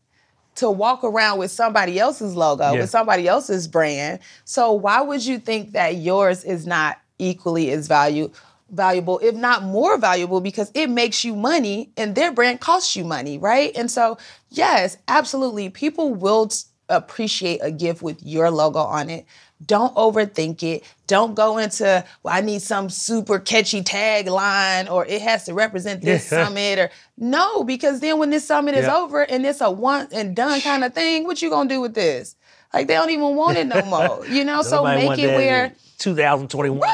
to 0.56 0.70
walk 0.70 1.04
around 1.04 1.40
with 1.40 1.52
somebody 1.52 2.00
else's 2.00 2.36
logo, 2.36 2.74
Yeah. 2.74 2.82
with 2.82 2.90
somebody 2.90 3.28
else's 3.28 3.68
brand. 3.68 4.20
So 4.44 4.74
why 4.74 5.02
would 5.02 5.26
you 5.26 5.40
think 5.40 5.72
that 5.72 5.96
yours 5.98 6.44
is 6.44 6.68
not 6.68 6.98
equally 7.18 7.72
as 7.72 7.88
value, 7.88 8.30
valuable, 8.70 9.20
if 9.20 9.36
not 9.36 9.64
more 9.64 9.98
valuable, 9.98 10.42
because 10.42 10.70
it 10.74 10.90
makes 10.90 11.24
you 11.24 11.36
money 11.36 11.92
and 11.98 12.14
their 12.14 12.32
brand 12.32 12.60
costs 12.60 12.96
you 12.96 13.04
money, 13.06 13.38
right? 13.38 13.72
And 13.76 13.90
so, 13.90 14.18
yes, 14.50 14.98
absolutely, 15.08 15.70
people 15.70 16.14
will 16.14 16.50
appreciate 16.90 17.60
a 17.64 17.72
gift 17.72 18.02
with 18.02 18.22
your 18.24 18.52
logo 18.52 18.80
on 18.80 19.10
it. 19.10 19.26
Don't 19.66 19.94
overthink 19.96 20.64
it. 20.64 20.84
Don't 21.06 21.36
go 21.36 21.58
into, 21.58 22.04
well, 22.24 22.34
I 22.34 22.42
need 22.42 22.62
some 22.62 22.90
super 22.90 23.40
catchy 23.40 23.82
tagline 23.84 24.90
or 24.90 25.06
it 25.06 25.22
has 25.22 25.46
to 25.46 25.54
represent 25.54 26.02
this 26.02 26.32
Yeah. 26.32 26.46
summit 26.46 26.80
or 26.80 26.90
no, 27.18 27.64
because 27.66 28.00
then 28.00 28.20
when 28.20 28.30
this 28.30 28.46
summit 28.46 28.76
is 28.76 28.88
over 28.88 29.22
and 29.24 29.46
it's 29.46 29.60
a 29.62 29.70
one 29.70 30.08
and 30.14 30.36
done 30.36 30.62
kind 30.62 30.84
of 30.86 30.94
thing, 30.94 31.26
what 31.26 31.42
you 31.42 31.50
gonna 31.50 31.68
do 31.68 31.82
with 31.82 31.94
this? 31.94 32.36
Like 32.74 32.88
they 32.88 32.94
don't 32.94 33.10
even 33.10 33.36
want 33.36 33.58
it 33.58 33.66
no 33.68 33.82
more, 33.86 34.26
you 34.28 34.46
know. 34.46 34.62
so 34.62 34.84
make 34.84 35.20
it 35.20 35.36
where 35.36 35.66
in 35.66 35.76
2021. 35.98 36.80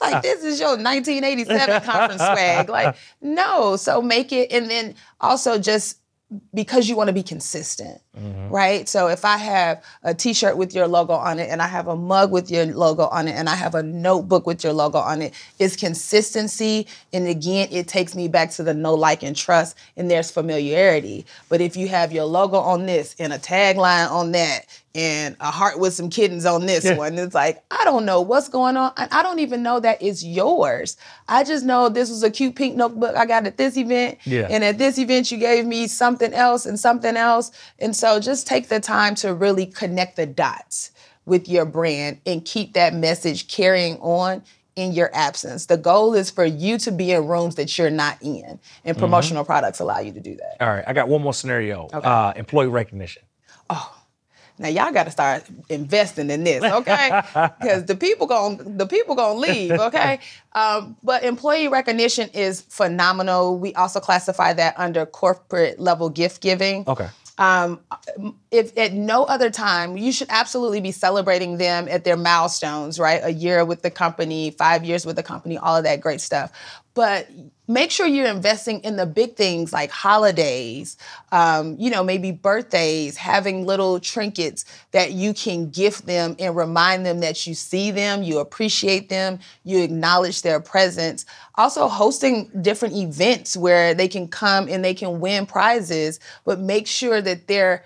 like 0.00 0.22
this 0.22 0.44
is 0.44 0.60
your 0.60 0.76
1987 0.76 1.80
conference 1.82 2.22
swag. 2.22 2.68
Like 2.68 2.96
no, 3.20 3.76
so 3.76 4.00
make 4.00 4.30
it 4.32 4.52
and 4.52 4.70
then 4.70 4.94
also 5.20 5.58
just 5.58 5.96
because 6.54 6.88
you 6.88 6.96
want 6.96 7.08
to 7.08 7.12
be 7.12 7.22
consistent, 7.24 8.00
Mm-hmm. 8.18 8.48
right? 8.52 8.88
So 8.88 9.06
if 9.06 9.24
I 9.24 9.36
have 9.36 9.84
a 10.02 10.12
t-shirt 10.12 10.56
with 10.56 10.74
your 10.74 10.88
logo 10.88 11.12
on 11.12 11.38
it 11.38 11.48
and 11.48 11.62
I 11.62 11.68
have 11.68 11.86
a 11.86 11.94
mug 11.94 12.32
with 12.32 12.50
your 12.50 12.66
logo 12.66 13.04
on 13.06 13.28
it 13.28 13.32
and 13.36 13.48
I 13.48 13.54
have 13.54 13.76
a 13.76 13.84
notebook 13.84 14.48
with 14.48 14.64
your 14.64 14.72
logo 14.72 14.98
on 14.98 15.22
it, 15.22 15.32
it's 15.60 15.76
consistency 15.76 16.88
and 17.12 17.28
again 17.28 17.68
it 17.70 17.86
takes 17.86 18.16
me 18.16 18.26
back 18.26 18.50
to 18.52 18.64
the 18.64 18.74
no 18.74 18.94
like 18.94 19.22
and 19.22 19.36
trust 19.36 19.76
and 19.96 20.10
there's 20.10 20.30
familiarity. 20.30 21.24
But 21.48 21.60
if 21.60 21.76
you 21.76 21.86
have 21.86 22.10
your 22.12 22.24
logo 22.24 22.56
on 22.58 22.86
this 22.86 23.14
and 23.20 23.32
a 23.32 23.38
tagline 23.38 24.10
on 24.10 24.32
that 24.32 24.62
and 24.92 25.36
a 25.38 25.52
heart 25.52 25.78
with 25.78 25.94
some 25.94 26.10
kittens 26.10 26.44
on 26.44 26.66
this 26.66 26.84
Yeah. 26.84 26.96
one, 26.96 27.16
it's 27.16 27.32
like 27.34 27.62
I 27.70 27.84
don't 27.84 28.04
know 28.04 28.20
what's 28.22 28.48
going 28.48 28.76
on 28.76 28.92
and 28.96 29.08
I 29.12 29.22
don't 29.22 29.38
even 29.38 29.62
know 29.62 29.78
that 29.78 30.02
it's 30.02 30.24
yours. 30.24 30.96
I 31.28 31.44
just 31.44 31.64
know 31.64 31.88
this 31.88 32.10
was 32.10 32.24
a 32.24 32.30
cute 32.30 32.56
pink 32.56 32.74
notebook 32.74 33.14
I 33.14 33.24
got 33.24 33.46
at 33.46 33.56
this 33.56 33.76
event 33.76 34.18
Yeah. 34.24 34.48
and 34.50 34.64
at 34.64 34.78
this 34.78 34.98
event 34.98 35.30
you 35.30 35.38
gave 35.38 35.64
me 35.64 35.86
something 35.86 36.34
else 36.34 36.66
and 36.66 36.78
something 36.78 37.16
else. 37.16 37.52
And 37.78 37.94
so 37.94 38.09
just 38.18 38.46
take 38.46 38.68
the 38.68 38.80
time 38.80 39.14
to 39.16 39.34
really 39.34 39.66
connect 39.66 40.16
the 40.16 40.26
dots 40.26 40.90
with 41.26 41.48
your 41.48 41.64
brand 41.64 42.18
and 42.26 42.44
keep 42.44 42.72
that 42.72 42.94
message 42.94 43.46
carrying 43.46 43.98
on 43.98 44.42
in 44.76 44.92
your 44.92 45.10
absence. 45.14 45.66
The 45.66 45.76
goal 45.76 46.14
is 46.14 46.30
for 46.30 46.44
you 46.44 46.78
to 46.78 46.90
be 46.90 47.12
in 47.12 47.26
rooms 47.26 47.56
that 47.56 47.76
you're 47.76 47.90
not 47.90 48.16
in. 48.22 48.58
And 48.84 48.96
promotional 48.96 49.44
products 49.44 49.80
allow 49.80 50.00
you 50.00 50.12
to 50.12 50.20
do 50.20 50.36
that. 50.36 50.56
All 50.60 50.68
right, 50.68 50.84
I 50.86 50.92
got 50.92 51.08
one 51.08 51.22
more 51.22 51.34
scenario. 51.34 51.86
Uh, 51.88 52.32
employee 52.36 52.68
recognition. 52.68 53.22
Oh. 53.68 53.96
Now 54.58 54.68
y'all 54.68 54.92
got 54.92 55.04
to 55.04 55.10
start 55.10 55.44
investing 55.70 56.28
in 56.28 56.44
this, 56.44 56.62
okay? 56.62 57.22
Because 57.60 57.86
the 57.86 57.96
people 57.96 58.26
gon' 58.26 58.76
the 58.76 58.86
people 58.86 59.14
gonna 59.14 59.38
leave, 59.38 59.72
okay? 59.72 60.20
Um, 60.52 60.96
but 61.04 61.22
employee 61.22 61.68
recognition 61.68 62.28
is 62.30 62.60
phenomenal. 62.62 63.56
We 63.56 63.72
also 63.74 64.00
classify 64.00 64.52
that 64.54 64.74
under 64.76 65.06
corporate 65.06 65.78
level 65.78 66.10
gift 66.10 66.42
giving. 66.42 66.82
Okay. 66.88 67.08
Um, 67.38 67.80
if 68.50 68.76
at 68.76 68.92
no 68.92 69.24
other 69.24 69.50
time, 69.50 69.96
you 69.96 70.12
should 70.12 70.28
absolutely 70.30 70.80
be 70.80 70.92
celebrating 70.92 71.58
them 71.58 71.88
at 71.88 72.04
their 72.04 72.16
milestones, 72.16 72.98
right? 72.98 73.20
A 73.22 73.32
year 73.32 73.64
with 73.64 73.82
the 73.82 73.90
company, 73.90 74.50
five 74.50 74.84
years 74.84 75.06
with 75.06 75.16
the 75.16 75.22
company, 75.22 75.56
all 75.56 75.76
of 75.76 75.84
that 75.84 76.00
great 76.00 76.20
stuff. 76.20 76.52
But 76.94 77.28
make 77.68 77.92
sure 77.92 78.06
you're 78.06 78.26
investing 78.26 78.80
in 78.80 78.96
the 78.96 79.06
big 79.06 79.36
things 79.36 79.72
like 79.72 79.90
holidays, 79.90 80.96
um, 81.30 81.76
you 81.78 81.88
know, 81.88 82.02
maybe 82.02 82.32
birthdays, 82.32 83.16
having 83.16 83.64
little 83.64 84.00
trinkets 84.00 84.64
that 84.90 85.12
you 85.12 85.32
can 85.32 85.70
gift 85.70 86.06
them 86.06 86.34
and 86.40 86.56
remind 86.56 87.06
them 87.06 87.20
that 87.20 87.46
you 87.46 87.54
see 87.54 87.92
them, 87.92 88.24
you 88.24 88.40
appreciate 88.40 89.08
them, 89.08 89.38
you 89.62 89.82
acknowledge 89.82 90.42
their 90.42 90.58
presence. 90.58 91.24
Also, 91.54 91.86
hosting 91.86 92.50
different 92.60 92.96
events 92.96 93.56
where 93.56 93.94
they 93.94 94.08
can 94.08 94.26
come 94.26 94.68
and 94.68 94.84
they 94.84 94.94
can 94.94 95.20
win 95.20 95.46
prizes, 95.46 96.18
but 96.44 96.58
make 96.58 96.88
sure 96.88 97.20
that 97.22 97.46
they're 97.46 97.84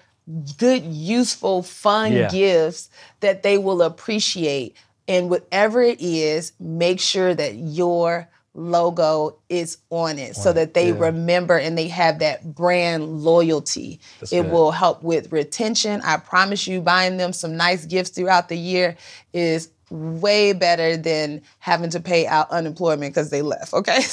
good, 0.56 0.82
useful, 0.84 1.62
fun 1.62 2.12
Yeah. 2.12 2.28
gifts 2.30 2.88
that 3.20 3.42
they 3.42 3.58
will 3.58 3.82
appreciate. 3.82 4.76
And 5.06 5.28
whatever 5.28 5.82
it 5.82 6.00
is, 6.00 6.52
make 6.58 6.98
sure 6.98 7.34
that 7.34 7.56
your 7.56 8.28
logo 8.54 9.36
is 9.48 9.78
on 9.90 10.18
it 10.18 10.36
so 10.36 10.52
that 10.52 10.74
they 10.74 10.88
yeah. 10.88 10.98
remember 10.98 11.58
and 11.58 11.76
they 11.76 11.88
have 11.88 12.20
that 12.20 12.54
brand 12.54 13.22
loyalty. 13.22 14.00
That's 14.20 14.32
it 14.32 14.42
good. 14.42 14.52
will 14.52 14.70
help 14.70 15.02
with 15.02 15.32
retention. 15.32 16.00
I 16.02 16.18
promise 16.18 16.66
you, 16.66 16.80
buying 16.80 17.16
them 17.16 17.32
some 17.32 17.56
nice 17.56 17.84
gifts 17.84 18.10
throughout 18.10 18.48
the 18.48 18.56
year 18.56 18.96
is 19.32 19.70
way 19.90 20.52
better 20.52 20.96
than 20.96 21.42
having 21.58 21.90
to 21.90 22.00
pay 22.00 22.26
out 22.26 22.50
unemployment 22.50 23.12
because 23.14 23.30
they 23.30 23.42
left. 23.42 23.72
Okay. 23.72 24.00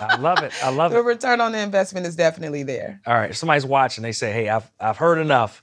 So 0.00 0.06
I 0.06 0.16
love 0.16 0.42
it. 0.42 0.52
I 0.64 0.70
love 0.70 0.92
the 0.92 0.98
it. 0.98 1.02
The 1.02 1.06
return 1.06 1.40
on 1.42 1.52
the 1.52 1.58
investment 1.58 2.06
is 2.06 2.16
definitely 2.16 2.62
there. 2.62 3.02
All 3.06 3.12
right, 3.12 3.34
somebody's 3.34 3.66
watching. 3.66 4.00
They 4.00 4.12
say, 4.12 4.32
"Hey, 4.32 4.48
I've 4.48 4.70
I've 4.80 4.96
heard 4.96 5.18
enough. 5.18 5.62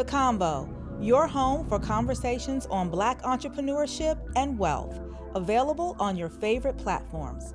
The 0.00 0.06
Convo, 0.06 0.66
your 0.98 1.26
home 1.26 1.68
for 1.68 1.78
conversations 1.78 2.64
on 2.70 2.88
Black 2.88 3.20
entrepreneurship 3.20 4.18
and 4.34 4.58
wealth, 4.58 4.98
available 5.34 5.94
on 5.98 6.16
your 6.16 6.30
favorite 6.30 6.78
platforms. 6.78 7.52